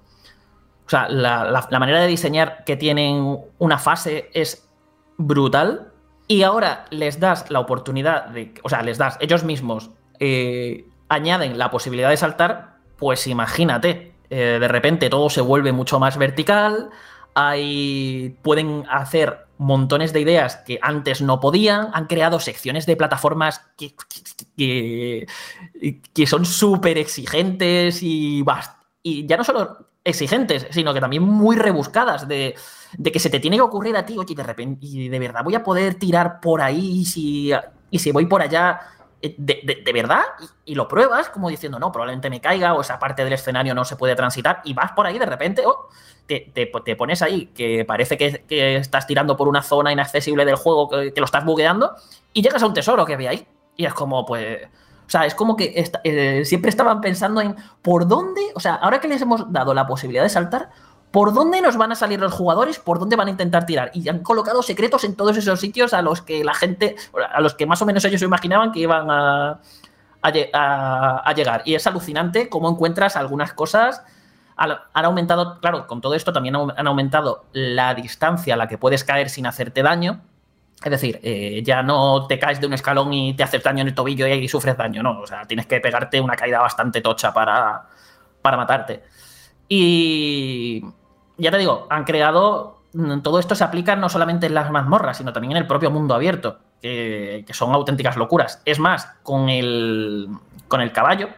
[0.86, 4.70] O sea, la manera de diseñar que tienen una fase es
[5.18, 5.94] brutal
[6.28, 11.58] y ahora les das la oportunidad de, o sea, les das, ellos mismos eh, añaden
[11.58, 16.90] la posibilidad de saltar, pues imagínate, eh, de repente todo se vuelve mucho más vertical,
[17.36, 23.62] hay, pueden hacer montones de ideas que antes no podían, han creado secciones de plataformas
[23.78, 23.94] que,
[24.58, 28.44] que, son súper exigentes y,
[29.04, 32.56] y ya no solo exigentes, sino que también muy rebuscadas de
[32.98, 35.44] de que se te tiene que ocurrir a ti, oye, de repente, y de verdad
[35.44, 37.52] voy a poder tirar por ahí y si,
[37.90, 38.80] y si voy por allá,
[39.22, 40.24] eh, de, verdad,
[40.66, 43.86] y, lo pruebas como diciendo, no, probablemente me caiga o esa parte del escenario no
[43.86, 45.90] se puede transitar y vas por ahí de repente, oh,
[46.28, 50.90] te, te, pones ahí, que parece que, estás tirando por una zona inaccesible del juego,
[50.90, 51.96] que, lo estás bugueando,
[52.34, 53.48] y llegas a un tesoro que había ahí.
[53.78, 54.68] Y es como, pues...
[55.08, 59.00] O sea, es como que eh, siempre estaban pensando en por dónde, o sea, ahora
[59.00, 60.72] que les hemos dado la posibilidad de saltar,
[61.16, 63.90] por dónde nos van a salir los jugadores, por dónde van a intentar tirar.
[63.94, 66.98] Y han colocado secretos en todos esos sitios a los que la gente,
[67.34, 69.62] a los que más o menos ellos se imaginaban que iban a,
[71.34, 71.62] llegar.
[71.64, 74.04] Y es alucinante cómo encuentras algunas cosas.
[74.58, 79.06] Han aumentado, claro, con todo esto también han aumentado la distancia a la que puedes
[79.06, 80.20] caer sin hacerte daño.
[80.84, 83.88] Es decir, eh, ya no te caes de un escalón y te haces daño en
[83.88, 85.22] el tobillo y sufres daño, no.
[85.22, 87.86] O sea, tienes que pegarte una caída bastante tocha para,
[88.42, 89.02] para matarte.
[89.70, 90.84] Y
[91.38, 92.80] ya te digo, han creado.
[92.94, 95.92] Mm, todo esto se aplica no solamente en las mazmorras, sino también en el propio
[95.92, 98.62] mundo abierto, que, son auténticas locuras.
[98.66, 100.30] Es más, con el,
[100.68, 101.30] con el caballo,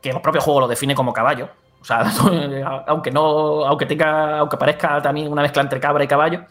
[0.00, 1.48] que el propio juego lo define como caballo.
[1.80, 2.04] O sea,
[2.86, 3.64] aunque no.
[3.64, 4.38] Aunque tenga.
[4.38, 6.44] Aunque parezca también una mezcla entre cabra y caballo.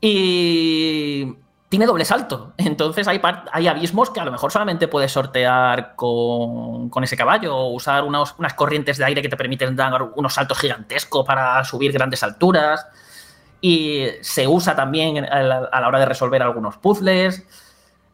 [0.00, 1.36] Y
[1.70, 2.52] tiene doble salto.
[2.58, 3.22] Entonces hay,
[3.52, 8.54] hay abismos que a lo mejor solamente puedes sortear con, ese caballo o usar unas
[8.54, 12.86] corrientes de aire que te permiten dar unos saltos gigantescos para subir grandes alturas.
[13.62, 17.46] Y se usa también a la, hora de resolver algunos puzzles.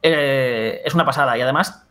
[0.02, 1.38] Eh, es una pasada.
[1.38, 1.82] Y además,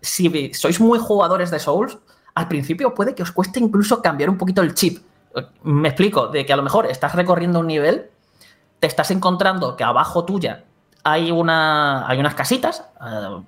[0.00, 1.98] si sois muy jugadores de Souls,
[2.34, 5.04] al principio puede que os cueste incluso cambiar un poquito el chip.
[5.64, 8.08] Me explico, de que a lo mejor estás recorriendo un nivel,
[8.78, 10.64] te estás encontrando que abajo tuya
[11.04, 13.42] hay, una, hay unas casitas eh,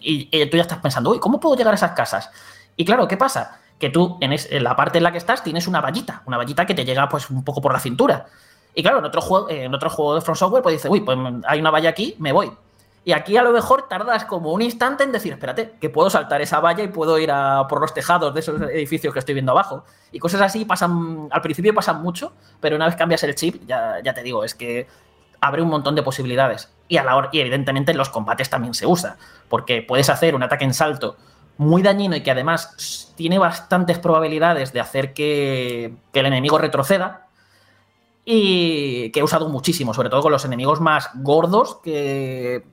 [0.00, 2.30] y, tú ya estás pensando, uy, ¿cómo puedo llegar a esas casas?
[2.76, 3.60] Y claro, ¿qué pasa?
[3.78, 6.74] Que tú en, la parte en la que estás tienes una vallita, una vallita que
[6.74, 8.26] te llega pues un poco por la cintura.
[8.74, 11.18] Y claro, en otro juego, en otro juego de Front Software, pues dices, uy, pues
[11.46, 12.52] hay una valla aquí, me voy.
[13.06, 16.42] Y aquí a lo mejor tardas como un instante en decir, espérate, que puedo saltar
[16.42, 19.52] esa valla y puedo ir a por los tejados de esos edificios que estoy viendo
[19.52, 19.84] abajo.
[20.10, 24.00] Y cosas así pasan, al principio pasan mucho, pero una vez cambias el chip, ya,
[24.02, 24.88] ya te digo, es que
[25.46, 26.70] abre un montón de posibilidades.
[26.88, 29.16] Y, a la hora, y evidentemente en los combates también se usa,
[29.48, 31.16] porque puedes hacer un ataque en salto
[31.58, 37.22] muy dañino y que además tiene bastantes probabilidades de hacer que, el enemigo retroceda.
[38.28, 42.64] Y que he usado muchísimo, sobre todo con los enemigos más gordos que,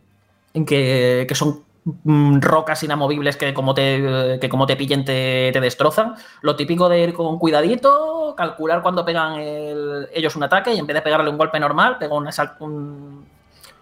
[0.52, 6.16] que, que son rocas inamovibles que como te, que como te pillen te, destrozan.
[6.42, 10.96] Lo típico de ir con cuidadito, calcular cuando pegan ellos un ataque y en vez
[10.96, 13.26] de pegarle un golpe normal, pega un,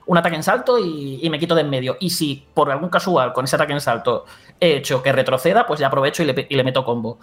[0.06, 1.98] un ataque en salto y, y me quito de en medio.
[2.00, 4.26] Y si por algún casual con ese ataque en salto
[4.60, 7.20] he hecho que retroceda, pues ya aprovecho y le, y le meto combo.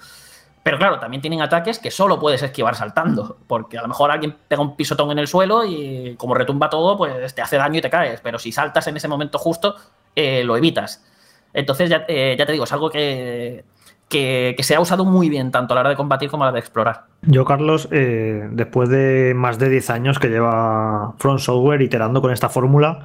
[0.62, 4.36] Pero claro, también tienen ataques que solo puedes esquivar saltando, porque a lo mejor alguien
[4.48, 7.80] pega un pisotón en el suelo y como retumba todo, pues te hace daño y
[7.80, 8.20] te caes.
[8.20, 9.76] Pero si saltas en ese momento justo,
[10.18, 11.04] eh, lo evitas.
[11.52, 13.64] Entonces, ya, eh, ya, te digo, es algo que,
[14.08, 16.52] que, se ha usado muy bien, tanto a la hora de combatir como a la
[16.52, 17.04] de explorar.
[17.22, 22.32] Yo, Carlos, eh, después de más de 10 años que lleva Front Software iterando con
[22.32, 23.04] esta fórmula,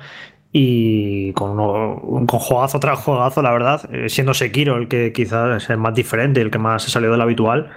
[0.56, 5.64] y con, uno, con juegazo tras juegazo, la verdad, eh, siendo Sekiro el que quizás
[5.64, 7.72] es el más diferente, el que más se salió del habitual.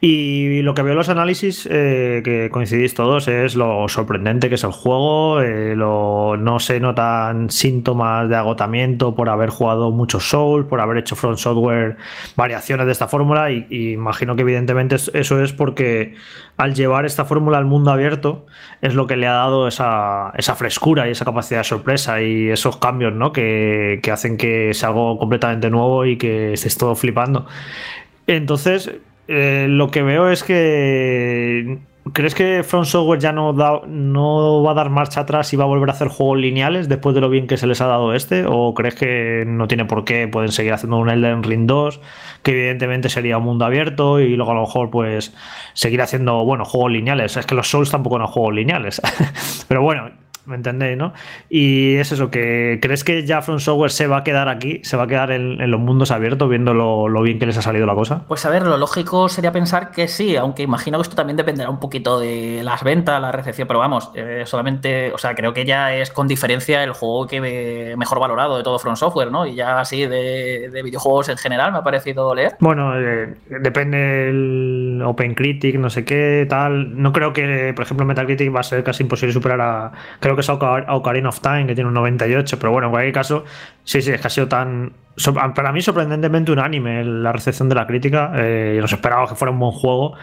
[0.00, 4.54] Y lo que veo en los análisis, eh, que coincidís todos, es lo sorprendente que
[4.54, 10.26] es el juego, eh, lo, no se notan síntomas de agotamiento por haber jugado muchos
[10.26, 11.98] Souls, por haber hecho Front Software
[12.36, 16.14] variaciones de esta fórmula, y, y imagino que evidentemente eso es porque
[16.56, 18.46] al llevar esta fórmula al mundo abierto
[18.80, 22.76] es lo que le ha dado esa, frescura y esa capacidad de sorpresa y esos
[22.76, 23.32] cambios ¿no?
[23.32, 27.46] que, que, hacen que sea algo completamente nuevo y que estés todo flipando.
[28.26, 28.90] Entonces,
[29.28, 31.78] eh, lo que veo es que
[32.12, 35.64] ¿Crees que Front Software ya no, da, no va a dar marcha atrás y va
[35.64, 38.12] a volver a hacer juegos lineales después de lo bien que se les ha dado
[38.12, 38.44] este?
[38.46, 40.28] ¿O crees que no tiene por qué?
[40.28, 42.00] Pueden seguir haciendo un Elden Ring 2,
[42.42, 45.34] que evidentemente sería un mundo abierto y luego a lo mejor pues
[45.72, 47.38] seguir haciendo, bueno, juegos lineales.
[47.38, 49.00] Es que los Souls tampoco son juegos lineales.
[49.68, 50.10] Pero bueno,
[50.46, 51.12] ¿Me entendéis, no?
[51.48, 54.80] Y es eso, que ¿crees que ya Front Software se va a quedar aquí?
[54.82, 57.56] ¿Se va a quedar en, en los mundos abiertos viendo lo, lo, bien que les
[57.56, 58.24] ha salido la cosa?
[58.28, 61.70] Pues a ver, lo lógico sería pensar que sí, aunque imagino que esto también dependerá
[61.70, 65.64] un poquito de las ventas, la recepción, pero vamos, eh, solamente, o sea, creo que
[65.64, 69.46] ya es con diferencia el juego que mejor valorado de todo Front Software, ¿no?
[69.46, 72.56] Y ya así de, de videojuegos en general me ha parecido leer.
[72.60, 77.00] Bueno, eh, depende el Open Critic, no sé qué, tal.
[77.00, 79.92] No creo que, por ejemplo, Metacritic va a ser casi imposible superar a...
[80.20, 83.44] Creo que es Ocarina of Time, que tiene un 98, pero bueno, en cualquier caso,
[83.84, 84.92] sí, sí, es que ha sido tan.
[85.54, 88.32] Para mí, sorprendentemente unánime la recepción de la crítica.
[88.34, 90.14] Eh, nos esperaba que fuera un buen juego,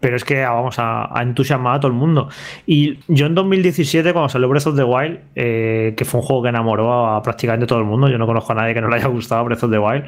[0.00, 2.30] pero es que vamos a, a, entusiasmar a todo el mundo.
[2.66, 6.42] Y yo en 2017, cuando salió Breath of the Wild, eh, que fue un juego
[6.44, 8.96] que enamoró a prácticamente todo el mundo, yo no conozco a nadie que no le
[8.96, 10.04] haya gustado Breath of the Wild.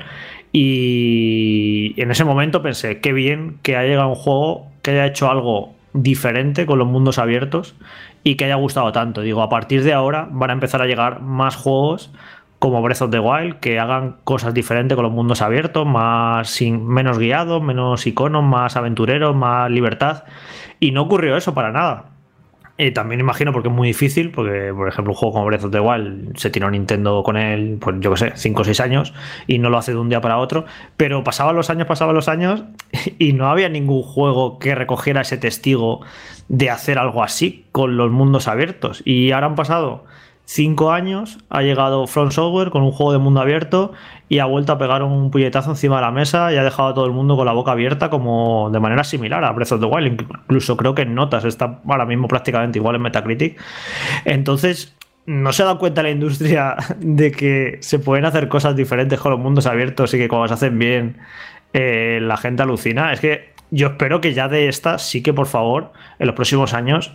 [0.53, 5.31] Y en ese momento pensé, qué bien que haya llegado un juego que haya hecho
[5.31, 7.75] algo diferente con los mundos abiertos
[8.23, 9.23] y que haya gustado tanto.
[9.23, 12.13] Digo, a partir de ahora van a empezar a llegar más juegos
[12.59, 16.87] como Breath of the Wild que hagan cosas diferentes con los mundos abiertos, más sin,
[16.87, 20.25] menos guiados, menos iconos, más aventureros, más libertad.
[20.79, 22.11] Y no ocurrió eso para nada.
[22.83, 25.71] Y también imagino porque es muy difícil, porque por ejemplo un juego como Breath of
[25.71, 29.13] the Wild se tiró Nintendo con él, pues yo qué sé, 5 o 6 años
[29.47, 30.65] y no lo hace de un día para otro,
[30.97, 32.65] pero pasaban los años, pasaban los años
[33.19, 36.01] y no había ningún juego que recogiera ese testigo
[36.49, 39.03] de hacer algo así con los mundos abiertos.
[39.05, 40.07] Y ahora han pasado
[40.53, 43.93] 5 años, ha llegado Front Software con un juego de mundo abierto
[44.29, 46.95] y ha vuelto a pegar un puñetazo encima de la mesa y ha dejado a
[46.95, 49.87] todo el mundo con la boca abierta como de manera similar a Breath of the
[49.87, 50.21] Wild.
[50.21, 53.61] Incluso creo que en notas está ahora mismo prácticamente igual en Metacritic.
[54.25, 59.21] Entonces, no se ha dado cuenta la industria de que se pueden hacer cosas diferentes
[59.21, 61.19] con los mundos abiertos y que cuando se hacen bien
[61.73, 63.13] eh, la gente alucina.
[63.13, 66.75] Es que yo espero que ya de esta sí que por favor en los próximos
[66.75, 67.13] años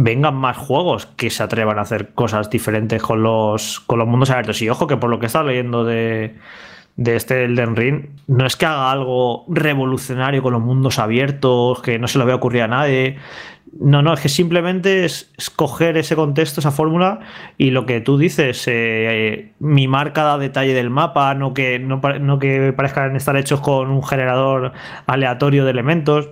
[0.00, 4.30] vengan más juegos que se atrevan a hacer cosas diferentes con los, con los mundos
[4.30, 4.62] abiertos.
[4.62, 6.36] Y ojo que por lo que he estado leyendo de,
[6.94, 11.98] de este Elden Ring, no es que haga algo revolucionario con los mundos abiertos, que
[11.98, 13.16] no se lo vea ocurrir a nadie.
[13.80, 17.18] No, no, es que simplemente es escoger ese contexto, esa fórmula,
[17.58, 22.72] y lo que tú dices, eh, mimar cada detalle del mapa, no que, no que
[22.72, 24.72] parezcan estar hechos con un generador
[25.06, 26.28] aleatorio de elementos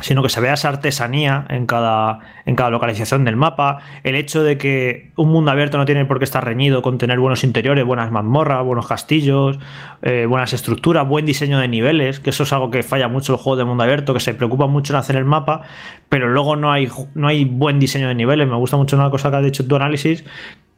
[0.00, 4.42] sino que se vea esa artesanía en cada, en cada localización del mapa, el hecho
[4.42, 7.84] de que un mundo abierto no tiene por qué estar reñido con tener buenos interiores,
[7.84, 9.58] buenas mazmorras, buenos castillos,
[10.02, 13.38] eh, buenas estructuras, buen diseño de niveles, que eso es algo que falla mucho el
[13.38, 15.62] juego de mundo abierto, que se preocupa mucho en hacer el mapa,
[16.08, 18.48] pero luego no hay, no hay buen diseño de niveles.
[18.48, 20.24] Me gusta mucho una cosa que has dicho en tu análisis,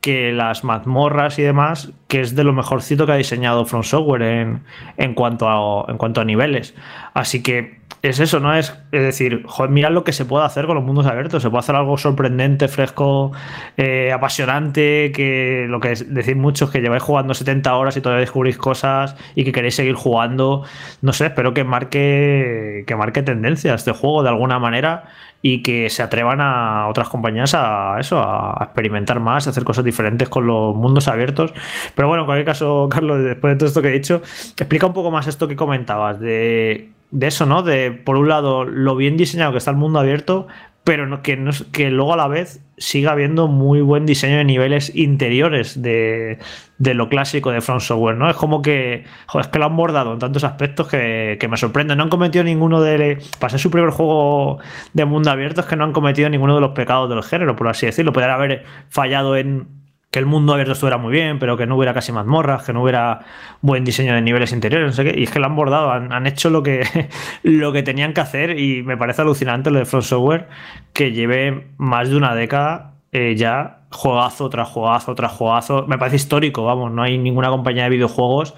[0.02, 4.22] que las mazmorras y demás, que es de lo mejorcito que ha diseñado From Software
[4.22, 4.64] en,
[4.96, 6.74] en, cuanto, a, en cuanto a niveles.
[7.14, 8.52] Así que es eso, ¿no?
[8.52, 11.40] Es, es decir, joder, mirad lo que se puede hacer con los mundos abiertos.
[11.40, 13.30] Se puede hacer algo sorprendente, fresco,
[13.76, 18.58] eh, apasionante, que lo que decís muchos que lleváis jugando 70 horas y todavía descubrís
[18.58, 20.64] cosas y que queréis seguir jugando.
[21.00, 25.04] No sé, espero que marque, que marque tendencia este juego de alguna manera
[25.42, 29.84] y que se atrevan a otras compañías a eso, a experimentar más, a hacer cosas
[29.84, 31.52] diferentes con los mundos abiertos.
[31.94, 34.22] Pero bueno, en cualquier caso, Carlos, después de todo esto que he dicho,
[34.56, 37.62] explica un poco más esto que comentabas, de de eso, ¿no?
[37.62, 40.48] De, por un lado, lo bien diseñado que está el mundo abierto,
[40.84, 44.94] pero que, no, que luego a la vez siga habiendo muy buen diseño de niveles
[44.94, 46.38] interiores de,
[46.78, 48.28] lo clásico de From Software, ¿no?
[48.28, 51.94] Es como que, joder, es que lo han bordado en tantos aspectos que, me sorprende.
[51.94, 53.18] No han cometido ninguno de...
[53.38, 54.58] Para su primer juego
[54.92, 57.68] de mundo abierto es que no han cometido ninguno de los pecados del género, por
[57.68, 58.12] así decirlo.
[58.12, 59.81] Podrían haber fallado en
[60.12, 62.82] que el mundo abierto estuviera muy bien, pero que no hubiera casi mazmorras, que no
[62.82, 63.20] hubiera
[63.62, 65.18] buen diseño de niveles interiores, no sé qué.
[65.18, 66.84] Y es que lo han bordado, han, hecho lo que,
[67.42, 70.48] lo que tenían que hacer y me parece alucinante lo de Front Software,
[70.92, 75.86] que lleve más de una década eh, ya juegazo tras juegazo tras juegazo.
[75.86, 78.54] Me parece histórico, vamos, no hay ninguna compañía de videojuegos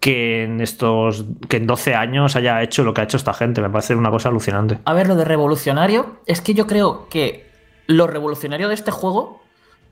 [0.00, 3.60] que en estos que en 12 años haya hecho lo que ha hecho esta gente.
[3.60, 4.78] Me parece una cosa alucinante.
[4.86, 7.46] A ver, lo de revolucionario, es que yo creo que
[7.86, 9.43] lo revolucionario de este juego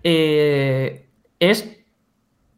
[0.04, 1.08] eh,
[1.38, 1.78] es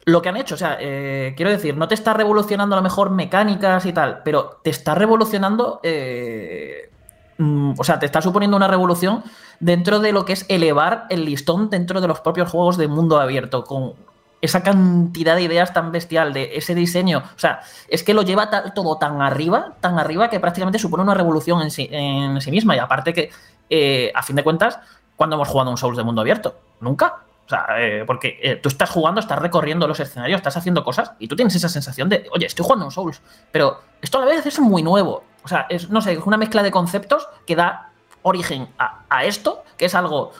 [0.04, 0.54] lo que han hecho.
[0.54, 4.22] O sea, eh, quiero decir, no te está revolucionando a lo mejor mecánicas y tal,
[4.24, 5.80] pero te está revolucionando.
[5.82, 6.90] Eh,
[7.38, 9.22] mm, o sea, te está suponiendo una revolución
[9.60, 13.18] dentro de lo que es elevar el listón dentro de los propios juegos de mundo
[13.20, 13.94] abierto, con
[14.40, 17.22] esa cantidad de ideas tan bestial, de ese diseño.
[17.34, 21.14] O sea, es que lo lleva todo tan arriba, tan arriba, que prácticamente supone una
[21.14, 22.76] revolución en sí, en sí misma.
[22.76, 24.78] Y aparte que, a fin de cuentas,
[25.16, 26.56] cuando hemos jugado un Souls de mundo abierto?
[26.80, 27.24] Nunca.
[27.46, 31.12] O sea, eh, porque eh, tú estás jugando, estás recorriendo los escenarios, estás haciendo cosas
[31.18, 33.20] y tú tienes esa sensación de, oye, estoy jugando un Souls,
[33.52, 35.24] pero esto a la vez es muy nuevo.
[35.42, 37.90] O sea, es, no sé, es una mezcla de conceptos que da
[38.22, 40.32] origen a, esto, que es algo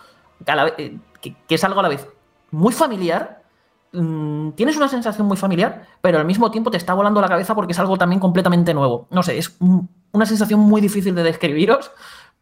[0.44, 2.08] que, a la, eh, que, es algo a la vez
[2.50, 3.42] muy familiar.
[3.92, 7.54] Mm, tienes una sensación muy familiar, pero al mismo tiempo te está volando la cabeza
[7.54, 9.08] porque es algo también completamente nuevo.
[9.10, 9.58] No sé, es
[10.12, 11.92] una sensación muy difícil de describiros,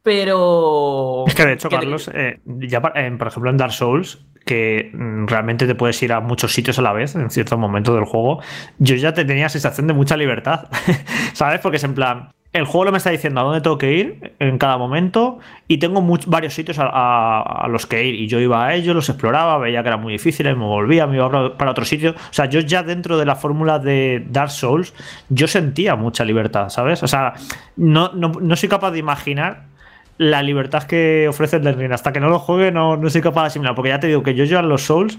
[0.05, 1.25] pero.
[1.27, 2.09] Es que de hecho, Carlos,
[2.45, 6.79] ya por ejemplo en Dark Souls, que mm, realmente te puedes ir a muchos sitios
[6.79, 8.41] a la vez en ciertos momentos del juego,
[8.79, 10.69] yo ya te tenía sensación de mucha libertad,
[11.33, 11.61] ¿sabes?
[11.61, 14.59] Porque es en plan, el juego me está diciendo a dónde tengo que ir en
[14.59, 15.39] cada momento
[15.69, 19.57] y tengo varios sitios a, los que ir y yo iba a ellos, los exploraba,
[19.57, 22.11] veía que eran muy difíciles, me volvía, me iba para otro sitio.
[22.11, 24.93] O sea, yo ya dentro de la fórmula de Dark Souls,
[25.31, 27.03] yo sentía mucha libertad, ¿sabes?
[27.03, 27.33] O sea,
[27.77, 29.72] no, no soy capaz de imaginar
[30.19, 31.93] la libertad que ofrece el Ring.
[31.93, 33.75] Hasta que no lo juegue, no, no soy capaz de asimilar.
[33.75, 35.19] Porque ya te digo que yo, yo a los Souls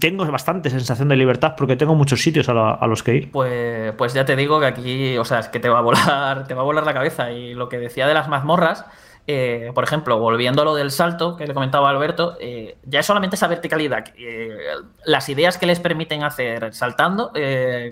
[0.00, 3.30] tengo bastante sensación de libertad porque tengo muchos sitios a, los que ir.
[3.30, 6.46] Pues, pues ya te digo que aquí, o sea, es que te va a volar,
[6.48, 7.30] te va a volar la cabeza.
[7.32, 8.84] Y lo que decía de las mazmorras.
[9.30, 13.06] Eh, por ejemplo, volviendo a lo del salto que le comentaba Alberto, eh, ya es
[13.06, 14.56] solamente esa verticalidad, eh,
[15.04, 17.30] las ideas que les permiten hacer saltando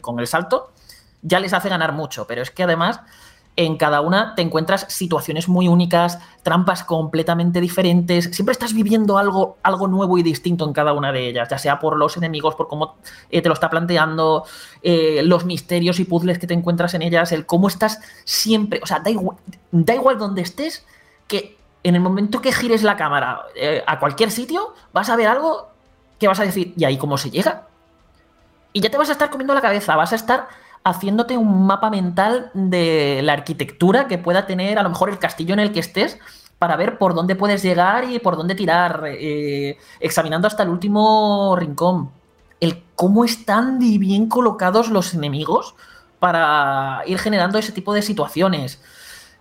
[0.01, 0.73] con el salto,
[1.21, 3.03] ya les hace ganar mucho, pero es que además
[3.57, 9.57] en cada una te encuentras situaciones muy únicas, trampas completamente diferentes, siempre estás viviendo algo,
[9.63, 12.69] algo nuevo y distinto en cada una de ellas, ya sea por los enemigos, por
[12.69, 12.97] cómo
[13.31, 14.45] eh, te lo está planteando,
[14.83, 18.87] eh, los misterios y puzzles que te encuentras en ellas, el cómo estás siempre, o
[18.87, 20.85] sea, da igual, donde estés,
[21.27, 25.29] que en el momento que gires la cámara eh, a cualquier sitio, vas a ver
[25.29, 25.69] algo
[26.19, 27.67] que vas a decir, ¿y ahí cómo se llega?
[28.73, 30.49] Y ya te vas a estar comiendo la cabeza, vas a estar
[30.87, 35.53] haciéndote un mapa mental de la arquitectura que pueda tener a lo mejor el castillo
[35.53, 36.17] en el que estés
[36.61, 41.57] para ver por dónde puedes llegar y por dónde tirar, eh, examinando hasta el último
[41.57, 42.13] rincón.
[42.61, 45.75] El cómo están bien colocados los enemigos
[46.21, 48.81] para ir generando ese tipo de situaciones.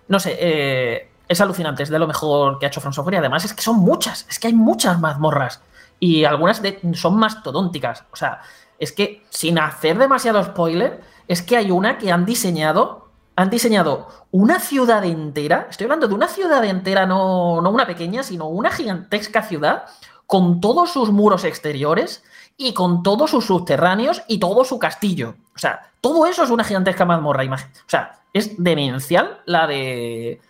[0.07, 3.17] No sé, eh, es alucinante, es de lo mejor que ha hecho From Software y
[3.17, 5.61] además es que son muchas, es que hay muchas mazmorras
[5.99, 6.59] y algunas
[6.93, 8.03] son mastodónticas.
[8.11, 8.41] O sea,
[8.79, 14.07] es que sin hacer demasiado spoiler, es que hay una que han diseñado, han diseñado
[14.31, 18.71] una ciudad entera, estoy hablando de una ciudad entera, no, no una pequeña, sino una
[18.71, 19.85] gigantesca ciudad,
[20.27, 22.23] con todos sus muros exteriores
[22.57, 25.35] y con todos sus subterráneos y todo su castillo.
[25.55, 27.43] O sea, todo eso es una gigantesca mazmorra.
[27.43, 30.41] O sea, es demencial la de.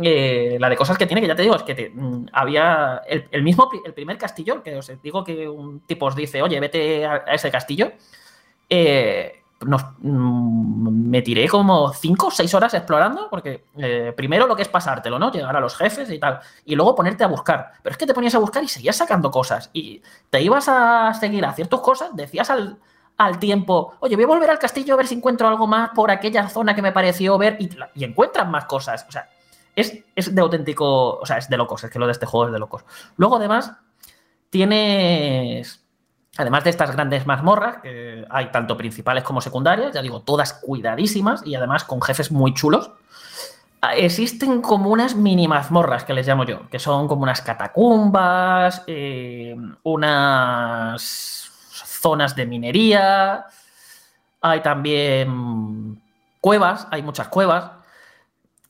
[0.00, 3.42] Eh, la de cosas que tiene, que ya te digo, es que mm, había el,
[3.42, 7.16] mismo, el primer castillo, que os digo que un tipo os dice, oye, vete a,
[7.34, 7.92] ese castillo,
[8.70, 14.62] eh, Mm, me tiré como 5 o 6 horas explorando, porque eh, primero lo que
[14.62, 15.32] es pasártelo, ¿no?
[15.32, 17.72] Llegar a los jefes y tal, y luego ponerte a buscar.
[17.82, 20.00] Pero es que te ponías a buscar y seguías sacando cosas, y
[20.30, 22.78] te ibas a seguir a ciertas cosas, decías al,
[23.40, 26.48] tiempo, oye, voy a volver al castillo a ver si encuentro algo más por aquella
[26.48, 29.06] zona que me pareció ver, y, y encuentras más cosas.
[29.08, 29.28] O sea,
[29.80, 32.46] es, es de auténtico, o sea, es de locos, es que lo de este juego
[32.46, 32.84] es de locos.
[33.16, 33.72] Luego, además,
[34.50, 35.84] tienes
[36.38, 41.44] Además de estas grandes mazmorras, que hay tanto principales como secundarias, ya digo, todas cuidadísimas
[41.44, 42.92] y además con jefes muy chulos,
[43.96, 49.56] existen como unas mini mazmorras que les llamo yo, que son como unas catacumbas, eh,
[49.82, 53.46] unas zonas de minería,
[54.40, 56.00] hay también
[56.40, 57.72] cuevas, hay muchas cuevas,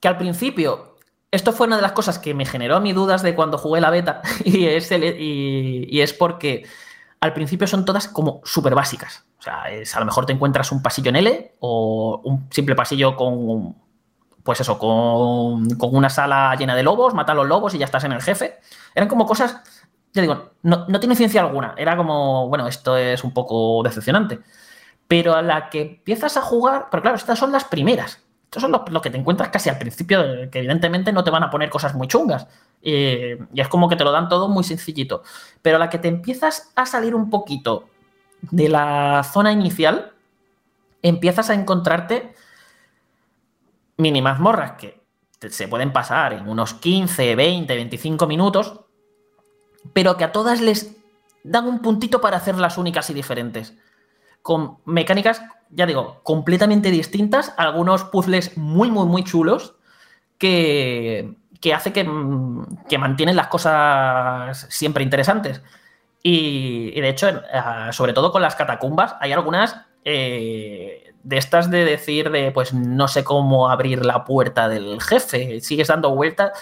[0.01, 0.97] que al principio,
[1.31, 3.91] esto fue una de las cosas que me generó mí dudas de cuando jugué la
[3.91, 6.67] beta, y es, y, es porque
[7.21, 9.25] al principio son todas como súper básicas.
[9.39, 12.75] O sea, es, a lo mejor te encuentras un pasillo en L o un simple
[12.75, 13.77] pasillo con,
[14.43, 17.85] pues eso, con, con una sala llena de lobos, mata a los lobos y ya
[17.85, 18.59] estás en el jefe.
[18.95, 19.61] Eran como cosas,
[20.13, 21.75] ya digo, no, no tiene ciencia alguna.
[21.77, 24.41] Era como, bueno, esto es un poco decepcionante.
[25.07, 28.21] Pero a la que empiezas a jugar, pero claro, estas son las primeras.
[28.49, 31.43] Estos son los, lo que te encuentras casi al principio, que evidentemente no te van
[31.43, 32.47] a poner cosas muy chungas.
[32.81, 35.23] Y es como que te lo dan todo muy sencillito.
[35.61, 37.91] Pero la que te empiezas a salir un poquito
[38.41, 40.15] de la zona inicial,
[41.03, 42.35] empiezas a encontrarte
[43.99, 45.03] mini mazmorras que
[45.51, 48.81] se pueden pasar en unos 15, 20, 25 minutos,
[49.93, 50.97] pero que a todas les
[51.45, 53.75] dan un puntito para hacerlas únicas y diferentes.
[54.41, 59.77] Con mecánicas, ya digo, completamente distintas, algunos puzzles muy, muy, muy chulos
[60.39, 65.63] que, que hace que, mm, que mantienen las cosas siempre interesantes.
[66.23, 71.85] Y, de hecho, ah, sobre todo con las catacumbas, hay algunas eh, de estas de
[71.85, 76.53] decir de, pues no sé cómo abrir la puerta del jefe, sigues dando vueltas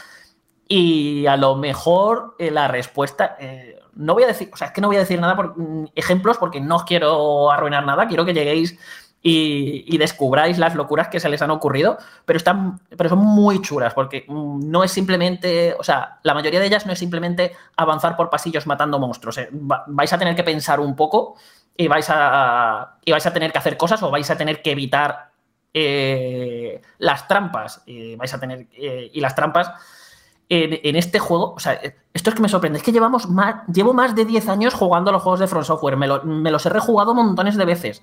[0.69, 4.73] y a lo mejor eh, la respuesta, eh, no voy a decir, o sea, es
[4.73, 8.07] que no voy a decir nada por mm, ejemplos porque no os quiero arruinar nada,
[8.07, 8.79] quiero que lleguéis
[9.23, 13.93] y, descubráis las locuras que se les han ocurrido, pero están, pero son muy chulas
[13.93, 18.17] porque mm, no es simplemente, o sea, la mayoría de ellas no es simplemente avanzar
[18.17, 21.35] por pasillos matando monstruos, eh, va- vais a tener que pensar un poco
[21.77, 24.71] y vais a, y vais a tener que hacer cosas o vais a tener que
[24.71, 25.31] evitar
[25.75, 27.83] eh, las trampas,
[28.17, 29.71] vais a tener, eh, y las trampas
[30.49, 33.67] en, este juego, o sea, eh, esto es que me sorprende, es que llevamos más,
[33.73, 36.51] llevo más de 10 años jugando a los juegos de From Software, me, lo- me
[36.51, 38.03] los he rejugado montones de veces.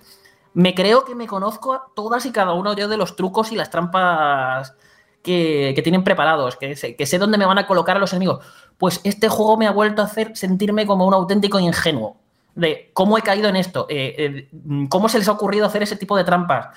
[0.54, 3.56] Me creo que me conozco a todas y cada uno yo de los trucos y
[3.56, 4.76] las trampas
[5.24, 8.46] que, tienen preparados, que sé, que dónde me van a colocar a los enemigos.
[8.78, 12.18] Pues este juego me ha vuelto a hacer sentirme como un auténtico ingenuo.
[12.56, 14.16] De cómo he caído en esto, eh,
[14.52, 16.68] eh, cómo se les ha ocurrido hacer ese tipo de trampas.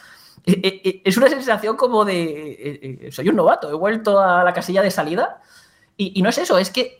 [0.46, 3.08] Eh, eh, eh, Es una sensación como de.
[3.12, 5.40] soy un novato, he vuelto a la casilla de salida.
[5.96, 6.98] Y, no es eso, es que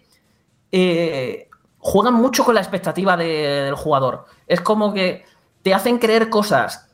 [1.78, 4.24] juegan mucho con la expectativa de- del jugador.
[4.46, 5.24] Es como que
[5.62, 6.90] te hacen creer cosas,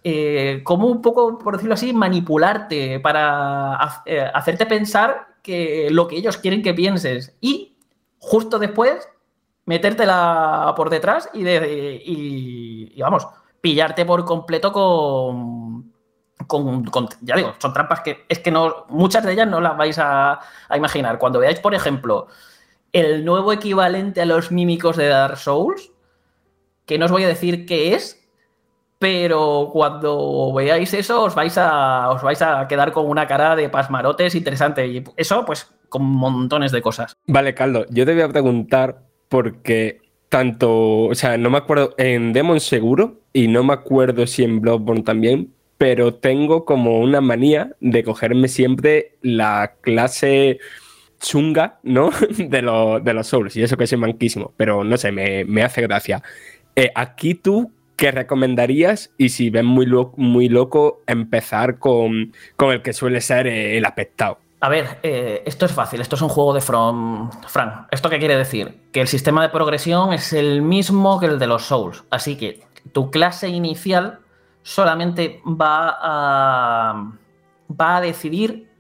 [0.65, 4.05] como un poco, por decirlo así, manipularte para ha-
[4.35, 7.35] hacerte pensar que lo que ellos quieren que pienses.
[7.41, 7.77] Y
[8.19, 9.09] justo después,
[9.65, 13.27] metértela por detrás y, de- y, vamos,
[13.61, 15.72] pillarte por completo con,
[16.61, 19.99] con, ya digo, son trampas que es que no, muchas de ellas no las vais
[19.99, 21.19] a, a imaginar.
[21.19, 22.29] Cuando veáis, por ejemplo,
[22.93, 25.91] el nuevo equivalente a los mímicos de Dark Souls,
[26.87, 28.23] que no os voy a decir qué es,
[28.99, 33.69] pero cuando veáis eso os vais a, os vais a quedar con una cara de
[33.69, 34.87] pasmarotes interesante.
[34.87, 37.17] Y eso, pues, con montones de cosas.
[37.27, 42.33] Vale, Carlos, yo te voy a preguntar porque tanto, o sea, no me acuerdo en
[42.33, 47.73] Demon seguro y no me acuerdo si en Bloodborne también, pero tengo como una manía
[47.81, 50.61] de cogerme siempre la clase
[51.19, 52.11] chunga, ¿no?
[52.39, 55.65] De, los- de los Souls, y eso que soy manquísimo, pero no sé, me, me
[55.65, 56.23] hace gracia.
[56.77, 59.11] Eh, aquí tú, ¿qué recomendarías?
[59.19, 64.39] Y si ves muy, muy loco, empezar con, con el que suele ser el aspectado.
[64.61, 67.29] A ver, eh, esto es fácil, esto es un juego de From.
[67.49, 68.77] Fran, ¿esto qué quiere decir?
[68.93, 72.05] Que el sistema de progresión es el mismo que el de los Souls.
[72.11, 72.61] Así que
[72.93, 74.21] tu clase inicial
[74.63, 77.13] solamente va a.
[77.69, 78.71] va a decidir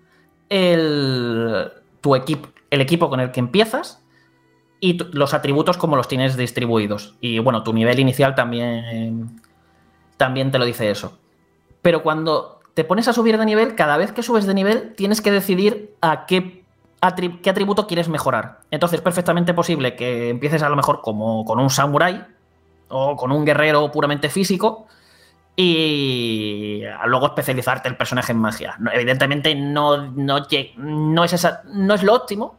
[0.48, 1.72] el.
[2.00, 2.48] tu equipo.
[2.70, 4.02] el equipo con el que empiezas
[4.80, 7.14] y los atributos como los tienes distribuidos.
[7.20, 9.40] Y bueno, tu nivel inicial también.
[10.16, 11.18] también te lo dice eso.
[11.82, 15.20] Pero cuando te pones a subir de nivel, cada vez que subes de nivel, tienes
[15.20, 16.64] que decidir a qué,
[17.42, 18.60] qué atributo quieres mejorar.
[18.70, 22.24] Entonces, es perfectamente posible que empieces a lo mejor como con un samurai
[22.88, 24.86] o con un guerrero puramente físico
[25.54, 28.78] y luego especializarte el personaje en magia.
[28.92, 30.46] Evidentemente no, no,
[30.76, 32.56] no es esa, no es lo óptimo,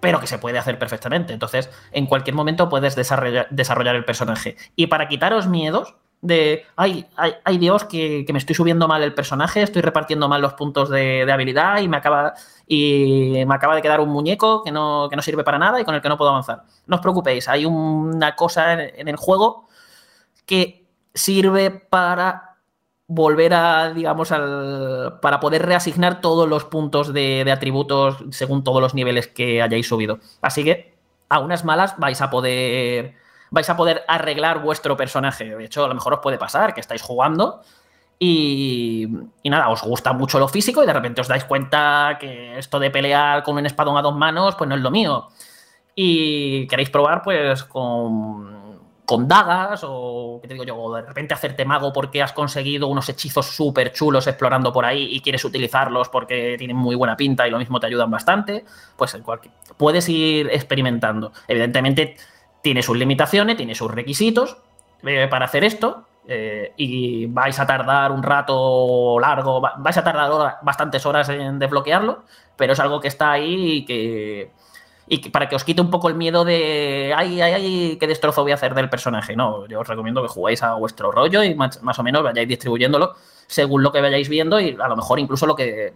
[0.00, 1.32] pero que se puede hacer perfectamente.
[1.32, 4.56] Entonces, en cualquier momento puedes desarrollar, desarrollar el personaje.
[4.74, 9.02] Y para quitaros miedos de, ay, ay, ay Dios, que, que me estoy subiendo mal
[9.04, 12.34] el personaje, estoy repartiendo mal los puntos de, habilidad y me acaba
[12.66, 15.84] y me acaba de quedar un muñeco que no, que no sirve para nada y
[15.84, 16.64] con el que no puedo avanzar.
[16.86, 19.68] No os preocupéis, hay una cosa en el juego
[20.44, 20.87] que
[21.18, 22.56] sirve para
[23.06, 28.82] volver a, digamos, al, para poder reasignar todos los puntos de, de atributos según todos
[28.82, 30.20] los niveles que hayáis subido.
[30.42, 30.94] Así que
[31.28, 33.14] a unas malas vais a poder
[33.50, 35.56] vais a poder arreglar vuestro personaje.
[35.56, 37.62] De hecho, a lo mejor os puede pasar que estáis jugando
[38.20, 39.06] Y,
[39.42, 42.80] y, nada, os gusta mucho lo físico y de repente os dais cuenta que esto
[42.80, 45.28] de pelear con un espadón a dos manos, pues no es lo mío.
[45.94, 48.67] Y queréis probar, pues, con,
[49.08, 50.94] con dagas o, ¿qué te digo yo?
[50.94, 55.22] de repente hacerte mago porque has conseguido unos hechizos súper chulos explorando por ahí y
[55.22, 58.66] quieres utilizarlos porque tienen muy buena pinta y lo mismo te ayudan bastante.
[58.98, 61.32] Pues en cualquier, puedes ir experimentando.
[61.48, 62.16] Evidentemente
[62.60, 64.58] tiene sus limitaciones, tiene sus requisitos
[65.02, 70.58] eh, para hacer esto eh, y vais a tardar un rato largo, vais a tardar
[70.60, 72.24] bastantes horas en desbloquearlo,
[72.56, 74.50] pero es algo que está ahí y que,
[75.08, 78.42] y para que os quite un poco el miedo de, ay, ay, ay, qué destrozo
[78.42, 79.36] voy a hacer del personaje.
[79.36, 82.48] No, yo os recomiendo que juguéis a vuestro rollo y más, más o menos vayáis
[82.48, 83.14] distribuyéndolo
[83.48, 85.94] según lo que vayáis viendo y a lo mejor incluso lo que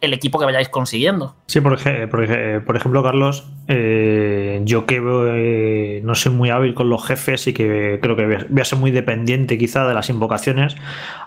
[0.00, 1.34] el equipo que vayáis consiguiendo.
[1.46, 1.76] Sí, por,
[2.08, 7.48] por, por ejemplo, Carlos, eh, yo que eh, no soy muy hábil con los jefes
[7.48, 10.76] y que creo que voy a ser muy dependiente quizá de las invocaciones,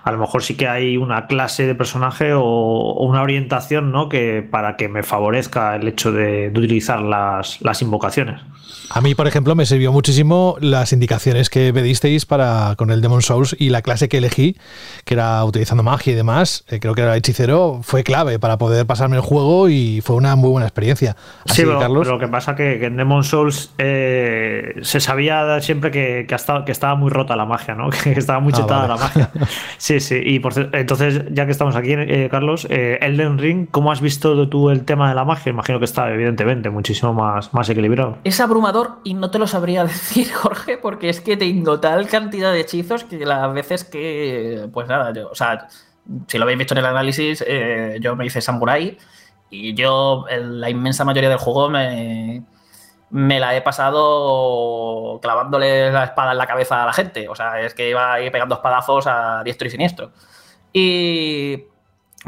[0.03, 4.07] a lo mejor sí que hay una clase de personaje o, una orientación ¿no?
[4.07, 8.39] que para que me favorezca el hecho de, de utilizar las, las invocaciones.
[8.89, 13.21] A mí, por ejemplo, me sirvió muchísimo las indicaciones que pedisteis para con el Demon
[13.21, 14.55] Souls y la clase que elegí,
[15.03, 18.85] que era utilizando magia y demás, eh, creo que era hechicero, fue clave para poder
[18.85, 21.17] pasarme el juego y fue una muy buena experiencia.
[21.45, 26.25] sí, pero, lo que pasa que, que en Demon Souls eh, se sabía siempre que,
[26.27, 27.89] que, que, estaba muy rota la magia, ¿no?
[28.03, 29.31] Que estaba muy ah, chetada la magia.
[29.77, 30.19] Sí, sí.
[30.23, 34.69] Y por, entonces, ya que estamos aquí, eh, Carlos, Elden Ring, ¿cómo has visto tú
[34.69, 35.49] el tema de la magia?
[35.49, 38.17] Imagino que está, evidentemente, muchísimo más, más equilibrado.
[38.23, 42.51] Es abrumador y no te lo sabría decir, Jorge, porque es que tengo tal cantidad
[42.51, 45.67] de hechizos que las veces que, pues nada, yo, o sea,
[46.27, 48.97] si lo habéis visto en el análisis, eh, yo me hice Samurai
[49.49, 52.43] y yo la inmensa mayoría del juego me,
[53.09, 57.29] me la he pasado clavándole la espada en la cabeza a la gente.
[57.29, 60.11] O sea, es que iba ahí pegando espadazos a diestro y siniestro.
[60.73, 61.63] Y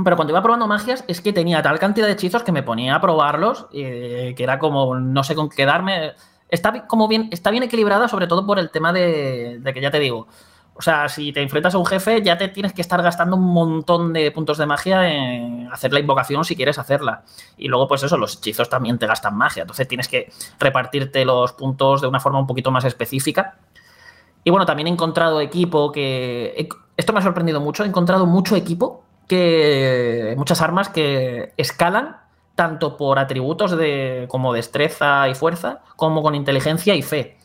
[0.04, 2.96] pero cuando iba probando magias, es que tenía tal cantidad de hechizos que me ponía
[2.96, 6.14] a probarlos, que era como no sé con qué darme.
[6.50, 10.00] Está como bien, está bien equilibrada, sobre todo por el tema de, que ya te
[10.00, 10.28] digo.
[10.74, 13.54] O sea, si te enfrentas a un jefe, ya te tienes que estar gastando un
[13.54, 17.24] montón de puntos de magia en hacer la invocación si quieres hacerla.
[17.58, 19.64] Y luego, pues eso, los hechizos también te gastan magia.
[19.64, 23.58] Entonces tienes que repartirte los puntos de una forma un poquito más específica.
[24.44, 26.70] Y bueno, también he encontrado equipo que.
[26.96, 27.84] Esto me ha sorprendido mucho.
[27.84, 30.34] He encontrado mucho equipo que.
[30.38, 32.18] Muchas armas que escalan
[32.60, 37.38] tanto por atributos de, como destreza y fuerza, como con inteligencia y fe.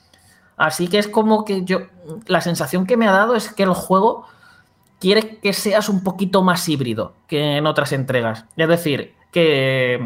[0.56, 1.82] Así que es como que yo,
[2.26, 4.26] la sensación que me ha dado es que el juego
[4.98, 8.46] quiere que seas un poquito más híbrido que en otras entregas.
[8.56, 10.00] Es decir, que,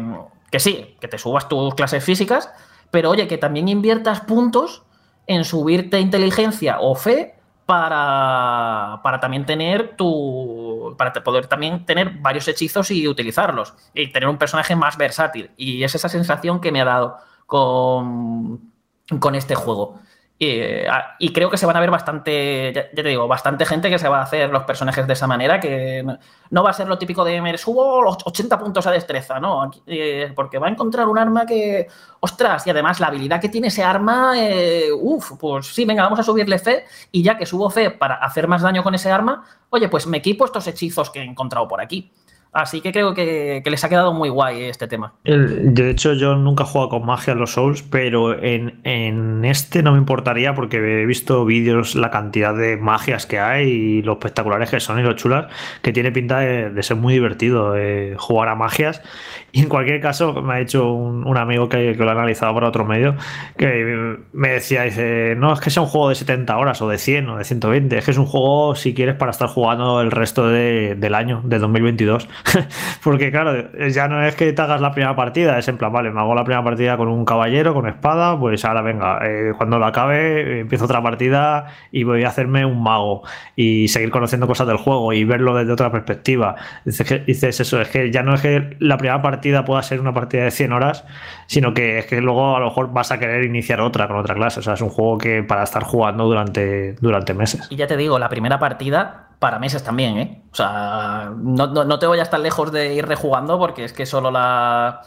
[0.51, 2.51] que sí, que te subas tus clases físicas,
[2.91, 4.83] pero oye, que también inviertas puntos
[5.25, 7.33] en subirte inteligencia o fe
[7.69, 10.95] para, para también tener tu.
[10.97, 13.75] para poder también tener varios hechizos y utilizarlos.
[13.93, 15.51] Y tener un personaje más versátil.
[15.55, 18.71] Y es esa sensación que me ha dado con,
[19.19, 19.99] con este juego.
[20.41, 24.07] Y, creo que se van a ver bastante, ya, te digo, bastante gente que se
[24.07, 26.01] va a hacer los personajes de esa manera, que
[26.49, 29.69] no va a ser lo típico de me subo los 80 puntos a destreza, ¿no?
[29.85, 31.87] Eh, porque va a encontrar un arma que,
[32.21, 36.19] ostras, y además la habilidad que tiene ese arma, eh, uff, pues sí, venga, vamos
[36.19, 39.43] a subirle fe y ya que subo fe para hacer más daño con ese arma,
[39.71, 42.13] oye, pues me equipo estos hechizos que he encontrado por aquí.
[42.51, 45.13] Así que creo que, les ha quedado muy guay este tema.
[45.23, 49.91] de hecho, yo nunca he jugado con magia en los Souls, pero en, este no
[49.91, 54.71] me importaría porque he visto vídeos, la cantidad de magias que hay y lo espectaculares
[54.71, 55.45] que son y lo chulas,
[55.83, 57.75] que tiene pinta de, ser muy divertido
[58.17, 59.03] jugar a magias.
[59.59, 62.85] Y en cualquier caso, me ha hecho un, amigo que, lo ha analizado por otro
[62.85, 63.15] medio,
[63.57, 66.97] que me decía, dice, no es que sea un juego de 70 horas o de
[66.97, 70.11] 100 o de 120, es que es un juego si quieres para estar jugando el
[70.11, 72.29] resto del año, de 2022.
[73.03, 76.11] Porque claro, ya no es que te hagas la primera partida, es en plan, vale,
[76.11, 79.79] me hago la primera partida con un caballero, con espada, pues ahora venga, eh, cuando
[79.79, 83.23] lo acabe empiezo otra partida y voy a hacerme un mago
[83.55, 86.55] y seguir conociendo cosas del juego y verlo desde otra perspectiva.
[86.85, 90.13] Dices, dices eso, es que ya no es que la primera partida pueda ser una
[90.13, 91.05] partida de 100 horas,
[91.47, 94.35] sino que es que luego a lo mejor vas a querer iniciar otra con otra
[94.35, 94.59] clase.
[94.59, 97.67] O sea, es un juego que para estar jugando durante, durante meses.
[97.69, 100.41] Y ya te digo, la primera partida para meses también, ¿eh?
[100.51, 104.31] O sea, no, te voy a estar lejos de ir rejugando porque es que solo
[104.31, 105.01] la,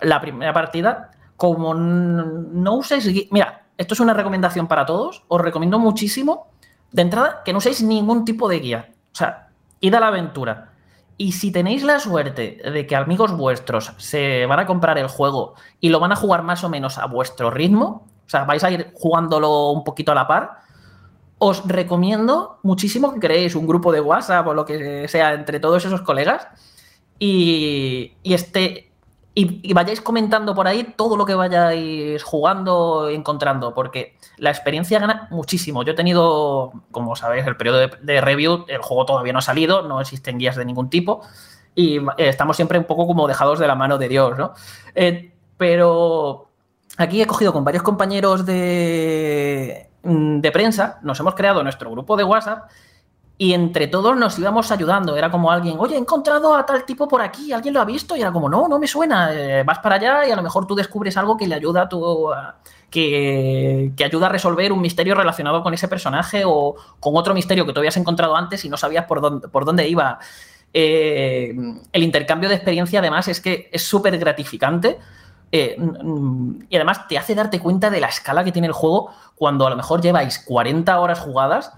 [0.00, 3.08] la primera partida, como no uséis...
[3.30, 6.48] Mira, esto es una recomendación para todos, os recomiendo muchísimo,
[6.92, 8.90] de entrada, que no uséis ningún tipo de guía.
[9.12, 9.48] O sea,
[9.80, 10.69] id a la aventura.
[11.20, 15.54] Y si tenéis la suerte de que amigos vuestros se van a comprar el juego
[15.78, 18.70] y lo van a jugar más o menos a vuestro ritmo, o sea, vais a
[18.70, 20.60] ir jugándolo un poquito a la par,
[21.36, 25.84] os recomiendo muchísimo que creéis un grupo de WhatsApp o lo que sea entre todos
[25.84, 26.48] esos colegas
[27.18, 28.89] y, y este,
[29.62, 35.28] y, vayáis comentando por ahí todo lo que vayáis jugando, encontrando, porque la experiencia gana
[35.30, 35.82] muchísimo.
[35.82, 39.42] Yo he tenido, como sabéis, el periodo de, de review, el juego todavía no ha
[39.42, 41.22] salido, no existen guías de ningún tipo
[41.74, 44.52] y eh, estamos siempre un poco como dejados de la mano de Dios, ¿no?
[44.94, 46.48] Eh, pero
[46.96, 52.16] aquí he cogido con varios compañeros de, mm, de prensa, nos hemos creado nuestro grupo
[52.16, 52.70] de WhatsApp
[53.40, 55.16] y entre todos nos íbamos ayudando.
[55.16, 58.14] Era como alguien, oye, he encontrado a tal tipo por aquí, ¿alguien lo ha visto?
[58.14, 59.32] Y era como, no, no me suena.
[59.32, 61.88] Eh, vas para allá y a lo mejor tú descubres algo que le ayuda a
[61.88, 62.28] tu.
[62.90, 67.64] que, que ayuda a resolver un misterio relacionado con ese personaje o con otro misterio
[67.64, 70.18] que tú habías encontrado antes y no sabías por dónde, por dónde iba.
[70.74, 71.56] Eh,
[71.92, 74.98] el intercambio de experiencia, además, es que es súper gratificante.
[75.50, 75.78] Eh,
[76.68, 79.70] y además te hace darte cuenta de la escala que tiene el juego cuando a
[79.70, 81.72] lo mejor lleváis 40 horas jugadas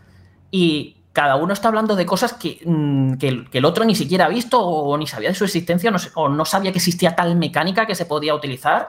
[0.50, 4.28] y cada uno está hablando de cosas que, mm, que el, otro ni siquiera ha
[4.28, 7.94] visto o ni sabía de su existencia o no, sabía que existía tal mecánica que
[7.94, 8.88] se podía utilizar.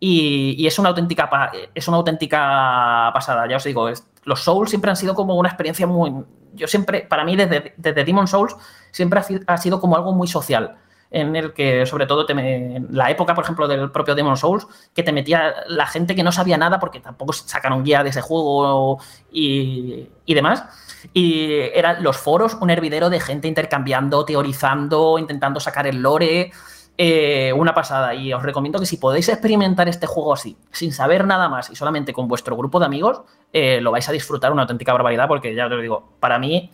[0.00, 3.88] Y, es, una auténtica, es una auténtica pasada, ya os digo,
[4.24, 6.12] los Souls siempre han sido como una experiencia muy...
[6.52, 8.54] Yo siempre, para mí desde, desde Demon Souls,
[8.90, 10.76] siempre ha, si- ha sido como algo muy social,
[11.10, 14.66] en el que sobre todo te en la época, por ejemplo, del propio Demon Souls,
[14.94, 18.20] que te metía la gente que no sabía nada porque tampoco sacaron guía de ese
[18.20, 19.00] juego
[19.32, 20.64] y, y demás.
[21.12, 26.52] Y eran los foros un hervidero de gente intercambiando, teorizando, intentando sacar el lore.
[26.96, 28.14] eh, una pasada.
[28.14, 31.76] Y os recomiendo que si podéis experimentar este juego así, sin saber nada más y
[31.76, 33.22] solamente con vuestro grupo de amigos,
[33.52, 35.28] eh, lo vais a disfrutar una auténtica barbaridad.
[35.28, 36.70] Porque ya os digo, para mí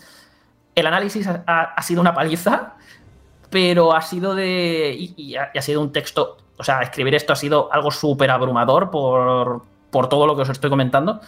[0.75, 2.75] el análisis ha, sido una paliza,
[3.51, 4.95] pero ha sido de.
[4.99, 6.37] Y, y ha, y ha sido un texto.
[6.59, 10.49] O sea, escribir esto ha sido algo súper abrumador por, por todo lo que os
[10.51, 11.21] estoy comentando.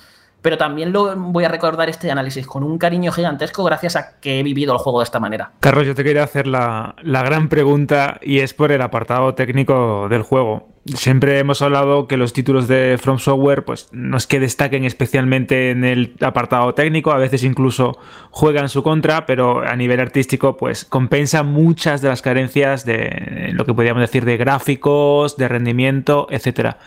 [0.43, 4.41] Pero también lo voy a recordar este análisis con un cariño gigantesco gracias a que
[4.41, 5.53] he vivido el juego de esta manera.
[5.61, 10.09] Carlos, yo te quería hacer la, la gran pregunta y es por el apartado técnico
[10.09, 10.72] del juego.
[10.85, 15.71] Siempre hemos hablado que los títulos de From Software pues, no es que destaquen especialmente
[15.71, 17.99] en el apartado técnico, a veces incluso
[18.31, 23.65] juegan su contra, pero a nivel artístico pues compensa muchas de las carencias de lo
[23.65, 26.79] que podríamos decir de gráficos, de rendimiento, etcétera.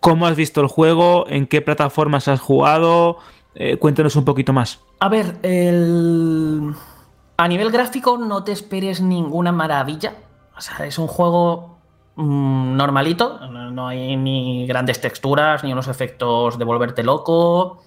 [0.00, 1.26] ¿Cómo has visto el juego?
[1.28, 3.18] ¿En qué plataformas has jugado?
[3.54, 4.80] Eh, cuéntanos un poquito más.
[4.98, 6.74] A ver, el...
[7.36, 10.14] a nivel gráfico no te esperes ninguna maravilla.
[10.56, 11.73] O sea, es un juego
[12.16, 13.38] mm, normalito.
[13.48, 17.82] No, hay ni grandes texturas, ni unos efectos de volverte loco,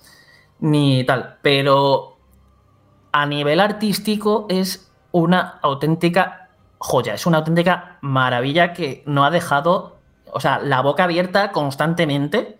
[0.60, 1.38] ni tal.
[1.42, 2.18] Pero
[3.12, 7.14] a nivel artístico es una auténtica joya.
[7.14, 9.98] Es una auténtica maravilla que no ha dejado,
[10.32, 12.60] o sea, la boca abierta constantemente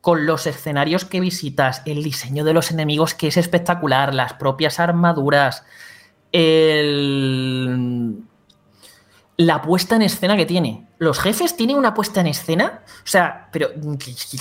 [0.00, 4.78] con los escenarios que visitas, el diseño de los enemigos que es espectacular, las propias
[4.78, 5.64] armaduras,
[6.32, 8.22] el...
[9.38, 10.88] la puesta en escena que tiene.
[10.98, 13.68] Los jefes tienen una puesta en escena, o sea, pero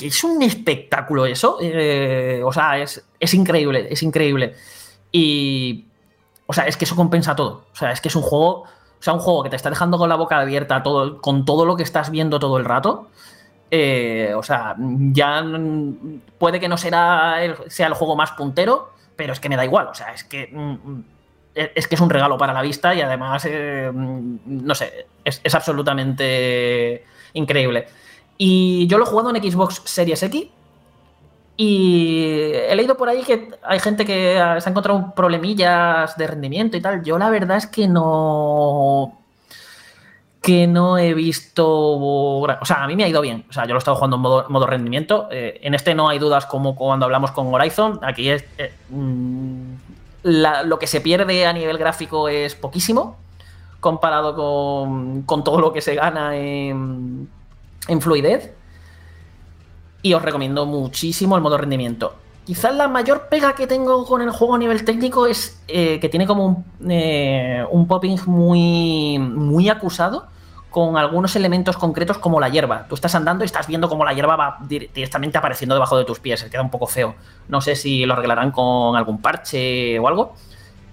[0.02, 1.60] es un espectáculo eso.
[1.62, 4.56] eh, o sea, es, es increíble, es increíble.
[5.12, 5.86] Y,
[6.48, 7.68] o sea, es que eso compensa todo.
[7.72, 8.68] O sea, es que es un juego, o
[9.00, 11.76] sea, un juego que te está dejando con la boca abierta todo, con todo lo
[11.78, 13.10] que estás viendo todo el rato.
[13.70, 17.36] Eh, o sea, ya mm, puede que no será
[17.68, 19.88] sea el juego más puntero, pero es que me da igual.
[19.90, 21.17] O sea, es que mm,
[21.76, 25.56] es que es un regalo para la vista y además, eh, no sé, es, es
[25.56, 27.04] absolutamente
[27.34, 27.88] increíble.
[28.38, 30.48] Y yo lo he jugado en Xbox Series X
[31.58, 36.78] y he leído por ahí que hay gente que se ha encontrado problemillas de rendimiento
[36.78, 37.04] y tal.
[37.04, 39.18] Yo la verdad es que no
[40.42, 41.68] que no he visto.
[41.68, 43.46] O sea, a mí me ha ido bien.
[43.50, 45.28] O sea, yo lo he estado jugando en modo, modo rendimiento.
[45.32, 48.00] Eh, en este no hay dudas como cuando hablamos con Horizon.
[48.04, 48.46] Aquí es.
[48.58, 49.74] eh, mm,
[50.28, 53.18] lo que se pierde a nivel gráfico es poquísimo
[53.80, 57.30] comparado con, con todo lo que se gana en,
[57.88, 58.54] en fluidez.
[60.02, 62.16] Y os recomiendo muchísimo el modo rendimiento.
[62.46, 66.10] Quizás la mayor pega que tengo con el juego a nivel técnico es eh, que
[66.10, 70.28] tiene como un, eh, un popping muy, muy acusado
[70.70, 72.86] con algunos elementos concretos como la hierba.
[72.88, 76.06] Tú estás andando y estás viendo cómo la hierba va dir- directamente apareciendo debajo de
[76.06, 76.40] tus pies.
[76.42, 77.16] Se queda un poco feo.
[77.48, 80.36] No sé si lo arreglarán con algún parche o algo,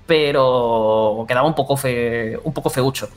[0.07, 3.09] pero quedaba un poco, fe, un poco feucho.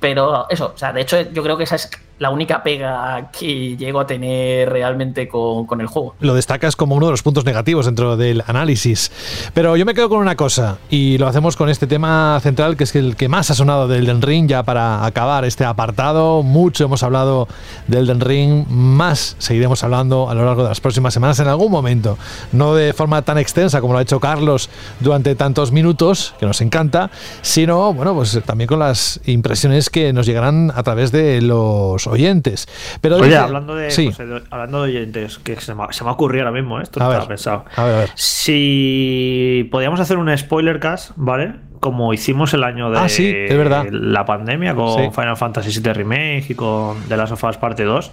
[0.00, 1.88] Pero eso, o sea, de hecho yo creo que esa es
[2.22, 6.14] la única pega que llego a tener realmente con, con, el juego.
[6.20, 9.10] Lo destacas como uno de los puntos negativos dentro del análisis.
[9.54, 12.84] Pero yo me quedo con una cosa, y lo hacemos con este tema central, que
[12.84, 16.44] es el que más ha sonado del Den Ring, ya para acabar este apartado.
[16.44, 17.48] Mucho hemos hablado
[17.88, 21.72] del Den Ring, más seguiremos hablando a lo largo de las próximas semanas en algún
[21.72, 22.18] momento.
[22.52, 24.70] No de forma tan extensa como lo ha hecho Carlos
[25.00, 30.24] durante tantos minutos, que nos encanta, sino, bueno, pues también con las impresiones que nos
[30.24, 32.68] llegarán a través de los oyentes.
[33.00, 34.20] Pero Oye, hablando, de, pues,
[34.50, 36.84] hablando de oyentes, que se me, se me ha ocurrido ahora mismo, ¿eh?
[36.84, 37.64] esto no estaba pensado.
[37.76, 38.10] A ver, a ver.
[38.14, 41.54] Si podíamos hacer un spoiler cast, ¿vale?
[41.82, 43.86] Como hicimos el año de ah, sí, es verdad.
[43.90, 45.10] la pandemia con Sí.
[45.12, 48.12] Final Fantasy VII Remake y con The Last of Us Parte 2.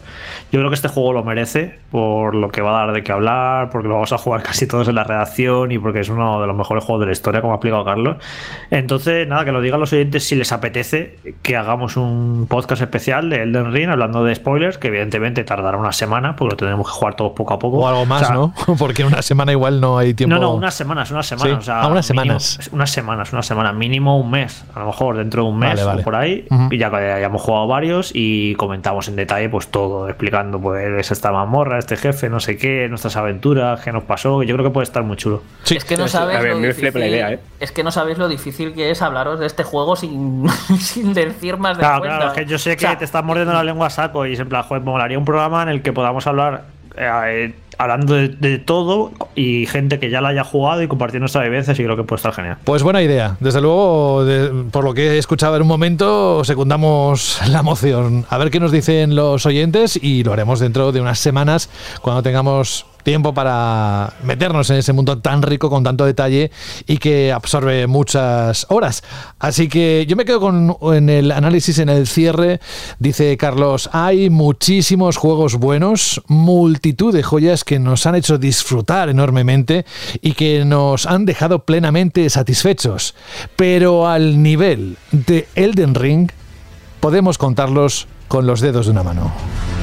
[0.51, 3.11] Yo creo que este juego lo merece por lo que va a dar de qué
[3.11, 6.41] hablar, porque lo vamos a jugar casi todos en la redacción y porque es uno
[6.41, 8.17] de los mejores juegos de la historia, como ha explicado Carlos.
[8.71, 13.29] Entonces, nada, que lo digan los oyentes si les apetece que hagamos un podcast especial
[13.29, 16.93] de Elden Ring hablando de spoilers, que evidentemente tardará una semana, porque lo tendremos que
[16.93, 17.77] jugar todos poco a poco.
[17.77, 18.53] O algo más, O sea, ¿no?
[18.79, 20.33] Porque una semana igual no hay tiempo.
[20.35, 21.49] no, no, unas semanas, unas semanas.
[21.51, 21.57] Sí.
[21.59, 22.69] O sea, Ah, unas mínimo- semanas.
[22.73, 24.63] unas semanas, una semana, mínimo un mes.
[24.75, 26.01] A lo mejor dentro de un mes Vale, vale.
[26.01, 26.45] o por ahí.
[26.71, 31.31] Y ya que hayamos jugado varios y comentamos en detalle pues todo, explicando pues esta
[31.31, 34.43] mazmorra, este jefe, no sé qué, nuestras aventuras, qué nos pasó.
[34.43, 35.43] Yo creo que puede estar muy chulo.
[35.69, 37.39] es que no ver, lo la difícil- idea, ¿eh?
[37.59, 40.47] Es que no sabéis lo difícil que es hablaros de este juego sin,
[40.79, 42.17] sin decir más de Claro, cuenta.
[42.17, 44.25] claro, es que yo sé que O sea, te estás mordiendo la lengua a saco
[44.25, 46.63] y es en plan, joder, me molaría un programa en el que podamos hablar
[46.99, 51.79] eh, hablando de, todo y gente que ya la haya jugado y compartir nuestras vivencias
[51.79, 52.57] y creo que puede estar genial.
[52.65, 53.37] Pues buena idea.
[53.39, 54.25] Desde luego,
[54.71, 58.25] por lo que he escuchado en un momento, secundamos la moción.
[58.29, 61.69] A ver qué nos dicen los oyentes y lo haremos dentro de unas semanas
[62.01, 66.51] cuando tengamos tiempo para meternos en ese mundo tan rico con tanto detalle
[66.85, 69.03] y que absorbe muchas horas.
[69.39, 72.59] Así que yo me quedo con en el análisis, en el cierre,
[72.99, 79.87] dice Carlos, hay muchísimos juegos buenos, multitud de joyas que nos han hecho disfrutar enormemente
[80.21, 83.15] y que nos han dejado plenamente satisfechos.
[83.55, 86.29] Pero al nivel de Elden Ring,
[86.99, 89.78] podemos contarlos con los dedos de una mano.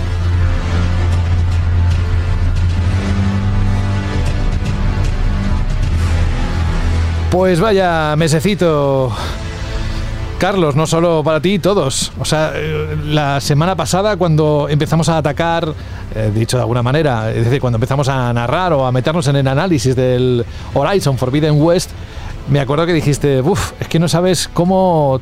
[7.30, 9.12] Pues vaya mesecito.
[10.38, 12.12] Carlos, no solo para ti, todos.
[12.18, 15.72] O sea, eh, la semana pasada cuando empezamos a atacar,
[16.14, 19.36] eh, dicho de alguna manera, es decir, cuando empezamos a narrar o a meternos en
[19.36, 20.44] el análisis del
[20.74, 21.90] Horizon Forbidden West,
[22.48, 25.20] me acuerdo que dijiste, uff, es que no sabes cómo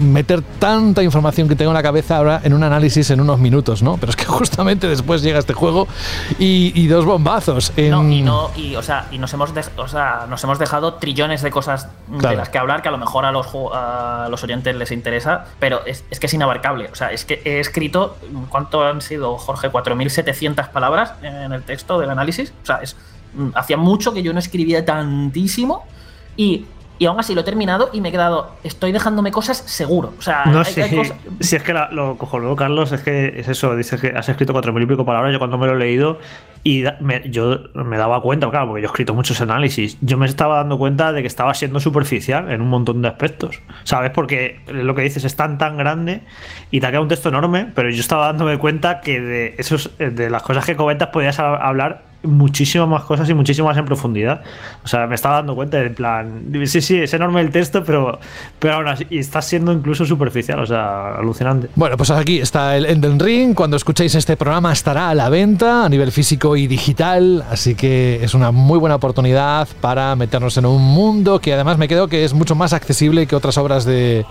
[0.00, 3.82] meter tanta información que tengo en la cabeza ahora en un análisis en unos minutos,
[3.82, 3.96] ¿no?
[3.96, 5.86] Pero es que justamente después llega este juego
[6.38, 7.72] y, y dos bombazos.
[7.76, 7.90] En...
[7.90, 10.94] No, y no, y, o sea, y nos hemos, dej- o sea, nos hemos dejado
[10.94, 11.88] trillones de cosas
[12.18, 12.30] Claro.
[12.30, 15.46] de las que hablar que a lo mejor a los, a los oyentes les interesa,
[15.58, 16.88] pero es, es que es inabarcable.
[16.92, 18.16] O sea, es que he escrito,
[18.50, 19.70] ¿cuánto han sido, Jorge?
[19.70, 22.52] 4.700 palabras en el texto del análisis.
[22.62, 22.96] O sea, es,
[23.34, 25.84] mm, hacía mucho que yo no escribía tantísimo
[26.36, 26.66] y,
[26.98, 30.12] y aún así lo he terminado y me he quedado, estoy dejándome cosas seguro.
[30.18, 33.34] O sea, No hay- hay cosas- si es que la- lo cojonudo, Carlos, es que
[33.40, 35.74] es eso, dices que has escrito cuatro mil y pico palabras, yo cuando me lo
[35.74, 36.18] he leído
[36.62, 40.16] y da- me- yo me daba cuenta, claro, porque yo he escrito muchos análisis, yo
[40.16, 44.10] me estaba dando cuenta de que estaba siendo superficial en un montón de aspectos, ¿sabes?
[44.12, 46.22] Porque lo que dices es tan tan grande
[46.70, 49.90] y te ha quedado un texto enorme, pero yo estaba dándome cuenta que de, esos,
[49.98, 53.84] de las cosas que comentas podías ha- hablar muchísimas más cosas y muchísimas más en
[53.84, 54.42] profundidad.
[54.84, 58.18] O sea, me estaba dando cuenta en plan, sí, sí, es enorme el texto, pero,
[58.58, 61.68] pero aún así, y está siendo incluso superficial, o sea, alucinante.
[61.74, 63.54] Bueno, pues aquí está el Elden Ring.
[63.54, 68.22] Cuando escuchéis este programa estará a la venta a nivel físico y digital, así que
[68.22, 72.24] es una muy buena oportunidad para meternos en un mundo que además me quedo que
[72.24, 74.24] es mucho más accesible que otras obras de,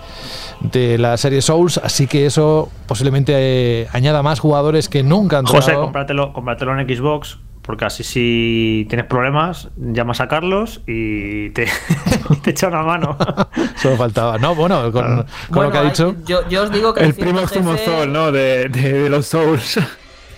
[0.61, 5.45] de la serie Souls, así que eso posiblemente eh, añada más jugadores que nunca han
[5.45, 11.68] José, cómpratelo, cómpratelo en Xbox, porque así si tienes problemas, llamas a Carlos y te,
[12.44, 13.18] te echa una mano.
[13.81, 14.38] Solo faltaba.
[14.38, 16.15] No, bueno, con, con lo que ha hay- dicho.
[16.26, 18.31] yo, yo os digo que El primo jefe- ¿no?
[18.31, 19.80] De, de, de los Souls.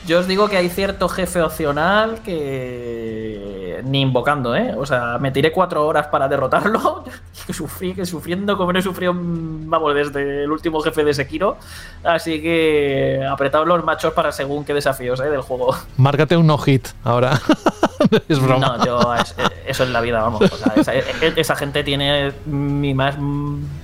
[0.07, 4.73] Yo os digo que hay cierto jefe opcional que ni invocando, ¿eh?
[4.77, 7.03] O sea, me tiré cuatro horas para derrotarlo.
[7.48, 11.57] que sufrí, que sufriendo como no he sufrido, vamos, desde el último jefe de Sekiro.
[12.03, 15.30] Así que apretaos los machos para según qué desafíos, ¿eh?
[15.30, 15.76] Del juego.
[15.98, 17.40] Márcate un no-hit ahora.
[18.27, 18.77] es broma.
[18.77, 19.36] No, yo es,
[19.67, 20.41] eso es la vida, vamos.
[20.87, 23.15] E, e, esa, gente tiene mi más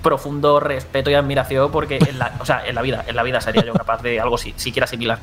[0.01, 3.41] profundo respeto y admiración porque en la, o sea, en la vida, en la vida
[3.41, 5.19] sería yo capaz de algo si, siquiera similar.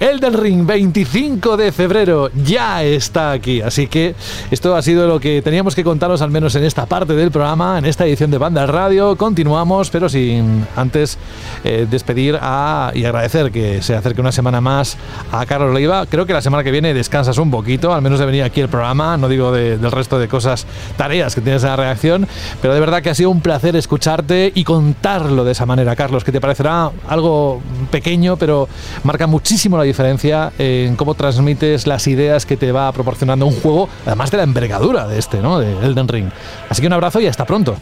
[0.00, 3.60] Elden Ring, 25 de febrero, ya está aquí.
[3.60, 4.14] Así que
[4.50, 7.78] esto ha sido lo que teníamos que contaros al menos en esta parte del programa,
[7.78, 9.16] en esta edición de Banda Radio.
[9.16, 11.18] Continuamos, pero sin antes
[11.64, 14.96] eh, despedir a, y agradecer que se acerque una semana más
[15.32, 16.06] a Carlos Leiva.
[16.06, 18.68] Creo que la semana que viene descansas un poquito, al menos de venir aquí el
[18.68, 19.52] programa, no digo
[19.84, 20.66] del resto de cosas,
[20.96, 22.28] tareas que tienes en la reacción,
[22.60, 26.24] pero de verdad que ha sido un placer escucharte y contarlo de esa manera, Carlos,
[26.24, 28.68] que te parecerá algo pequeño, pero
[29.04, 33.88] marca muchísimo la diferencia en cómo transmites las ideas que te va proporcionando un juego,
[34.06, 35.58] además de la envergadura de este, ¿no?
[35.58, 36.30] De Elden Ring.
[36.68, 37.76] Así que un abrazo y hasta pronto.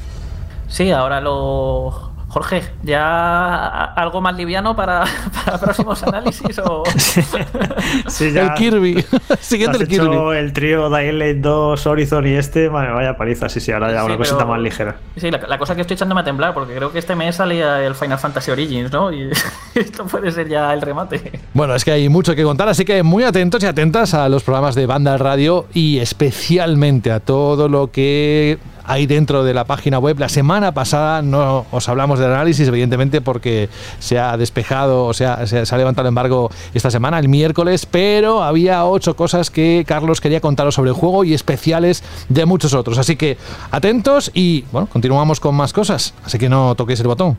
[0.69, 5.05] Sí, ahora lo Jorge, ¿ya algo más liviano para,
[5.61, 6.59] próximos análisis?
[6.61, 6.83] O...
[8.09, 9.05] sí, ya el Kirby.
[9.41, 10.39] Siguiente el Kirby.
[10.39, 13.51] el trío Dying 2, Horizon y este, vaya paliza.
[13.51, 14.97] Sí, sí, ahora ya una cosita más ligera.
[15.15, 17.95] Sí, la, cosa que estoy echándome a temblar, porque creo que este mes salía el
[17.95, 19.13] Final Fantasy Origins, ¿no?
[19.13, 19.31] Y
[19.75, 21.39] esto puede ser ya el remate.
[21.53, 24.43] Bueno, es que hay mucho que contar, así que muy atentos y atentas a los
[24.43, 29.99] programas de banda radio y especialmente a todo lo que ahí dentro de la página
[29.99, 30.19] web.
[30.19, 33.69] La semana pasada no os hablamos del análisis, evidentemente, porque
[33.99, 38.43] se ha despejado, o sea, se, ha levantado el embargo esta semana, el miércoles, pero
[38.43, 42.99] había ocho cosas que Carlos quería contaros sobre el juego y especiales de muchos otros.
[42.99, 43.37] Así que
[43.71, 46.15] atentos y bueno, continuamos con más cosas.
[46.25, 47.37] Así que no toquéis el botón.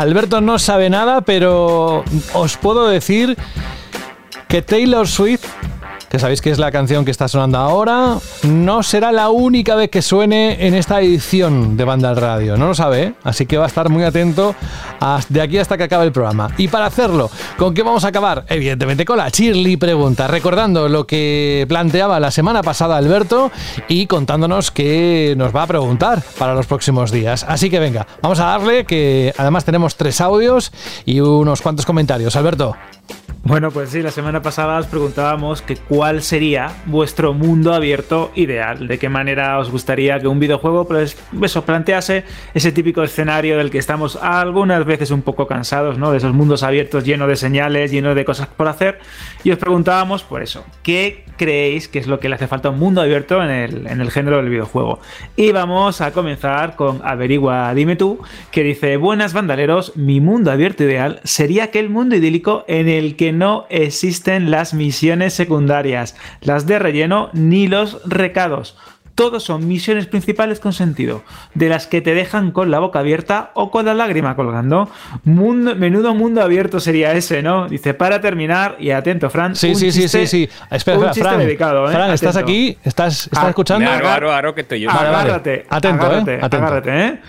[0.00, 2.02] Alberto no sabe nada, pero
[2.32, 3.36] os puedo decir
[4.48, 5.44] que Taylor Swift
[6.10, 9.90] que sabéis que es la canción que está sonando ahora, no será la única vez
[9.90, 12.56] que suene en esta edición de Banda al Radio.
[12.56, 13.14] No lo sabe, ¿eh?
[13.22, 14.56] así que va a estar muy atento
[15.28, 16.50] de aquí hasta que acabe el programa.
[16.58, 18.44] Y para hacerlo, ¿con qué vamos a acabar?
[18.48, 23.52] Evidentemente con la Shirley pregunta, recordando lo que planteaba la semana pasada Alberto
[23.86, 27.46] y contándonos qué nos va a preguntar para los próximos días.
[27.46, 30.72] Así que venga, vamos a darle que además tenemos tres audios
[31.04, 32.34] y unos cuantos comentarios.
[32.34, 32.74] Alberto.
[33.42, 38.86] Bueno, pues sí, la semana pasada os preguntábamos que cuál sería vuestro mundo abierto ideal,
[38.86, 43.70] de qué manera os gustaría que un videojuego pues eso plantease ese típico escenario del
[43.70, 46.12] que estamos algunas veces un poco cansados, ¿no?
[46.12, 48.98] De esos mundos abiertos llenos de señales, llenos de cosas por hacer,
[49.42, 52.72] y os preguntábamos por eso, ¿qué creéis que es lo que le hace falta a
[52.72, 55.00] un mundo abierto en el, en el género del videojuego?
[55.34, 58.20] Y vamos a comenzar con Averigua, dime tú,
[58.52, 63.29] que dice, buenas bandaleros, mi mundo abierto ideal sería aquel mundo idílico en el que
[63.32, 68.76] no existen las misiones secundarias, las de relleno ni los recados.
[69.14, 73.50] Todos son misiones principales con sentido, de las que te dejan con la boca abierta
[73.52, 74.88] o con la lágrima colgando.
[75.24, 77.68] menudo mundo abierto sería ese, ¿no?
[77.68, 79.54] Dice, para terminar, y atento, Fran.
[79.54, 80.48] Sí, sí, sí, sí, sí.
[80.70, 81.38] Espera, Fran.
[81.38, 81.94] Dedicado, ¿eh?
[81.94, 82.78] Fran, ¿estás aquí?
[82.82, 83.90] ¿Estás, estás ah, escuchando?
[83.90, 84.90] Aro, aro, que estoy yo.
[84.90, 86.40] Agárrate, atento, agárrate, ¿eh?
[86.40, 87.20] agárrate, ¿eh?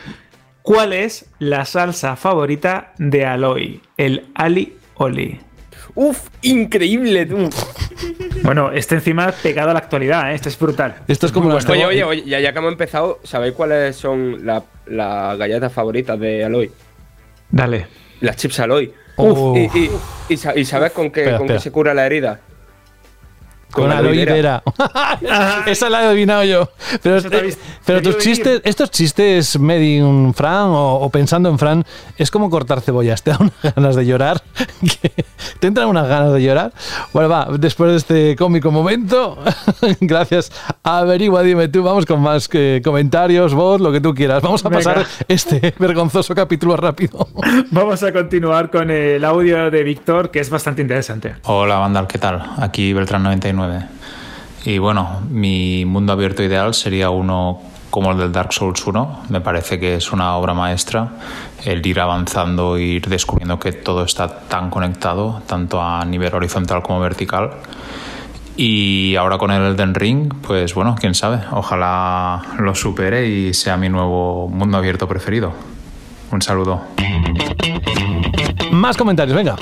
[0.62, 3.82] ¿Cuál es la salsa favorita de Aloy?
[3.98, 5.42] El Ali Oli.
[5.96, 7.50] Uf, increíble, tú.
[8.44, 10.36] Bueno, este encima pegado a la actualidad, ¿eh?
[10.36, 10.96] este es brutal.
[11.08, 14.46] Esto es como bueno, Oye, oye, oye, ya, ya que hemos empezado, ¿sabéis cuáles son
[14.46, 16.72] las la galletas favoritas de Aloy?
[17.50, 17.88] Dale.
[18.22, 18.94] Las chips Aloy.
[19.18, 19.58] Uf,
[20.30, 22.40] y, sabes con qué, con qué se cura la herida?
[23.72, 24.22] Con, la aloe
[25.66, 26.70] Esa la he adivinado yo.
[27.02, 31.86] Pero, eh, pero tus chistes, estos chistes medium Fran o, pensando en Fran,
[32.18, 33.24] es como cortar cebollas.
[33.24, 34.42] Te da unas ganas de llorar.
[35.60, 36.74] ¿Te entran unas ganas de llorar?
[37.14, 39.38] Bueno, va, después de este cómico momento,
[40.02, 40.52] gracias.
[40.84, 44.42] Averigua, dime tú, vamos con más eh, comentarios, voz, lo que tú quieras.
[44.42, 47.28] Vamos a pasar este vergonzoso capítulo rápido.
[47.72, 51.36] Vamos a continuar con el audio de Víctor, que es bastante interesante.
[51.44, 52.44] Hola, Vandal, ¿qué tal?
[52.58, 52.94] Aquí
[53.68, 53.88] Beltrán99.
[54.64, 59.24] Y bueno, mi mundo abierto ideal sería uno como el del Dark Souls 1.
[59.30, 61.10] Me parece que es una obra maestra
[61.64, 67.00] el ir avanzando ir descubriendo que todo está tan conectado, tanto a nivel horizontal como
[67.00, 67.52] vertical.
[68.56, 73.78] Y ahora con el Elden Ring, pues bueno, quién sabe, ojalá lo supere y sea
[73.78, 75.54] mi nuevo mundo abierto preferido.
[76.32, 76.82] Un saludo.
[78.72, 79.56] Más comentarios, venga.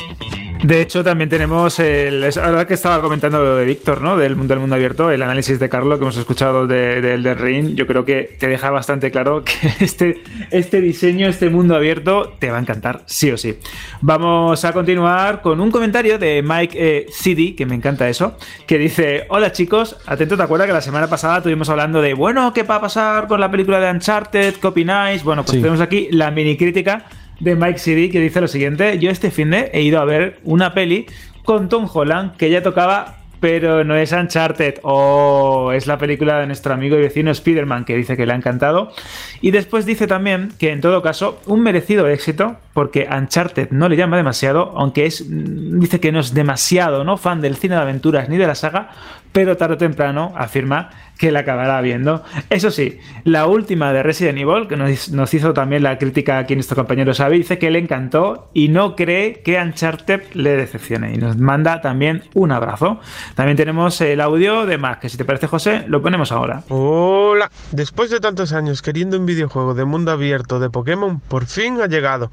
[0.61, 2.29] De hecho, también tenemos el.
[2.43, 4.17] Ahora que estaba comentando lo de Víctor, ¿no?
[4.17, 7.33] Del mundo del mundo abierto, el análisis de Carlos que hemos escuchado del de, de
[7.33, 10.21] Ring, yo creo que te deja bastante claro que este,
[10.51, 13.57] este diseño, este mundo abierto, te va a encantar, sí o sí.
[14.01, 18.37] Vamos a continuar con un comentario de Mike eh, CD, que me encanta eso,
[18.67, 22.51] que dice: Hola chicos, atento, ¿te acuerdas que la semana pasada estuvimos hablando de, bueno,
[22.53, 25.23] ¿qué va a pasar con la película de Uncharted, Copy Nice?
[25.23, 25.61] Bueno, pues Sí.
[25.61, 27.05] tenemos aquí la mini crítica
[27.39, 30.39] de Mike City que dice lo siguiente: Yo este fin de he ido a ver
[30.43, 31.05] una peli
[31.43, 33.15] con Tom Holland que ya tocaba.
[33.39, 37.95] Pero no es Uncharted, o es la película de nuestro amigo y vecino Spider-Man, que
[37.95, 38.91] dice que le ha encantado.
[39.39, 43.95] Y después dice también que en todo caso, un merecido éxito, porque Uncharted no le
[43.95, 47.81] llama demasiado, aunque es mm, dice que no es demasiado no fan del cine de
[47.81, 48.89] aventuras ni de la saga,
[49.31, 50.89] pero tarde o temprano afirma
[51.19, 52.23] que la acabará viendo.
[52.49, 56.77] Eso sí, la última de Resident Evil, que nos, hizo también la crítica aquí nuestro
[56.77, 61.13] compañero Xavi, dice que le encantó y no cree que Uncharted le decepcione.
[61.13, 63.01] Y nos manda también un abrazo.
[63.35, 66.63] También tenemos el audio de Mac, que si te parece José, lo ponemos ahora.
[66.69, 71.81] Hola, después de tantos años queriendo un videojuego de mundo abierto de Pokémon, por fin
[71.81, 72.31] ha llegado.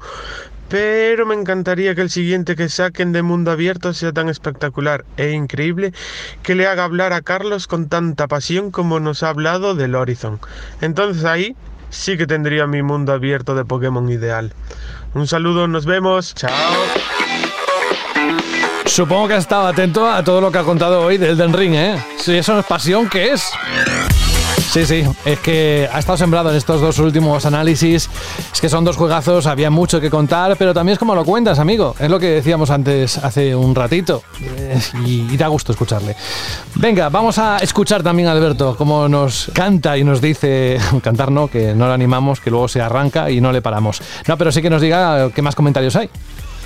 [0.69, 5.31] Pero me encantaría que el siguiente que saquen de mundo abierto sea tan espectacular e
[5.31, 5.93] increíble
[6.43, 10.39] que le haga hablar a Carlos con tanta pasión como nos ha hablado del Horizon.
[10.81, 11.55] Entonces ahí
[11.89, 14.53] sí que tendría mi mundo abierto de Pokémon ideal.
[15.15, 16.35] Un saludo, nos vemos.
[16.35, 16.53] Chao.
[18.85, 21.73] Supongo que has estado atento a todo lo que ha contado hoy del Den Ring,
[21.73, 22.05] ¿eh?
[22.17, 23.51] Si eso no es pasión, ¿qué es?
[24.69, 28.09] Sí, sí, es que ha estado sembrado en estos dos últimos análisis.
[28.53, 31.57] Es que son dos juegazos, había mucho que contar, pero también es como lo cuentas,
[31.57, 31.95] amigo.
[31.99, 34.21] Es lo que decíamos antes, hace un ratito.
[34.41, 36.15] Eh, Y, da gusto escucharle.
[36.75, 40.77] Venga, vamos a escuchar también a Alberto, cómo nos canta y nos dice.
[41.01, 44.01] Cantar no, que no lo animamos, que luego se arranca y no le paramos.
[44.27, 46.09] No, pero sí que nos diga qué más comentarios hay.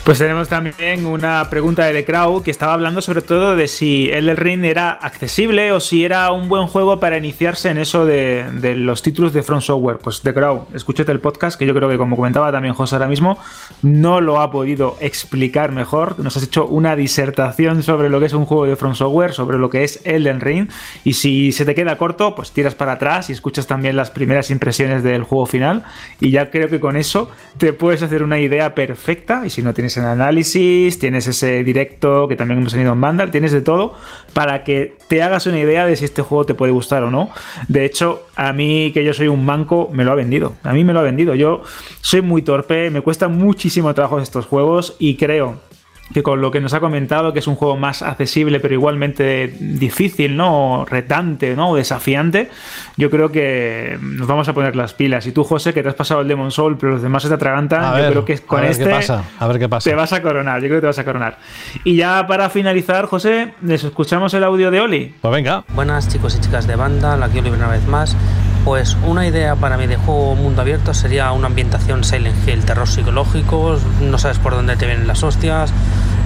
[0.03, 4.09] Pues tenemos también una pregunta de The Crow que estaba hablando sobre todo de si
[4.09, 8.45] el Ring era accesible o si era un buen juego para iniciarse en eso de,
[8.51, 9.99] de los títulos de Front Software.
[9.99, 13.07] Pues The Crow, escúchate el podcast que yo creo que como comentaba también José ahora
[13.07, 13.37] mismo,
[13.83, 16.17] no lo ha podido explicar mejor.
[16.17, 19.59] Nos has hecho una disertación sobre lo que es un juego de Front Software, sobre
[19.59, 20.67] lo que es Elden Ring
[21.03, 24.49] y si se te queda corto, pues tiras para atrás y escuchas también las primeras
[24.49, 25.83] impresiones del juego final
[26.19, 27.29] y ya creo que con eso
[27.59, 32.27] te puedes hacer una idea perfecta y si no tienes el análisis, tienes ese directo
[32.27, 33.95] que también hemos tenido en Vandal, tienes de todo
[34.33, 37.29] para que te hagas una idea de si este juego te puede gustar o no.
[37.67, 40.53] De hecho, a mí que yo soy un manco, me lo ha vendido.
[40.63, 41.35] A mí me lo ha vendido.
[41.35, 41.63] Yo
[42.01, 45.70] soy muy torpe, me cuesta muchísimo trabajo estos juegos y creo
[46.13, 49.53] que con lo que nos ha comentado, que es un juego más accesible, pero igualmente
[49.59, 50.81] difícil, ¿no?
[50.81, 51.71] O retante, ¿no?
[51.71, 52.49] O desafiante,
[52.97, 55.25] yo creo que nos vamos a poner las pilas.
[55.27, 57.35] Y tú, José, que te has pasado el Demon Soul, pero los demás se te
[57.35, 59.69] atragantan, A yo ver, creo que con a ver este qué pasa, a ver qué
[59.69, 59.89] pasa.
[59.89, 60.61] te vas a coronar.
[60.61, 61.37] Yo creo que te vas a coronar.
[61.83, 65.15] Y ya para finalizar, José, les escuchamos el audio de Oli.
[65.21, 65.63] Pues venga.
[65.73, 68.15] Buenas chicos y chicas de banda, aquí Oliver una vez más.
[68.63, 72.87] Pues una idea para mí de juego mundo abierto sería una ambientación Silent Hill, terror
[72.87, 75.71] psicológico, no sabes por dónde te vienen las hostias.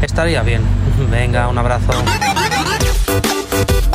[0.01, 0.61] Estaría bien.
[1.11, 1.93] Venga, un abrazo.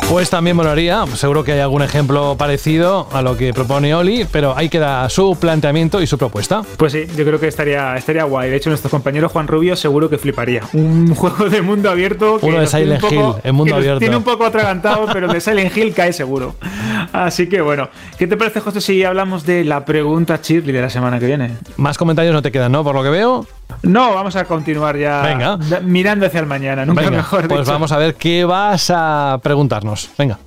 [0.09, 4.53] Pues también molaría, seguro que hay algún ejemplo parecido a lo que propone Oli, pero
[4.57, 6.63] ahí queda su planteamiento y su propuesta.
[6.75, 8.49] Pues sí, yo creo que estaría, estaría guay.
[8.49, 10.63] De hecho, nuestro compañero Juan Rubio seguro que fliparía.
[10.73, 12.39] Un juego de mundo abierto.
[12.39, 13.99] Que Uno de Silent poco- Hill, en mundo abierto.
[13.99, 16.55] Tiene un poco atragantado, pero el de Silent Hill cae seguro.
[17.13, 17.87] Así que bueno,
[18.17, 21.51] ¿qué te parece, José, si hablamos de la pregunta Shirley de la semana que viene?
[21.77, 22.83] Más comentarios no te quedan, ¿no?
[22.83, 23.47] Por lo que veo.
[23.83, 25.57] No, vamos a continuar ya Venga.
[25.83, 29.90] mirando hacia el mañana, nunca Venga, mejor pues vamos a ver qué vas a preguntarnos.
[30.17, 30.39] Venga.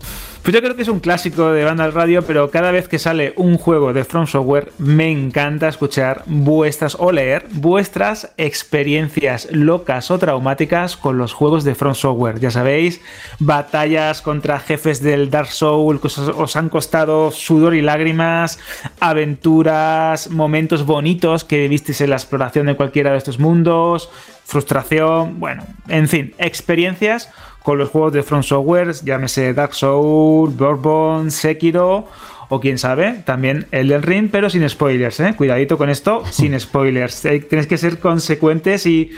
[0.44, 2.98] Pues yo creo que es un clásico de banda al radio, pero cada vez que
[2.98, 10.10] sale un juego de From Software me encanta escuchar vuestras o leer vuestras experiencias locas
[10.10, 12.40] o traumáticas con los juegos de From Software.
[12.40, 13.00] Ya sabéis,
[13.38, 18.58] batallas contra jefes del Dark Souls que os, han costado sudor y lágrimas,
[19.00, 24.10] aventuras, momentos bonitos que visteis en la exploración de cualquiera de estos mundos,
[24.44, 27.30] frustración, bueno, en fin, experiencias
[27.64, 32.06] con los juegos de From Software, llámese Dark Souls, Bloodborne, Sekiro
[32.50, 35.34] o quién sabe, también Elden Ring, pero sin spoilers, ¿eh?
[35.34, 37.22] Cuidadito con esto, sin spoilers.
[37.22, 39.12] Tenéis que ser consecuentes y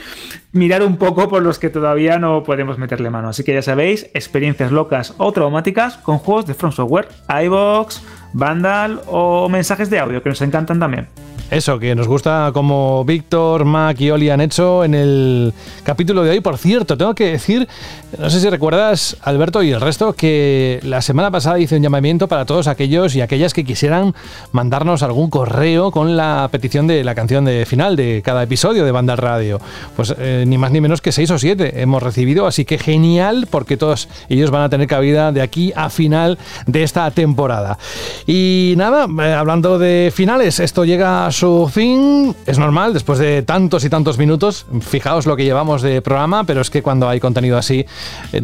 [0.53, 3.27] mirar un poco por los que todavía no podemos meterle mano.
[3.27, 7.09] Así que ya sabéis, experiencias locas o traumáticas con juegos de From Software,
[7.43, 8.01] iBox,
[8.31, 11.09] Vandal o mensajes de audio que nos encantan también.
[11.49, 15.53] Eso, que nos gusta como Víctor, Mac y Oli han hecho en el
[15.83, 16.41] capítulo de hoy.
[16.41, 17.69] Por cierto, tengo que decir,
[18.19, 22.27] no sé si recuerdas, Alberto y el resto, que la semana pasada hice un llamamiento
[22.27, 24.13] para todos aquellos y aquellas que quisieran
[24.51, 28.91] mandarnos algún correo con la petición de la canción de final de cada episodio de
[28.91, 29.61] Banda Radio.
[29.95, 33.47] Pues eh, ni más ni menos que seis o siete hemos recibido, así que genial
[33.49, 37.77] porque todos ellos van a tener cabida de aquí a final de esta temporada.
[38.25, 42.35] Y nada, eh, hablando de finales, esto llega a su fin.
[42.45, 44.65] Es normal, después de tantos y tantos minutos.
[44.81, 47.85] Fijaos lo que llevamos de programa, pero es que cuando hay contenido así,
[48.33, 48.41] eh,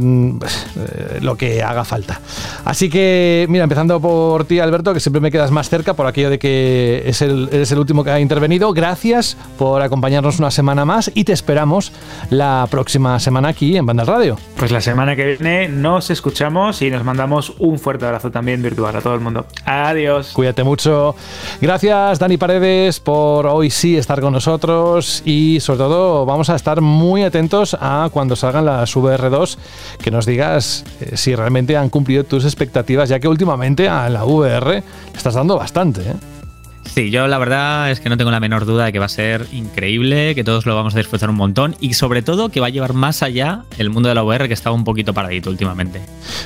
[1.22, 2.22] lo que haga falta.
[2.66, 6.30] Así que, mira, empezando por ti, Alberto, que siempre me quedas más cerca por aquello
[6.30, 8.72] de que es el, eres el último que ha intervenido.
[8.74, 11.92] Gracias por acompañarnos una semana más y te esperamos
[12.30, 14.38] la próxima semana aquí en Banda Radio.
[14.58, 18.96] Pues la semana que viene nos escuchamos y nos mandamos un fuerte abrazo también virtual
[18.96, 19.46] a todo el mundo.
[19.66, 20.32] Adiós.
[20.34, 21.16] Cuídate mucho.
[21.60, 26.82] Gracias, Dani Paredes, por hoy sí estar con nosotros y sobre todo vamos a estar
[26.82, 29.58] muy atentos a cuando salgan las VR2,
[30.02, 34.26] que nos digas eh, si realmente han cumplido tus expectativas, ya que últimamente a la
[34.26, 34.84] VR le
[35.18, 36.02] estás dando bastante.
[36.02, 36.43] ¿eh?
[36.86, 39.10] Sí, yo la verdad es que no tengo la menor duda de que va a
[39.10, 42.68] ser increíble, que todos lo vamos a disfrutar un montón y sobre todo que va
[42.68, 46.02] a llevar más allá el mundo de la VR que estaba un poquito paradito últimamente.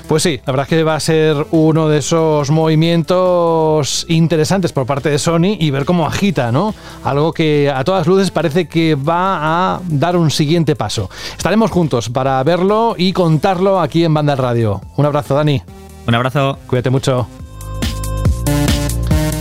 [0.08, 4.86] Pues sí, la verdad es que va a ser uno de esos movimientos interesantes por
[4.86, 6.74] parte de Sony y ver cómo agita, ¿no?
[7.04, 11.10] Algo que a todas luces parece que va a dar un siguiente paso.
[11.38, 14.82] Estaremos juntos para verlo y contarlo aquí en Banda Radio.
[14.96, 15.62] Un abrazo, Dani.
[16.08, 16.58] Un abrazo.
[16.68, 17.28] Cuídate mucho.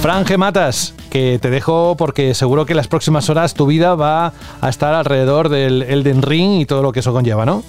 [0.03, 4.33] Franje Matas, que te dejo porque seguro que en las próximas horas tu vida va
[4.61, 7.65] a estar alrededor del Elden Ring y todo lo que eso conlleva, ¿no?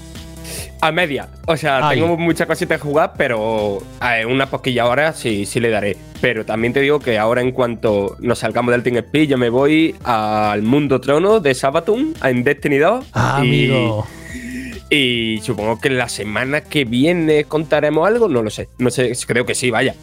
[0.81, 1.29] A media.
[1.47, 1.99] O sea, Ay.
[1.99, 5.97] tengo muchas cositas que jugar, pero a una poquilla hora sí, sí le daré.
[6.21, 9.49] Pero también te digo que ahora en cuanto nos salgamos del Team Speed, yo me
[9.49, 13.05] voy al mundo trono de Sabaton en Destiny 2.
[13.13, 14.07] Ah, y- amigo.
[14.89, 18.69] Y supongo que la semana que viene contaremos algo, no lo sé.
[18.77, 19.95] No sé, creo que sí, vaya.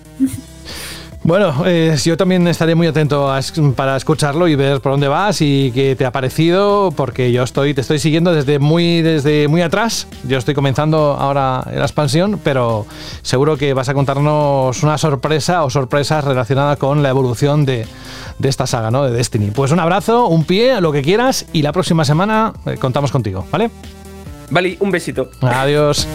[1.24, 3.40] Bueno, eh, yo también estaré muy atento a
[3.74, 7.72] para escucharlo y ver por dónde vas y qué te ha parecido, porque yo estoy,
[7.72, 10.06] te estoy siguiendo desde muy, desde muy atrás.
[10.24, 12.86] Yo estoy comenzando ahora la expansión, pero
[13.22, 17.86] seguro que vas a contarnos una sorpresa o sorpresas relacionadas con la evolución de,
[18.38, 19.04] de esta saga, ¿no?
[19.04, 19.50] De Destiny.
[19.50, 23.46] Pues un abrazo, un pie, lo que quieras, y la próxima semana eh, contamos contigo,
[23.50, 23.70] ¿vale?
[24.50, 25.30] Vale, un besito.
[25.40, 26.06] Adiós.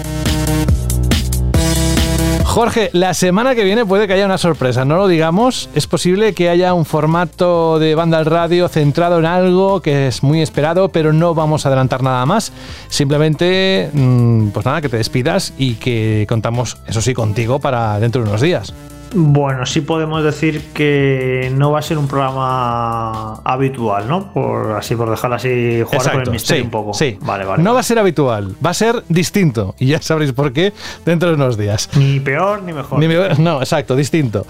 [2.59, 5.69] Jorge, la semana que viene puede que haya una sorpresa, no lo digamos.
[5.75, 10.23] Es posible que haya un formato de banda al radio centrado en algo que es
[10.23, 12.51] muy esperado, pero no vamos a adelantar nada más.
[12.89, 18.21] Simplemente, mm, pues nada, que te despidas y que contamos, eso sí, contigo para dentro
[18.23, 18.73] de unos días.
[19.13, 24.31] Bueno, sí podemos decir que no va a ser un programa habitual, ¿no?
[24.31, 26.93] Por así por dejarlo así, jugar con el misterio sí, un poco.
[26.93, 27.63] Sí, Vale, vale.
[27.63, 29.73] No va a ser habitual, va a ser distinto.
[29.79, 30.73] Y ya sabréis por qué
[31.05, 31.89] dentro de unos días.
[31.97, 32.99] Ni peor ni mejor.
[32.99, 34.45] Ni me- no, exacto, distinto.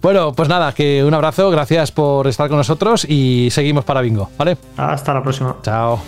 [0.00, 4.30] Bueno, pues nada, que un abrazo, gracias por estar con nosotros y seguimos para Bingo,
[4.38, 4.56] ¿vale?
[4.76, 5.56] Hasta la próxima.
[5.62, 6.00] Chao.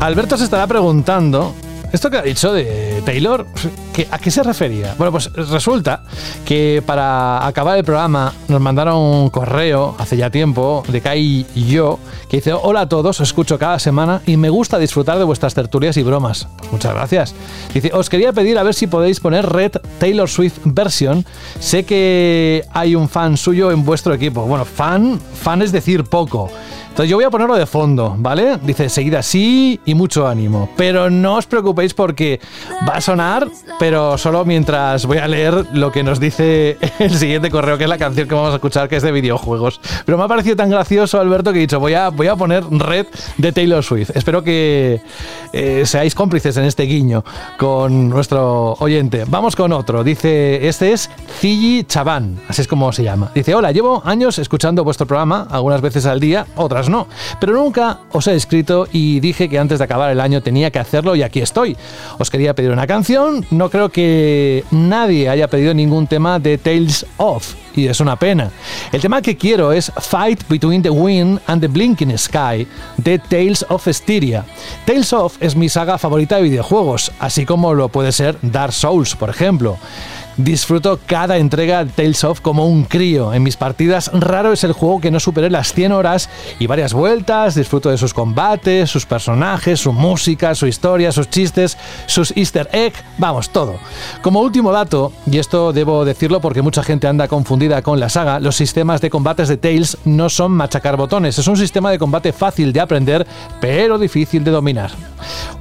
[0.00, 1.54] Alberto se estará preguntando,
[1.92, 3.46] esto que ha dicho de Taylor,
[3.94, 4.94] ¿qué- ¿a qué se refería?
[4.98, 6.02] Bueno, pues resulta
[6.44, 11.64] que para acabar el programa nos mandaron un correo hace ya tiempo de Kai y
[11.66, 11.98] yo
[12.28, 15.54] que dice, hola a todos, os escucho cada semana y me gusta disfrutar de vuestras
[15.54, 16.46] tertulias y bromas.
[16.58, 17.34] Pues muchas gracias.
[17.72, 21.24] Dice, os quería pedir a ver si podéis poner Red Taylor Swift version.
[21.58, 24.42] Sé que hay un fan suyo en vuestro equipo.
[24.42, 26.50] Bueno, fan, fan es decir poco.
[26.96, 28.56] Entonces yo voy a ponerlo de fondo, ¿vale?
[28.62, 30.70] Dice, seguid así y mucho ánimo.
[30.78, 32.40] Pero no os preocupéis porque
[32.88, 33.46] va a sonar,
[33.78, 37.90] pero solo mientras voy a leer lo que nos dice el siguiente correo, que es
[37.90, 39.78] la canción que vamos a escuchar, que es de videojuegos.
[40.06, 42.64] Pero me ha parecido tan gracioso, Alberto, que he dicho, voy a, voy a poner
[42.64, 44.12] Red de Taylor Swift.
[44.14, 45.02] Espero que
[45.52, 47.22] eh, seáis cómplices en este guiño
[47.58, 49.24] con nuestro oyente.
[49.28, 50.02] Vamos con otro.
[50.02, 51.10] Dice, este es
[51.40, 53.32] Cigi Chaván, así es como se llama.
[53.34, 57.08] Dice, hola, llevo años escuchando vuestro programa, algunas veces al día, otras no,
[57.40, 60.78] pero nunca os he escrito y dije que antes de acabar el año tenía que
[60.78, 61.76] hacerlo y aquí estoy.
[62.18, 67.06] Os quería pedir una canción, no creo que nadie haya pedido ningún tema de Tales
[67.16, 67.54] of.
[67.74, 68.50] Y es una pena.
[68.90, 73.66] El tema que quiero es Fight Between the Wind and the Blinking Sky de Tales
[73.68, 74.46] of Styria.
[74.86, 79.14] Tales of es mi saga favorita de videojuegos, así como lo puede ser Dark Souls,
[79.14, 79.76] por ejemplo.
[80.36, 83.32] Disfruto cada entrega de Tales of como un crío.
[83.32, 86.92] En mis partidas raro es el juego que no supere las 100 horas y varias
[86.92, 91.76] vueltas, disfruto de sus combates, sus personajes, su música, su historia, sus chistes,
[92.06, 93.76] sus easter egg, vamos, todo.
[94.22, 98.40] Como último dato, y esto debo decirlo porque mucha gente anda confundida con la saga,
[98.40, 102.32] los sistemas de combates de Tales no son machacar botones, es un sistema de combate
[102.32, 103.26] fácil de aprender,
[103.60, 104.90] pero difícil de dominar.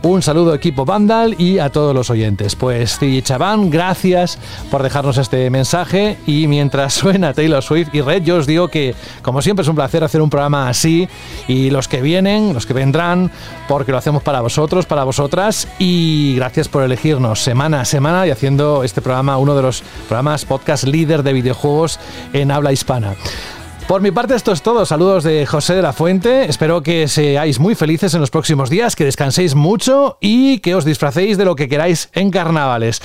[0.04, 2.56] Un saludo equipo Vandal y a todos los oyentes.
[2.56, 4.38] Pues Chaván, gracias
[4.70, 6.18] por dejarnos este mensaje.
[6.26, 9.76] Y mientras suena Taylor Swift y Red, yo os digo que como siempre es un
[9.76, 11.08] placer hacer un programa así.
[11.48, 13.32] Y los que vienen, los que vendrán,
[13.68, 15.68] porque lo hacemos para vosotros, para vosotras.
[15.80, 20.46] Y gracias por elegirnos semana a semana y haciendo este programa uno de los programas
[20.46, 22.00] podcast líder de videojuegos
[22.34, 23.16] en habla hispana.
[23.88, 24.84] Por mi parte esto es todo.
[24.84, 26.50] Saludos de José de la Fuente.
[26.50, 30.86] Espero que seáis muy felices en los próximos días, que descanséis mucho y que os
[30.86, 33.04] disfracéis de lo que queráis en carnavales.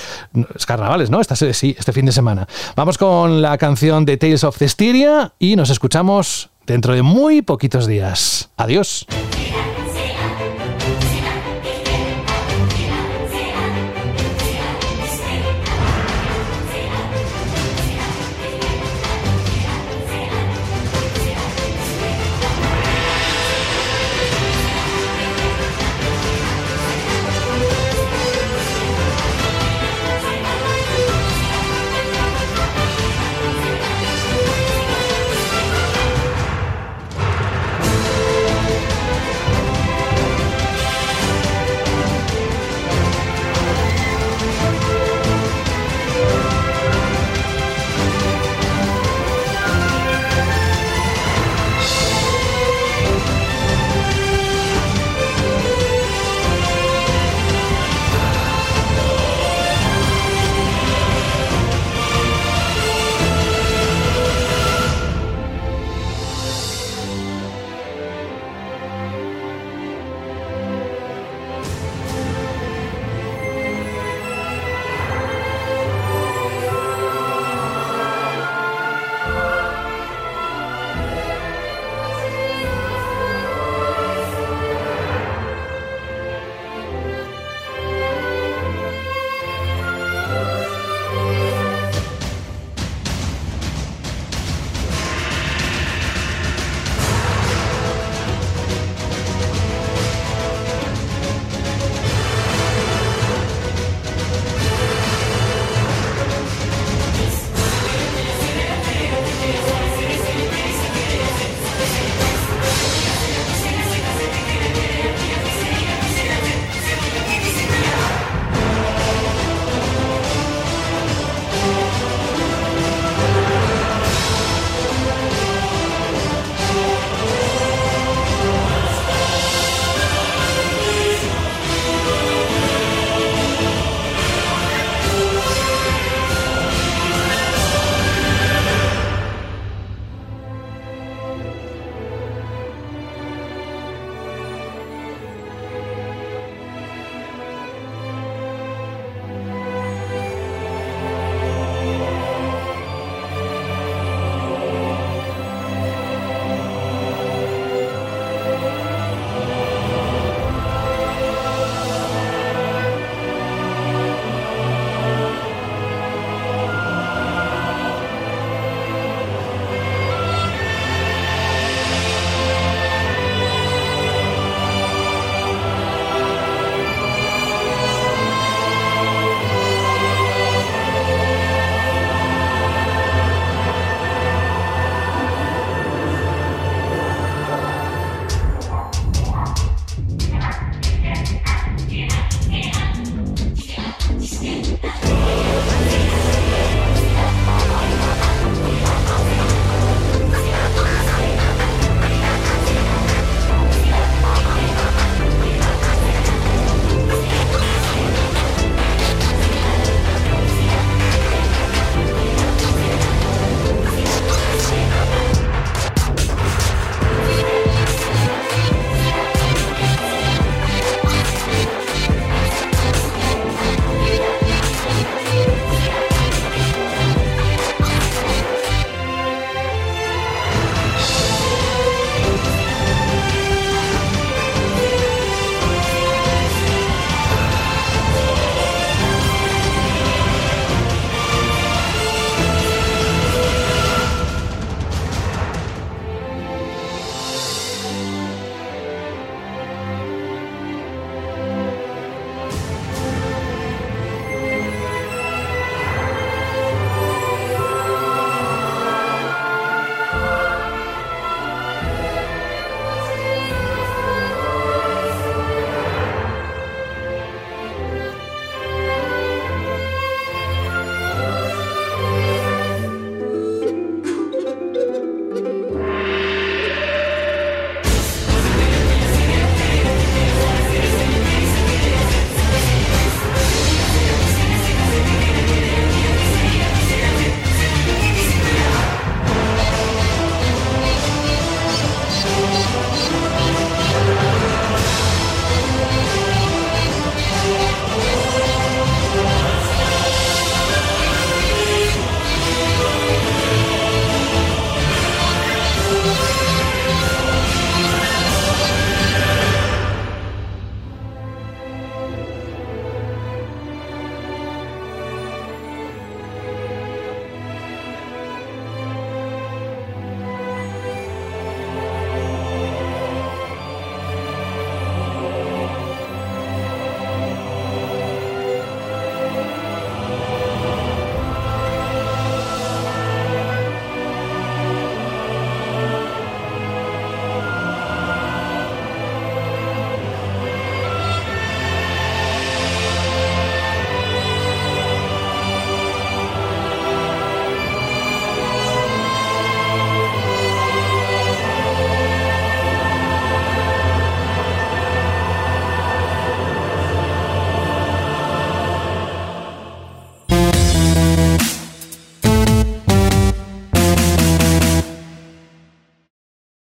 [0.55, 1.21] Es carnavales, ¿no?
[1.21, 2.47] Este, sí, este fin de semana.
[2.75, 7.85] Vamos con la canción de Tales of Cestiria y nos escuchamos dentro de muy poquitos
[7.85, 8.49] días.
[8.57, 9.05] Adiós.